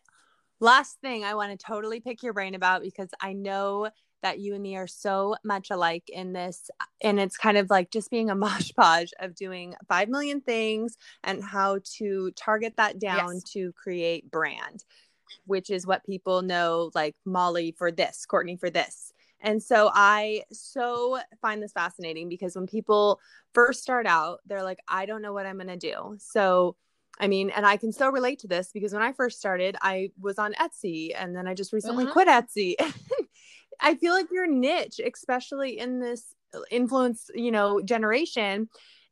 last 0.59 0.99
thing 1.01 1.23
I 1.23 1.35
want 1.35 1.57
to 1.57 1.65
totally 1.65 1.99
pick 1.99 2.23
your 2.23 2.33
brain 2.33 2.55
about 2.55 2.81
because 2.81 3.09
I 3.21 3.33
know 3.33 3.89
that 4.21 4.39
you 4.39 4.53
and 4.53 4.63
me 4.63 4.75
are 4.75 4.88
so 4.88 5.35
much 5.43 5.69
alike 5.69 6.03
in 6.07 6.33
this 6.33 6.69
and 7.01 7.19
it's 7.19 7.38
kind 7.38 7.57
of 7.57 7.69
like 7.69 7.91
just 7.91 8.09
being 8.09 8.29
a 8.29 8.35
mosh 8.45 8.71
podge 8.75 9.13
of 9.19 9.35
doing 9.35 9.75
5 9.88 10.09
million 10.09 10.41
things 10.41 10.97
and 11.23 11.43
how 11.43 11.79
to 11.97 12.31
target 12.35 12.73
that 12.77 12.99
down 12.99 13.35
Yes. 13.35 13.43
to 13.53 13.71
create 13.73 14.29
brand 14.31 14.83
which 15.45 15.69
is 15.69 15.85
what 15.88 16.05
people 16.05 16.41
know 16.41 16.91
like 16.95 17.15
Molly 17.25 17.73
for 17.77 17.91
this, 17.91 18.25
Courtney 18.25 18.57
for 18.57 18.69
this. 18.69 19.13
And 19.45 19.62
so 19.62 19.91
I 19.93 20.41
so 20.51 21.19
find 21.39 21.62
this 21.62 21.71
fascinating 21.71 22.29
because 22.29 22.55
when 22.55 22.65
people 22.65 23.21
first 23.53 23.84
start 23.84 24.08
out, 24.08 24.39
they're 24.47 24.63
like, 24.63 24.79
I 24.88 25.05
don't 25.05 25.21
know 25.21 25.34
what 25.34 25.45
I'm 25.45 25.58
going 25.58 25.67
to 25.67 25.77
do. 25.77 26.17
So, 26.17 26.75
I 27.19 27.27
mean, 27.27 27.51
and 27.51 27.63
I 27.63 27.77
can 27.77 27.91
still 27.91 28.12
relate 28.12 28.39
to 28.39 28.47
this 28.47 28.71
because 28.73 28.91
when 28.91 29.03
I 29.03 29.13
first 29.13 29.38
started, 29.38 29.77
I 29.81 30.10
was 30.19 30.39
on 30.39 30.53
Etsy 30.55 31.12
and 31.15 31.36
then 31.36 31.47
I 31.47 31.53
just 31.53 31.71
recently 31.73 32.08
Mhm. 32.08 32.12
quit 32.12 32.27
Etsy. 32.27 32.73
I 33.79 33.93
feel 33.95 34.13
like 34.13 34.31
your 34.31 34.47
niche, 34.47 34.99
especially 34.99 35.77
in 35.77 35.99
this 35.99 36.34
influence, 36.71 37.29
you 37.36 37.51
know, 37.51 37.81
generation, 37.81 38.67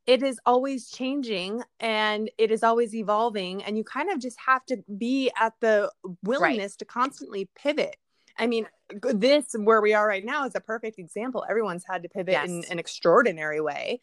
it 0.07 0.23
is 0.23 0.39
always 0.45 0.89
changing 0.89 1.61
and 1.79 2.29
it 2.39 2.49
is 2.51 2.63
always 2.63 2.95
evolving 2.95 3.63
and 3.63 3.77
you 3.77 3.83
kind 3.83 4.09
of 4.09 4.19
just 4.19 4.37
have 4.47 4.65
to 4.65 4.77
be 4.97 5.31
at 5.39 5.53
the 5.61 5.91
willingness 6.23 6.75
to 6.77 6.85
constantly 6.85 7.49
pivot. 7.55 7.97
I 8.37 8.47
mean, 8.47 8.67
this 9.01 9.55
where 9.57 9.81
we 9.81 9.93
are 9.93 10.07
right 10.07 10.25
now 10.25 10.45
is 10.45 10.55
a 10.55 10.59
perfect 10.59 10.99
example. 10.99 11.45
Everyone's 11.47 11.85
had 11.87 12.03
to 12.03 12.09
pivot 12.09 12.35
in 12.45 12.63
an 12.69 12.79
extraordinary 12.79 13.61
way. 13.61 14.01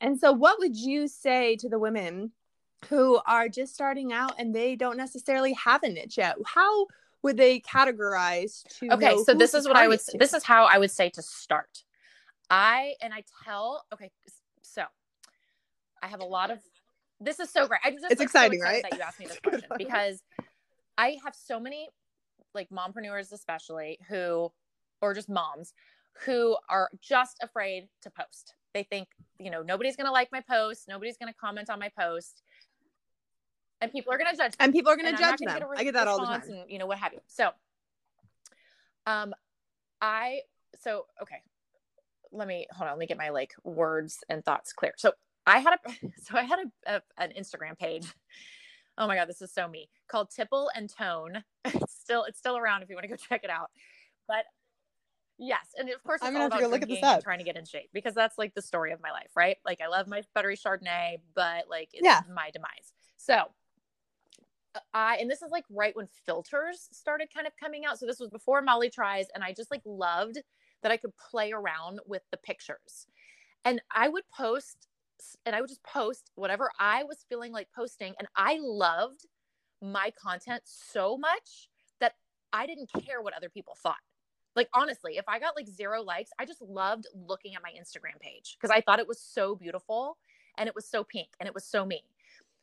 And 0.00 0.18
so 0.18 0.32
what 0.32 0.58
would 0.58 0.76
you 0.76 1.08
say 1.08 1.56
to 1.56 1.68
the 1.68 1.78
women 1.78 2.32
who 2.88 3.20
are 3.26 3.48
just 3.48 3.74
starting 3.74 4.12
out 4.12 4.32
and 4.38 4.54
they 4.54 4.76
don't 4.76 4.96
necessarily 4.96 5.52
have 5.54 5.82
a 5.82 5.88
niche 5.88 6.16
yet? 6.16 6.36
How 6.46 6.86
would 7.22 7.36
they 7.36 7.60
categorize 7.60 8.62
to 8.78 8.92
okay 8.94 9.16
so 9.24 9.34
this 9.34 9.54
is 9.54 9.66
what 9.66 9.76
i 9.76 9.86
would 9.88 10.00
to? 10.00 10.16
this 10.18 10.32
is 10.32 10.42
how 10.42 10.64
i 10.64 10.78
would 10.78 10.90
say 10.90 11.10
to 11.10 11.22
start 11.22 11.84
i 12.48 12.94
and 13.02 13.12
i 13.12 13.22
tell 13.44 13.84
okay 13.92 14.10
so 14.62 14.82
i 16.02 16.06
have 16.06 16.20
a 16.20 16.24
lot 16.24 16.50
of 16.50 16.58
this 17.20 17.40
is 17.40 17.50
so 17.50 17.66
great 17.66 17.80
i'm 17.84 17.94
just 17.94 18.10
It's 18.10 18.18
like, 18.18 18.26
exciting, 18.26 18.60
excited 18.60 18.82
right? 18.82 18.90
that 18.90 18.96
you 18.96 19.02
asked 19.02 19.20
me 19.20 19.26
this 19.26 19.38
question 19.42 19.68
because 19.76 20.22
i 20.96 21.16
have 21.24 21.34
so 21.34 21.60
many 21.60 21.88
like 22.54 22.68
mompreneurs 22.70 23.32
especially 23.32 23.98
who 24.08 24.50
or 25.00 25.14
just 25.14 25.28
moms 25.28 25.72
who 26.24 26.56
are 26.68 26.90
just 27.00 27.38
afraid 27.42 27.88
to 28.02 28.10
post 28.10 28.54
they 28.74 28.82
think 28.82 29.08
you 29.38 29.50
know 29.50 29.62
nobody's 29.62 29.96
gonna 29.96 30.12
like 30.12 30.28
my 30.32 30.42
post 30.48 30.86
nobody's 30.88 31.16
gonna 31.16 31.34
comment 31.40 31.70
on 31.70 31.78
my 31.78 31.90
post 31.98 32.42
and 33.80 33.92
people 33.92 34.12
are 34.12 34.18
gonna 34.18 34.36
judge 34.36 34.52
and 34.58 34.72
people 34.72 34.92
are 34.92 34.96
going 34.96 35.06
to 35.06 35.14
and 35.14 35.16
I'm 35.16 35.22
not 35.22 35.38
judge 35.38 35.46
them. 35.48 35.58
get 35.58 35.68
re- 35.68 35.76
I 35.78 35.84
get 35.84 35.94
that 35.94 36.08
all 36.08 36.20
the 36.20 36.26
time. 36.26 36.42
and 36.46 36.70
you 36.70 36.78
know 36.78 36.86
what 36.86 36.98
have 36.98 37.12
you. 37.12 37.20
So, 37.28 37.50
um, 39.06 39.32
I 40.00 40.40
so 40.80 41.06
okay. 41.22 41.42
Let 42.32 42.46
me 42.46 42.66
hold 42.72 42.88
on. 42.88 42.94
Let 42.94 43.00
me 43.00 43.06
get 43.06 43.18
my 43.18 43.30
like 43.30 43.52
words 43.64 44.22
and 44.28 44.44
thoughts 44.44 44.72
clear. 44.72 44.92
So 44.96 45.12
I 45.46 45.58
had 45.58 45.74
a 45.74 45.92
so 46.22 46.36
I 46.36 46.42
had 46.42 46.58
a, 46.86 46.96
a 46.96 47.02
an 47.18 47.32
Instagram 47.38 47.78
page. 47.78 48.06
Oh 49.00 49.06
my 49.06 49.16
god, 49.16 49.28
this 49.28 49.40
is 49.40 49.50
so 49.50 49.66
me. 49.66 49.88
Called 50.08 50.30
Tipple 50.30 50.70
and 50.76 50.88
Tone. 50.88 51.42
It's 51.64 51.98
still 51.98 52.24
it's 52.24 52.38
still 52.38 52.56
around 52.56 52.82
if 52.82 52.90
you 52.90 52.96
want 52.96 53.04
to 53.04 53.08
go 53.08 53.16
check 53.28 53.44
it 53.44 53.50
out. 53.50 53.70
But 54.28 54.44
yes, 55.38 55.68
and 55.78 55.88
of 55.88 56.02
course 56.02 56.20
I'm 56.22 56.32
gonna 56.32 56.44
have 56.44 56.52
to 56.52 56.60
go 56.60 56.68
look 56.68 56.82
at 56.82 56.88
this 56.88 57.02
up. 57.02 57.22
trying 57.22 57.38
to 57.38 57.44
get 57.44 57.56
in 57.56 57.64
shape 57.64 57.88
because 57.94 58.14
that's 58.14 58.36
like 58.36 58.54
the 58.54 58.62
story 58.62 58.92
of 58.92 59.00
my 59.00 59.10
life, 59.10 59.30
right? 59.34 59.56
Like 59.64 59.80
I 59.80 59.86
love 59.86 60.06
my 60.06 60.22
buttery 60.34 60.56
Chardonnay, 60.56 61.18
but 61.34 61.68
like 61.70 61.90
it's 61.94 62.04
Yeah. 62.04 62.20
my 62.34 62.50
demise. 62.50 62.92
So 63.16 63.44
uh, 64.74 64.80
I 64.92 65.16
and 65.16 65.30
this 65.30 65.40
is 65.42 65.50
like 65.50 65.64
right 65.70 65.96
when 65.96 66.08
filters 66.26 66.88
started 66.92 67.28
kind 67.32 67.46
of 67.46 67.54
coming 67.58 67.84
out. 67.86 67.98
So 67.98 68.06
this 68.06 68.20
was 68.20 68.28
before 68.30 68.60
Molly 68.60 68.90
tries, 68.90 69.26
and 69.34 69.42
I 69.42 69.52
just 69.52 69.70
like 69.70 69.82
loved 69.86 70.38
that 70.82 70.92
I 70.92 70.96
could 70.98 71.12
play 71.30 71.52
around 71.52 72.00
with 72.06 72.22
the 72.30 72.36
pictures. 72.38 73.06
And 73.64 73.80
I 73.94 74.08
would 74.08 74.24
post 74.36 74.88
and 75.46 75.54
I 75.54 75.60
would 75.60 75.68
just 75.68 75.82
post 75.82 76.30
whatever 76.34 76.70
I 76.78 77.04
was 77.04 77.24
feeling 77.28 77.52
like 77.52 77.68
posting. 77.74 78.14
And 78.18 78.28
I 78.36 78.58
loved 78.60 79.26
my 79.82 80.12
content 80.20 80.62
so 80.64 81.16
much 81.16 81.68
that 82.00 82.14
I 82.52 82.66
didn't 82.66 82.90
care 83.04 83.22
what 83.22 83.34
other 83.34 83.48
people 83.48 83.76
thought. 83.82 83.96
Like 84.56 84.68
honestly, 84.74 85.16
if 85.16 85.24
I 85.28 85.38
got 85.38 85.56
like 85.56 85.68
zero 85.68 86.02
likes, 86.02 86.30
I 86.38 86.44
just 86.44 86.60
loved 86.60 87.06
looking 87.14 87.54
at 87.54 87.62
my 87.62 87.70
Instagram 87.70 88.20
page 88.20 88.56
because 88.58 88.74
I 88.74 88.80
thought 88.80 88.98
it 88.98 89.08
was 89.08 89.20
so 89.20 89.54
beautiful 89.54 90.18
and 90.58 90.68
it 90.68 90.74
was 90.74 90.86
so 90.86 91.04
pink 91.04 91.28
and 91.38 91.46
it 91.46 91.54
was 91.54 91.64
so 91.64 91.86
me. 91.86 92.02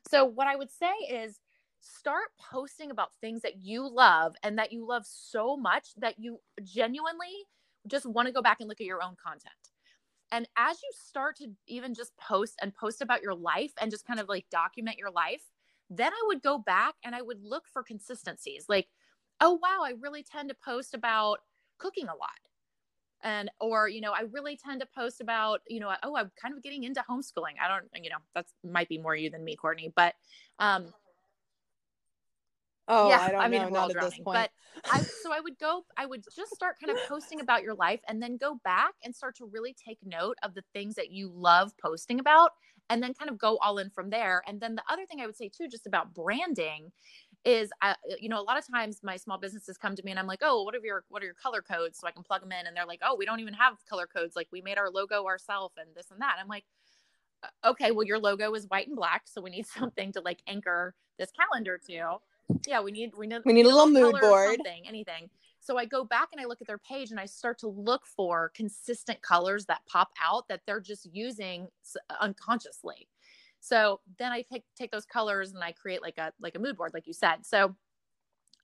So 0.09 0.25
what 0.25 0.47
I 0.47 0.55
would 0.55 0.69
say 0.69 0.93
is 1.09 1.39
start 1.79 2.29
posting 2.51 2.91
about 2.91 3.13
things 3.21 3.41
that 3.41 3.57
you 3.61 3.87
love 3.87 4.35
and 4.43 4.57
that 4.57 4.71
you 4.71 4.87
love 4.87 5.05
so 5.05 5.55
much 5.55 5.89
that 5.97 6.15
you 6.19 6.39
genuinely 6.63 7.45
just 7.87 8.05
want 8.05 8.27
to 8.27 8.33
go 8.33 8.41
back 8.41 8.59
and 8.59 8.67
look 8.67 8.81
at 8.81 8.87
your 8.87 9.01
own 9.01 9.15
content. 9.21 9.53
And 10.31 10.47
as 10.57 10.81
you 10.81 10.89
start 10.93 11.37
to 11.37 11.51
even 11.67 11.93
just 11.93 12.15
post 12.17 12.57
and 12.61 12.75
post 12.75 13.01
about 13.01 13.21
your 13.21 13.35
life 13.35 13.71
and 13.79 13.91
just 13.91 14.05
kind 14.05 14.19
of 14.19 14.27
like 14.27 14.45
document 14.49 14.97
your 14.97 15.11
life, 15.11 15.43
then 15.89 16.11
I 16.11 16.23
would 16.27 16.41
go 16.41 16.57
back 16.57 16.95
and 17.03 17.15
I 17.15 17.21
would 17.21 17.41
look 17.41 17.63
for 17.71 17.81
consistencies. 17.83 18.65
Like, 18.67 18.87
oh, 19.39 19.53
wow, 19.53 19.81
I 19.83 19.93
really 19.99 20.23
tend 20.23 20.49
to 20.49 20.55
post 20.55 20.93
about 20.93 21.39
cooking 21.77 22.07
a 22.07 22.15
lot. 22.15 22.31
And, 23.23 23.49
or, 23.59 23.87
you 23.87 24.01
know, 24.01 24.11
I 24.11 24.23
really 24.31 24.57
tend 24.57 24.81
to 24.81 24.87
post 24.87 25.21
about, 25.21 25.61
you 25.67 25.79
know, 25.79 25.91
oh, 26.03 26.15
I'm 26.15 26.31
kind 26.39 26.55
of 26.55 26.61
getting 26.61 26.83
into 26.83 27.03
homeschooling. 27.09 27.55
I 27.63 27.67
don't, 27.67 27.85
you 28.03 28.09
know, 28.09 28.17
that's 28.35 28.53
might 28.63 28.89
be 28.89 28.97
more 28.97 29.15
you 29.15 29.29
than 29.29 29.43
me, 29.43 29.55
Courtney, 29.55 29.91
but, 29.95 30.13
um, 30.59 30.93
Oh, 32.87 33.09
yeah, 33.09 33.37
I, 33.37 33.45
I 33.45 33.47
mean, 33.49 33.63
know, 33.63 33.69
we're 33.69 33.79
all 33.79 33.89
drowning. 33.89 34.21
But 34.23 34.51
I, 34.89 35.01
so 35.01 35.33
I 35.33 35.41
would 35.41 35.59
go, 35.59 35.83
I 35.97 36.05
would 36.05 36.23
just 36.33 36.53
start 36.55 36.77
kind 36.83 36.97
of 36.97 37.03
posting 37.07 37.41
about 37.41 37.63
your 37.63 37.75
life 37.75 37.99
and 38.07 38.21
then 38.21 38.37
go 38.37 38.59
back 38.63 38.93
and 39.03 39.13
start 39.13 39.35
to 39.37 39.45
really 39.45 39.75
take 39.85 39.97
note 40.05 40.37
of 40.41 40.53
the 40.53 40.63
things 40.73 40.95
that 40.95 41.11
you 41.11 41.29
love 41.33 41.73
posting 41.81 42.19
about 42.19 42.51
and 42.89 43.03
then 43.03 43.13
kind 43.13 43.29
of 43.29 43.37
go 43.37 43.57
all 43.57 43.77
in 43.79 43.89
from 43.89 44.09
there. 44.09 44.41
And 44.47 44.61
then 44.61 44.75
the 44.75 44.83
other 44.89 45.05
thing 45.05 45.19
I 45.19 45.25
would 45.25 45.35
say 45.35 45.49
too, 45.49 45.67
just 45.67 45.85
about 45.85 46.13
branding 46.13 46.91
is, 47.43 47.69
uh, 47.81 47.95
you 48.19 48.29
know, 48.29 48.39
a 48.39 48.43
lot 48.43 48.57
of 48.57 48.65
times 48.65 49.01
my 49.03 49.17
small 49.17 49.37
businesses 49.37 49.77
come 49.77 49.95
to 49.95 50.03
me 50.03 50.11
and 50.11 50.19
I'm 50.19 50.27
like, 50.27 50.39
oh, 50.41 50.63
what 50.63 50.73
are 50.73 50.79
your, 50.81 51.03
what 51.09 51.21
are 51.21 51.25
your 51.25 51.35
color 51.35 51.61
codes? 51.61 51.99
So 51.99 52.07
I 52.07 52.11
can 52.11 52.23
plug 52.23 52.41
them 52.41 52.53
in. 52.53 52.67
And 52.67 52.75
they're 52.75 52.85
like, 52.85 53.01
oh, 53.03 53.15
we 53.17 53.25
don't 53.25 53.41
even 53.41 53.53
have 53.55 53.73
color 53.89 54.07
codes. 54.07 54.35
Like 54.35 54.47
we 54.51 54.61
made 54.61 54.77
our 54.77 54.89
logo 54.89 55.25
ourselves 55.25 55.75
and 55.77 55.89
this 55.95 56.09
and 56.11 56.21
that. 56.21 56.35
And 56.37 56.41
I'm 56.41 56.47
like, 56.47 56.63
okay, 57.65 57.91
well, 57.91 58.05
your 58.05 58.19
logo 58.19 58.53
is 58.53 58.65
white 58.69 58.87
and 58.87 58.95
black. 58.95 59.23
So 59.25 59.41
we 59.41 59.49
need 59.49 59.67
something 59.79 60.13
to 60.13 60.21
like 60.21 60.39
anchor 60.47 60.95
this 61.19 61.31
calendar 61.31 61.79
to 61.87 62.19
yeah 62.65 62.81
we 62.81 62.91
need 62.91 63.11
we 63.17 63.27
need 63.27 63.41
we 63.45 63.53
need 63.53 63.65
a 63.65 63.69
little 63.69 63.87
mood 63.87 64.15
board 64.19 64.59
anything 64.85 65.29
so 65.59 65.77
i 65.77 65.85
go 65.85 66.03
back 66.03 66.29
and 66.31 66.41
i 66.41 66.45
look 66.45 66.61
at 66.61 66.67
their 66.67 66.77
page 66.77 67.11
and 67.11 67.19
i 67.19 67.25
start 67.25 67.57
to 67.59 67.67
look 67.67 68.05
for 68.05 68.51
consistent 68.55 69.21
colors 69.21 69.65
that 69.65 69.81
pop 69.87 70.09
out 70.23 70.47
that 70.47 70.61
they're 70.65 70.79
just 70.79 71.07
using 71.13 71.67
unconsciously 72.21 73.07
so 73.59 73.99
then 74.17 74.31
i 74.31 74.41
take 74.41 74.63
take 74.75 74.91
those 74.91 75.05
colors 75.05 75.53
and 75.53 75.63
i 75.63 75.71
create 75.71 76.01
like 76.01 76.17
a 76.17 76.31
like 76.39 76.55
a 76.55 76.59
mood 76.59 76.77
board 76.77 76.91
like 76.93 77.07
you 77.07 77.13
said 77.13 77.45
so 77.45 77.75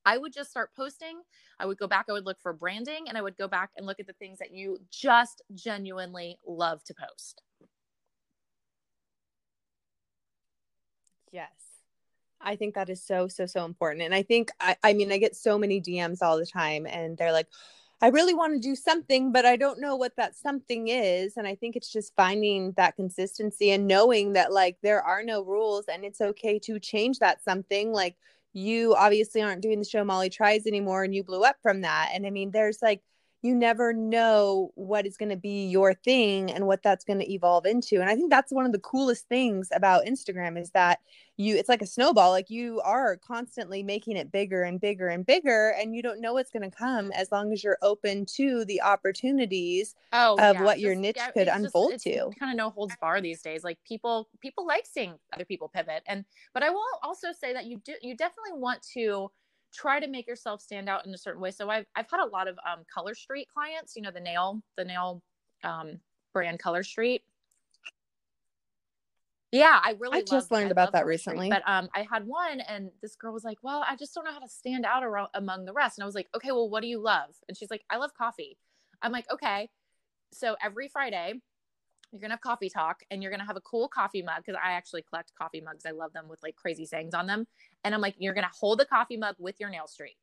I 0.05 0.17
would 0.17 0.33
just 0.33 0.49
start 0.49 0.71
posting. 0.75 1.21
I 1.59 1.65
would 1.65 1.77
go 1.77 1.87
back, 1.87 2.07
I 2.09 2.11
would 2.11 2.25
look 2.25 2.41
for 2.41 2.51
branding, 2.51 3.05
and 3.07 3.17
I 3.17 3.21
would 3.21 3.37
go 3.37 3.47
back 3.47 3.71
and 3.77 3.85
look 3.85 3.99
at 3.99 4.07
the 4.07 4.13
things 4.13 4.39
that 4.39 4.51
you 4.51 4.77
just 4.91 5.41
genuinely 5.53 6.37
love 6.45 6.83
to 6.85 6.93
post. 6.93 7.41
Yes. 11.31 11.72
I 12.43 12.55
think 12.55 12.75
that 12.75 12.89
is 12.89 13.01
so, 13.01 13.27
so, 13.27 13.45
so 13.45 13.65
important. 13.65 14.03
And 14.03 14.13
I 14.13 14.23
think, 14.23 14.51
I, 14.59 14.75
I 14.83 14.93
mean, 14.93 15.11
I 15.11 15.17
get 15.17 15.35
so 15.35 15.57
many 15.57 15.81
DMs 15.81 16.21
all 16.21 16.37
the 16.37 16.45
time, 16.45 16.85
and 16.85 17.17
they're 17.17 17.31
like, 17.31 17.47
I 18.01 18.07
really 18.09 18.33
want 18.33 18.53
to 18.53 18.59
do 18.59 18.75
something, 18.75 19.31
but 19.31 19.45
I 19.45 19.55
don't 19.55 19.79
know 19.79 19.95
what 19.95 20.15
that 20.17 20.35
something 20.35 20.89
is. 20.89 21.37
And 21.37 21.47
I 21.47 21.55
think 21.55 21.77
it's 21.77 21.91
just 21.91 22.13
finding 22.17 22.73
that 22.73 22.97
consistency 22.97 23.71
and 23.71 23.87
knowing 23.87 24.33
that, 24.33 24.51
like, 24.51 24.77
there 24.83 25.01
are 25.01 25.23
no 25.23 25.41
rules 25.41 25.85
and 25.85 26.03
it's 26.03 26.19
okay 26.19 26.59
to 26.59 26.79
change 26.79 27.19
that 27.19 27.43
something. 27.43 27.93
Like, 27.93 28.17
you 28.51 28.93
obviously 28.95 29.41
aren't 29.41 29.61
doing 29.61 29.79
the 29.79 29.85
show 29.85 30.03
Molly 30.03 30.29
Tries 30.29 30.67
anymore, 30.67 31.03
and 31.03 31.15
you 31.15 31.23
blew 31.23 31.43
up 31.43 31.55
from 31.61 31.81
that. 31.81 32.11
And 32.13 32.25
I 32.25 32.29
mean, 32.29 32.51
there's 32.51 32.81
like, 32.81 33.01
you 33.43 33.53
never 33.53 33.93
know 33.93 34.71
what 34.75 35.05
is 35.05 35.17
going 35.17 35.29
to 35.29 35.37
be 35.37 35.67
your 35.67 35.93
thing 35.93 36.49
and 36.49 36.65
what 36.65 36.81
that's 36.81 37.03
going 37.03 37.19
to 37.19 37.31
evolve 37.31 37.65
into 37.65 37.99
and 37.99 38.09
i 38.09 38.15
think 38.15 38.31
that's 38.31 38.51
one 38.51 38.65
of 38.65 38.71
the 38.71 38.79
coolest 38.79 39.27
things 39.27 39.69
about 39.73 40.05
instagram 40.05 40.59
is 40.59 40.71
that 40.71 40.99
you 41.37 41.55
it's 41.55 41.69
like 41.69 41.81
a 41.81 41.87
snowball 41.87 42.31
like 42.31 42.49
you 42.49 42.79
are 42.81 43.17
constantly 43.17 43.81
making 43.83 44.15
it 44.15 44.31
bigger 44.31 44.63
and 44.63 44.79
bigger 44.79 45.07
and 45.07 45.25
bigger 45.25 45.73
and 45.79 45.95
you 45.95 46.01
don't 46.01 46.21
know 46.21 46.33
what's 46.33 46.51
going 46.51 46.69
to 46.69 46.75
come 46.75 47.11
as 47.11 47.31
long 47.31 47.51
as 47.51 47.63
you're 47.63 47.77
open 47.81 48.25
to 48.25 48.63
the 48.65 48.81
opportunities 48.81 49.95
oh, 50.13 50.35
of 50.39 50.55
yeah. 50.55 50.63
what 50.63 50.79
your 50.79 50.95
niche 50.95 51.15
yeah, 51.17 51.31
could 51.31 51.47
unfold 51.47 51.91
just, 51.93 52.03
to 52.03 52.29
kind 52.39 52.51
of 52.51 52.57
no 52.57 52.69
holds 52.69 52.95
bar 53.01 53.19
these 53.19 53.41
days 53.41 53.63
like 53.63 53.77
people 53.83 54.29
people 54.41 54.65
like 54.65 54.85
seeing 54.85 55.15
other 55.33 55.45
people 55.45 55.67
pivot 55.67 56.03
and 56.07 56.23
but 56.53 56.63
i 56.63 56.69
will 56.69 56.83
also 57.01 57.29
say 57.31 57.51
that 57.53 57.65
you 57.65 57.81
do 57.83 57.93
you 58.01 58.15
definitely 58.15 58.53
want 58.53 58.81
to 58.93 59.29
try 59.73 59.99
to 59.99 60.07
make 60.07 60.27
yourself 60.27 60.61
stand 60.61 60.87
out 60.87 61.05
in 61.05 61.13
a 61.13 61.17
certain 61.17 61.41
way. 61.41 61.51
So 61.51 61.69
I've 61.69 61.85
I've 61.95 62.09
had 62.09 62.21
a 62.21 62.27
lot 62.27 62.47
of 62.47 62.57
um, 62.69 62.83
Color 62.93 63.15
Street 63.15 63.47
clients. 63.53 63.95
You 63.95 64.01
know 64.01 64.11
the 64.11 64.19
nail 64.19 64.61
the 64.77 64.85
nail 64.85 65.21
um, 65.63 65.99
brand 66.33 66.59
Color 66.59 66.83
Street. 66.83 67.23
Yeah, 69.51 69.79
I 69.83 69.95
really. 69.99 70.19
I 70.19 70.21
just 70.23 70.51
learned 70.51 70.69
I 70.69 70.71
about 70.71 70.93
that 70.93 71.05
recently. 71.05 71.47
Street, 71.49 71.61
but 71.63 71.71
um, 71.71 71.87
I 71.93 72.07
had 72.09 72.25
one, 72.25 72.59
and 72.61 72.89
this 73.01 73.15
girl 73.15 73.33
was 73.33 73.43
like, 73.43 73.59
"Well, 73.61 73.85
I 73.87 73.95
just 73.95 74.13
don't 74.15 74.25
know 74.25 74.33
how 74.33 74.39
to 74.39 74.47
stand 74.47 74.85
out 74.85 75.03
around, 75.03 75.29
among 75.35 75.65
the 75.65 75.73
rest." 75.73 75.97
And 75.97 76.03
I 76.03 76.07
was 76.07 76.15
like, 76.15 76.27
"Okay, 76.35 76.51
well, 76.51 76.69
what 76.69 76.81
do 76.81 76.87
you 76.87 76.99
love?" 76.99 77.29
And 77.47 77.55
she's 77.55 77.69
like, 77.69 77.83
"I 77.89 77.97
love 77.97 78.11
coffee." 78.17 78.57
I'm 79.01 79.11
like, 79.11 79.25
"Okay." 79.31 79.69
So 80.31 80.55
every 80.63 80.87
Friday, 80.87 81.35
you're 82.13 82.21
gonna 82.21 82.33
have 82.33 82.41
coffee 82.41 82.69
talk 82.69 83.01
and 83.09 83.23
you're 83.23 83.31
gonna 83.31 83.45
have 83.45 83.57
a 83.57 83.61
cool 83.61 83.87
coffee 83.87 84.21
mug 84.21 84.43
because 84.45 84.59
I 84.63 84.73
actually 84.73 85.01
collect 85.01 85.33
coffee 85.35 85.61
mugs. 85.61 85.83
I 85.85 85.91
love 85.91 86.13
them 86.13 86.27
with 86.29 86.41
like 86.43 86.55
crazy 86.55 86.85
sayings 86.85 87.15
on 87.15 87.25
them. 87.25 87.47
And 87.83 87.95
I'm 87.95 88.01
like, 88.01 88.13
you're 88.19 88.35
gonna 88.35 88.51
hold 88.53 88.79
the 88.79 88.85
coffee 88.85 89.17
mug 89.17 89.35
with 89.39 89.59
your 89.59 89.69
nail 89.69 89.87
straight. 89.87 90.17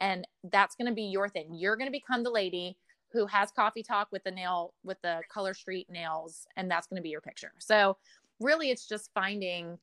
And 0.00 0.26
that's 0.50 0.74
gonna 0.74 0.94
be 0.94 1.02
your 1.02 1.28
thing. 1.28 1.54
You're 1.54 1.76
gonna 1.76 1.90
become 1.90 2.22
the 2.22 2.30
lady 2.30 2.78
who 3.12 3.26
has 3.26 3.50
coffee 3.50 3.82
talk 3.82 4.08
with 4.10 4.24
the 4.24 4.30
nail 4.30 4.72
with 4.84 5.00
the 5.02 5.20
color 5.28 5.52
street 5.52 5.88
nails, 5.90 6.46
and 6.56 6.70
that's 6.70 6.86
gonna 6.86 7.02
be 7.02 7.10
your 7.10 7.20
picture. 7.20 7.52
So 7.58 7.98
really 8.40 8.70
it's 8.70 8.88
just 8.88 9.12
finding, 9.12 9.78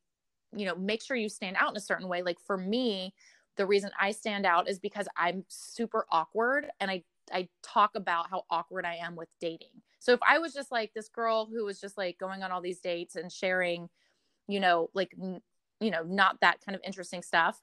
you 0.55 0.66
know, 0.66 0.76
make 0.76 1.03
sure 1.03 1.16
you 1.16 1.30
stand 1.30 1.57
out 1.59 1.70
in 1.70 1.78
a 1.78 1.82
certain 1.82 2.07
way. 2.07 2.24
Like 2.24 2.39
for 2.39 2.57
me, 2.57 3.14
the 3.55 3.68
reason 3.68 3.91
I 3.99 4.12
stand 4.14 4.47
out 4.47 4.68
is 4.68 4.80
because 4.80 5.07
I'm 5.16 5.45
super 5.47 6.07
awkward 6.12 6.72
and 6.80 6.89
I 6.89 7.03
I 7.32 7.47
talk 7.62 7.91
about 7.95 8.32
how 8.32 8.45
awkward 8.49 8.84
I 8.84 8.95
am 8.95 9.16
with 9.16 9.30
dating. 9.39 9.84
So 10.02 10.14
if 10.14 10.20
I 10.28 10.39
was 10.39 10.52
just 10.52 10.72
like 10.72 10.93
this 10.95 11.10
girl 11.10 11.45
who 11.45 11.64
was 11.64 11.80
just 11.80 11.95
like 11.95 12.18
going 12.18 12.41
on 12.41 12.52
all 12.52 12.60
these 12.60 12.80
dates 12.80 13.16
and 13.16 13.32
sharing, 13.32 13.88
you 14.47 14.60
know, 14.60 14.89
like 14.95 15.14
n- 15.22 15.41
you 15.80 15.91
know, 15.91 16.02
not 16.02 16.39
that 16.41 16.58
kind 16.66 16.76
of 16.76 16.82
interesting 16.84 17.22
stuff, 17.22 17.62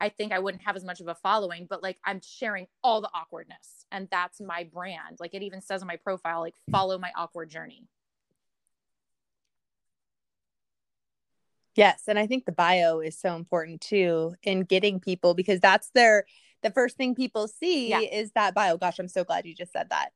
I 0.00 0.08
think 0.08 0.32
I 0.32 0.38
wouldn't 0.38 0.62
have 0.62 0.76
as 0.76 0.84
much 0.84 1.00
of 1.00 1.08
a 1.08 1.16
following, 1.16 1.66
but 1.68 1.82
like 1.82 1.98
I'm 2.04 2.20
sharing 2.22 2.68
all 2.84 3.00
the 3.00 3.10
awkwardness 3.12 3.86
and 3.90 4.06
that's 4.08 4.40
my 4.40 4.62
brand. 4.72 5.16
Like 5.18 5.34
it 5.34 5.42
even 5.42 5.60
says 5.60 5.82
on 5.82 5.88
my 5.88 5.96
profile 5.96 6.40
like 6.40 6.54
follow 6.70 6.96
my 6.96 7.10
awkward 7.16 7.50
journey. 7.50 7.88
Yes, 11.74 12.04
and 12.06 12.20
I 12.20 12.28
think 12.28 12.44
the 12.44 12.52
bio 12.52 13.00
is 13.00 13.18
so 13.18 13.34
important 13.34 13.80
too 13.80 14.36
in 14.44 14.62
getting 14.62 15.00
people 15.00 15.34
because 15.34 15.58
that's 15.58 15.90
their 15.90 16.24
the 16.62 16.70
first 16.70 16.96
thing 16.96 17.16
people 17.16 17.48
see 17.48 17.88
yeah. 17.88 17.98
is 17.98 18.30
that 18.36 18.54
bio. 18.54 18.76
Gosh, 18.76 19.00
I'm 19.00 19.08
so 19.08 19.24
glad 19.24 19.44
you 19.44 19.56
just 19.56 19.72
said 19.72 19.88
that. 19.90 20.10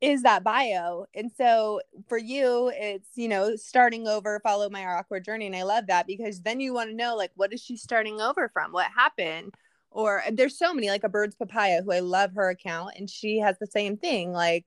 Is 0.00 0.22
that 0.22 0.42
bio. 0.42 1.04
And 1.14 1.30
so 1.30 1.82
for 2.08 2.16
you, 2.16 2.72
it's, 2.74 3.10
you 3.16 3.28
know, 3.28 3.54
starting 3.56 4.08
over, 4.08 4.40
follow 4.42 4.70
my 4.70 4.86
awkward 4.86 5.26
journey. 5.26 5.46
And 5.46 5.54
I 5.54 5.62
love 5.62 5.88
that 5.88 6.06
because 6.06 6.40
then 6.40 6.58
you 6.58 6.72
want 6.72 6.88
to 6.88 6.96
know, 6.96 7.16
like, 7.16 7.32
what 7.34 7.52
is 7.52 7.60
she 7.60 7.76
starting 7.76 8.18
over 8.18 8.48
from? 8.52 8.72
What 8.72 8.86
happened? 8.96 9.52
Or 9.90 10.22
there's 10.32 10.56
so 10.56 10.72
many, 10.72 10.88
like 10.88 11.04
a 11.04 11.08
bird's 11.10 11.36
papaya, 11.36 11.82
who 11.82 11.92
I 11.92 12.00
love 12.00 12.32
her 12.34 12.48
account. 12.48 12.94
And 12.96 13.10
she 13.10 13.40
has 13.40 13.58
the 13.58 13.66
same 13.66 13.98
thing, 13.98 14.32
like 14.32 14.64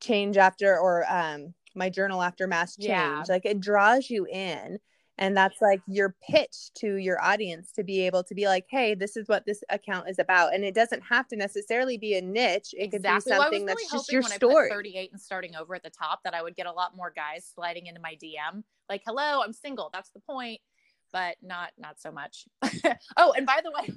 change 0.00 0.36
after, 0.36 0.78
or 0.78 1.10
um, 1.10 1.54
my 1.74 1.88
journal 1.88 2.20
after 2.20 2.46
mass 2.46 2.76
change. 2.76 2.88
Yeah. 2.88 3.24
Like 3.26 3.46
it 3.46 3.60
draws 3.60 4.10
you 4.10 4.26
in 4.26 4.78
and 5.18 5.36
that's 5.36 5.60
like 5.60 5.80
your 5.86 6.14
pitch 6.28 6.70
to 6.74 6.96
your 6.96 7.22
audience 7.22 7.70
to 7.72 7.84
be 7.84 8.00
able 8.00 8.24
to 8.24 8.34
be 8.34 8.46
like 8.46 8.66
hey 8.68 8.94
this 8.94 9.16
is 9.16 9.28
what 9.28 9.44
this 9.46 9.62
account 9.70 10.08
is 10.08 10.18
about. 10.18 10.54
And 10.54 10.64
it 10.64 10.74
doesn't 10.74 11.02
have 11.02 11.28
to 11.28 11.36
necessarily 11.36 11.98
be 11.98 12.14
a 12.14 12.22
niche. 12.22 12.74
It 12.76 12.84
exactly. 12.84 12.90
could 12.90 13.02
be 13.02 13.08
something 13.08 13.36
well, 13.36 13.50
really 13.50 13.64
that's 13.66 13.92
just 13.92 14.12
your 14.12 14.22
story. 14.22 14.68
38 14.70 15.12
and 15.12 15.20
starting 15.20 15.54
over 15.56 15.74
at 15.74 15.82
the 15.82 15.90
top 15.90 16.20
that 16.24 16.34
i 16.34 16.42
would 16.42 16.56
get 16.56 16.66
a 16.66 16.72
lot 16.72 16.96
more 16.96 17.12
guys 17.14 17.50
sliding 17.54 17.86
into 17.86 18.00
my 18.00 18.16
dm 18.22 18.62
like 18.88 19.02
hello 19.06 19.42
i'm 19.42 19.52
single. 19.52 19.90
That's 19.92 20.10
the 20.10 20.20
point. 20.20 20.60
But 21.12 21.36
not 21.42 21.70
not 21.78 22.00
so 22.00 22.10
much. 22.10 22.46
Oh 23.16 23.32
and 23.36 23.46
by 23.46 23.60
the 23.62 23.70
way 23.70 23.94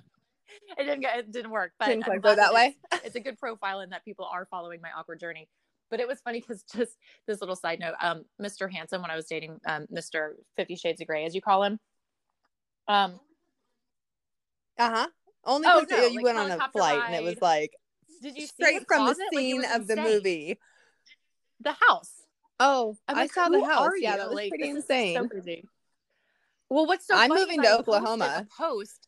it 0.78 0.84
didn't 0.84 1.01
get 1.01 1.20
it 1.20 1.32
didn't 1.32 1.51
work 1.51 1.72
but 1.80 1.88
didn't 1.88 2.22
go 2.22 2.36
that 2.36 2.53
way. 2.53 2.78
it's 3.03 3.15
a 3.15 3.20
good 3.20 3.38
profile 3.38 3.82
in 3.82 3.89
that 3.89 4.05
people 4.05 4.26
are 4.32 4.45
following 4.49 4.80
my 4.82 4.89
awkward 4.97 5.20
journey 5.20 5.47
but 5.89 5.99
it 5.99 6.07
was 6.07 6.19
funny 6.21 6.39
because 6.39 6.63
just 6.75 6.97
this 7.25 7.39
little 7.41 7.55
side 7.55 7.79
note, 7.79 7.95
um, 8.01 8.25
Mr. 8.41 8.71
hanson 8.71 9.01
when 9.01 9.11
I 9.11 9.15
was 9.15 9.25
dating 9.25 9.59
um, 9.65 9.88
Mr. 9.93 10.31
Fifty 10.55 10.75
Shades 10.75 11.01
of 11.01 11.07
Grey, 11.07 11.25
as 11.25 11.35
you 11.35 11.41
call 11.41 11.63
him. 11.63 11.79
Um. 12.88 13.19
Uh 14.77 14.89
huh. 14.91 15.07
Only 15.45 15.67
because 15.67 15.85
oh, 15.91 15.95
no, 15.95 16.07
you 16.07 16.15
like 16.17 16.25
went 16.25 16.38
on 16.38 16.51
a 16.51 16.57
flight 16.71 16.97
ride. 16.99 17.05
and 17.07 17.15
it 17.15 17.23
was 17.23 17.41
like, 17.41 17.71
did 18.21 18.38
you 18.38 18.47
straight 18.47 18.85
from 18.88 19.07
the 19.07 19.15
scene 19.33 19.61
like 19.61 19.75
of 19.75 19.88
the 19.88 19.95
movie? 19.95 20.59
The 21.61 21.73
house. 21.88 22.11
Oh, 22.59 22.97
like, 23.07 23.17
I 23.17 23.27
saw 23.27 23.49
the 23.49 23.63
house. 23.63 23.91
Yeah, 23.97 24.17
that 24.17 24.27
was 24.27 24.35
like, 24.35 24.49
pretty 24.49 24.69
insane. 24.69 25.15
So 25.15 25.55
well, 26.69 26.85
what's 26.85 27.07
so? 27.07 27.15
I'm 27.15 27.29
moving 27.29 27.61
to 27.61 27.79
Oklahoma. 27.79 28.45
Post 28.57 29.07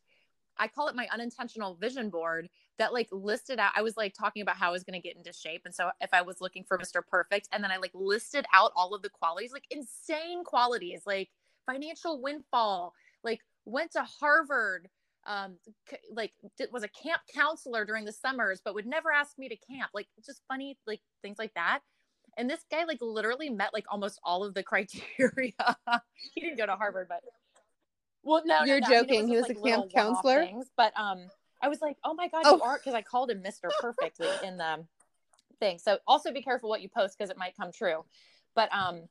I 0.59 0.67
call 0.67 0.89
it 0.89 0.95
my 0.95 1.07
unintentional 1.11 1.75
vision 1.75 2.09
board 2.09 2.49
that 2.79 2.93
like 2.93 3.09
listed 3.11 3.59
out. 3.59 3.71
I 3.75 3.81
was 3.81 3.95
like 3.95 4.13
talking 4.13 4.41
about 4.41 4.55
how 4.57 4.69
I 4.69 4.71
was 4.71 4.83
going 4.83 4.99
to 4.99 5.07
get 5.07 5.15
into 5.15 5.31
shape. 5.31 5.61
And 5.65 5.75
so 5.75 5.91
if 6.01 6.13
I 6.13 6.21
was 6.21 6.41
looking 6.41 6.63
for 6.63 6.77
Mr. 6.77 7.01
Perfect, 7.05 7.47
and 7.51 7.63
then 7.63 7.71
I 7.71 7.77
like 7.77 7.91
listed 7.93 8.45
out 8.53 8.71
all 8.75 8.95
of 8.95 9.01
the 9.01 9.09
qualities, 9.09 9.53
like 9.53 9.65
insane 9.69 10.43
qualities, 10.43 11.03
like 11.05 11.29
financial 11.65 12.21
windfall, 12.21 12.93
like 13.23 13.41
went 13.65 13.91
to 13.91 14.03
Harvard, 14.03 14.89
um, 15.27 15.57
like 16.11 16.33
was 16.71 16.83
a 16.83 16.87
camp 16.87 17.21
counselor 17.33 17.85
during 17.85 18.05
the 18.05 18.11
summers, 18.11 18.61
but 18.63 18.73
would 18.73 18.87
never 18.87 19.11
ask 19.11 19.37
me 19.37 19.49
to 19.49 19.55
camp, 19.55 19.91
like 19.93 20.07
just 20.25 20.41
funny, 20.47 20.77
like 20.87 21.01
things 21.21 21.37
like 21.37 21.53
that. 21.53 21.81
And 22.37 22.49
this 22.49 22.63
guy 22.71 22.85
like 22.85 22.99
literally 23.01 23.49
met 23.49 23.73
like 23.73 23.85
almost 23.91 24.19
all 24.23 24.43
of 24.43 24.53
the 24.53 24.63
criteria. 24.71 25.53
he 26.33 26.41
didn't 26.41 26.57
go 26.57 26.65
to 26.65 26.75
Harvard, 26.75 27.07
but 27.09 27.21
well, 28.23 28.41
no, 28.45 28.63
you're 28.63 28.79
no, 28.81 28.89
joking. 28.89 29.21
Was, 29.23 29.29
he 29.29 29.35
was 29.37 29.47
like, 29.47 29.57
a 29.57 29.61
camp 29.61 29.91
counselor. 29.93 30.45
Things, 30.45 30.67
but 30.75 30.93
um, 30.97 31.27
I 31.61 31.67
was 31.67 31.81
like, 31.81 31.97
oh 32.03 32.13
my 32.13 32.27
god, 32.27 32.43
oh. 32.45 32.57
you 32.57 32.61
are 32.61 32.77
because 32.77 32.93
I 32.93 33.01
called 33.01 33.31
him 33.31 33.41
Mister 33.41 33.69
Perfect 33.79 34.19
in 34.43 34.57
the 34.57 34.85
thing. 35.59 35.79
So 35.79 35.97
also 36.07 36.31
be 36.31 36.41
careful 36.41 36.69
what 36.69 36.81
you 36.81 36.89
post 36.89 37.17
because 37.17 37.29
it 37.29 37.37
might 37.37 37.55
come 37.55 37.71
true. 37.71 38.05
But 38.55 38.73
um, 38.73 39.01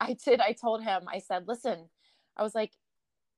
I 0.00 0.16
did. 0.24 0.40
I 0.40 0.52
told 0.52 0.82
him. 0.82 1.02
I 1.12 1.18
said, 1.18 1.48
listen. 1.48 1.88
I 2.36 2.42
was 2.42 2.54
like, 2.54 2.72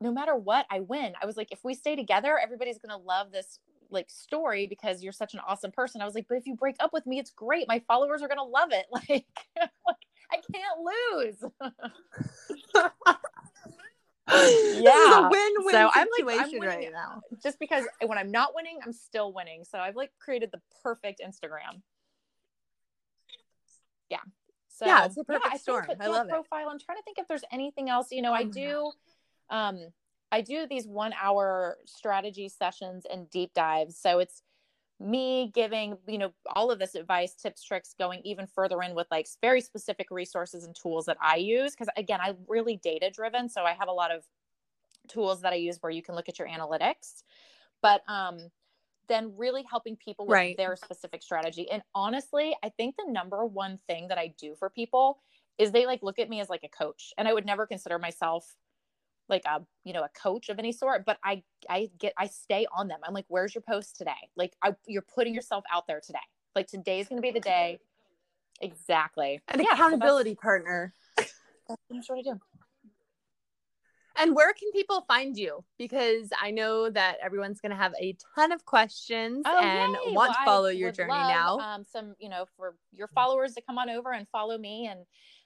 no 0.01 0.13
matter 0.13 0.35
what, 0.35 0.67
I 0.71 0.81
win. 0.81 1.13
I 1.21 1.27
was 1.27 1.37
like, 1.37 1.53
if 1.53 1.61
we 1.65 1.75
stay 1.75 1.97
together, 1.97 2.39
everybody's 2.39 2.79
gonna 2.79 2.99
love 2.99 3.31
this 3.33 3.59
like 3.91 4.11
story 4.11 4.67
because 4.67 5.03
you're 5.03 5.13
such 5.13 5.35
an 5.35 5.41
awesome 5.47 5.73
person. 5.73 6.01
I 6.01 6.05
was 6.05 6.15
like, 6.15 6.27
but 6.29 6.37
if 6.37 6.47
you 6.47 6.55
break 6.55 6.77
up 6.81 6.93
with 6.93 7.07
me, 7.07 7.19
it's 7.19 7.31
great. 7.31 7.67
My 7.69 7.83
followers 7.87 8.23
are 8.23 8.29
gonna 8.29 8.45
love 8.45 8.71
it. 8.73 8.87
Like, 8.93 9.27
Like, 9.87 9.97
I 10.31 10.41
can't 10.53 10.81
lose. 11.15 11.45
yeah. 14.83 15.29
win-win 15.29 15.72
so 15.72 15.91
I'm 15.95 16.07
like 16.26 16.41
I'm 16.41 16.51
winning 16.51 16.62
right 16.62 16.93
now. 16.93 17.20
Just 17.43 17.59
because 17.59 17.85
when 18.05 18.18
I'm 18.18 18.31
not 18.31 18.55
winning 18.55 18.79
I'm 18.85 18.93
still 18.93 19.33
winning. 19.33 19.64
So 19.64 19.79
I've 19.79 19.97
like 19.97 20.11
created 20.18 20.51
the 20.53 20.61
perfect 20.83 21.20
Instagram. 21.24 21.83
Yeah. 24.11 24.18
So 24.68 24.87
yeah 24.87 25.07
it's 25.07 25.16
a 25.16 25.24
perfect 25.24 25.47
yeah, 25.53 25.59
storm. 25.59 25.87
I, 26.01 26.05
I 26.05 26.09
love 26.09 26.29
profile 26.29 26.68
I'm 26.68 26.79
trying 26.79 26.99
to 26.99 27.03
think 27.05 27.18
if 27.18 27.26
there's 27.29 27.45
anything 27.53 27.89
else. 27.89 28.09
You 28.11 28.22
know 28.22 28.33
I 28.33 28.45
do 28.45 28.93
um 29.51 29.79
I 30.31 30.43
do 30.43 30.66
these 30.68 30.87
one 30.87 31.14
hour 31.20 31.79
strategy 31.87 32.49
sessions 32.49 33.07
and 33.11 33.31
deep 33.31 33.55
dives. 33.55 33.97
So 33.97 34.18
it's 34.18 34.43
me 35.01 35.53
giving 35.55 35.97
you 36.09 36.19
know 36.19 36.33
all 36.57 36.71
of 36.71 36.79
this 36.79 36.95
advice 36.97 37.35
tips 37.35 37.63
tricks 37.63 37.95
going 37.99 38.21
even 38.25 38.47
further 38.47 38.83
in 38.83 38.95
with 38.95 39.07
like 39.11 39.29
very 39.41 39.61
specific 39.61 40.09
resources 40.11 40.65
and 40.65 40.75
tools 40.75 41.07
that 41.07 41.17
i 41.23 41.37
use 41.37 41.73
because 41.73 41.89
again 41.97 42.19
i'm 42.21 42.37
really 42.49 42.81
data 42.83 43.09
driven 43.11 43.49
so 43.49 43.63
i 43.63 43.73
have 43.73 43.89
a 43.89 43.93
lot 43.93 44.11
of 44.11 44.25
tools 45.09 45.41
that 45.41 45.53
i 45.53 45.57
use 45.57 45.79
where 45.81 45.93
you 45.93 46.03
can 46.03 46.17
look 46.17 46.29
at 46.29 46.39
your 46.39 46.49
analytics 46.49 47.23
but 47.81 48.03
um 48.09 48.39
then 49.09 49.33
really 49.37 49.65
helping 49.71 49.97
people 49.97 50.27
with 50.27 50.35
right. 50.35 50.57
their 50.57 50.75
specific 50.75 51.23
strategy 51.23 51.71
and 51.71 51.83
honestly 51.95 52.57
i 52.65 52.69
think 52.69 52.97
the 52.97 53.11
number 53.11 53.47
one 53.47 53.79
thing 53.87 54.09
that 54.09 54.19
i 54.19 54.35
do 54.37 54.57
for 54.59 54.69
people 54.69 55.21
is 55.59 55.71
they 55.71 55.87
like 55.87 56.03
look 56.03 56.19
at 56.19 56.29
me 56.29 56.41
as 56.41 56.49
like 56.49 56.65
a 56.65 56.69
coach 56.69 57.13
and 57.17 57.29
i 57.29 57.33
would 57.33 57.47
never 57.47 57.67
consider 57.67 58.01
myself 58.01 58.57
like 59.29 59.43
a 59.47 59.61
you 59.85 59.93
know 59.93 60.03
a 60.03 60.09
coach 60.20 60.49
of 60.49 60.59
any 60.59 60.72
sort 60.72 61.05
but 61.05 61.18
i 61.24 61.43
i 61.68 61.91
get 61.99 62.12
i 62.18 62.26
stay 62.26 62.66
on 62.72 62.89
them. 62.89 63.01
I'm 63.05 63.14
like 63.14 63.26
where's 63.29 63.55
your 63.55 63.62
post 63.62 63.97
today? 63.97 64.12
Like 64.37 64.55
I, 64.62 64.74
you're 64.87 65.03
putting 65.03 65.35
yourself 65.35 65.64
out 65.72 65.87
there 65.87 66.01
today. 66.01 66.18
Like 66.55 66.66
today's 66.66 67.09
going 67.09 67.18
to 67.20 67.22
be 67.22 67.31
the 67.31 67.41
day. 67.41 67.79
Exactly. 68.61 69.41
An 69.49 69.61
yeah, 69.61 69.74
accountability 69.74 70.35
partner. 70.35 70.93
That's 71.16 72.09
what 72.09 72.18
i 72.18 72.22
do. 72.22 72.39
And 74.20 74.35
where 74.35 74.53
can 74.53 74.72
people 74.72 75.05
find 75.07 75.37
you? 75.37 75.64
Because 75.79 76.31
i 76.41 76.51
know 76.51 76.91
that 76.91 77.18
everyone's 77.22 77.61
going 77.61 77.70
to 77.70 77.76
have 77.76 77.93
a 78.01 78.16
ton 78.35 78.53
of 78.53 78.64
questions 78.64 79.45
oh, 79.47 79.59
and 79.59 79.93
yay. 79.93 80.14
want 80.14 80.31
well, 80.31 80.33
to 80.33 80.45
follow 80.45 80.68
I 80.68 80.72
your 80.72 80.93
journey 80.93 81.12
love, 81.12 81.31
now. 81.31 81.59
um, 81.59 81.85
some 81.85 82.14
you 82.18 82.29
know 82.29 82.47
for 82.57 82.74
your 82.93 83.09
followers 83.09 83.55
to 83.55 83.62
come 83.62 83.79
on 83.79 83.91
over 83.91 84.12
and 84.12 84.26
follow 84.29 84.59
me 84.59 84.89
and 84.91 85.01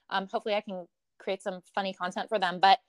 um, 0.09 0.27
hopefully 0.31 0.55
i 0.55 0.61
can 0.61 0.87
create 1.23 1.41
some 1.41 1.61
funny 1.73 1.93
content 1.93 2.29
for 2.29 2.37
them. 2.37 2.59
But 2.61 2.79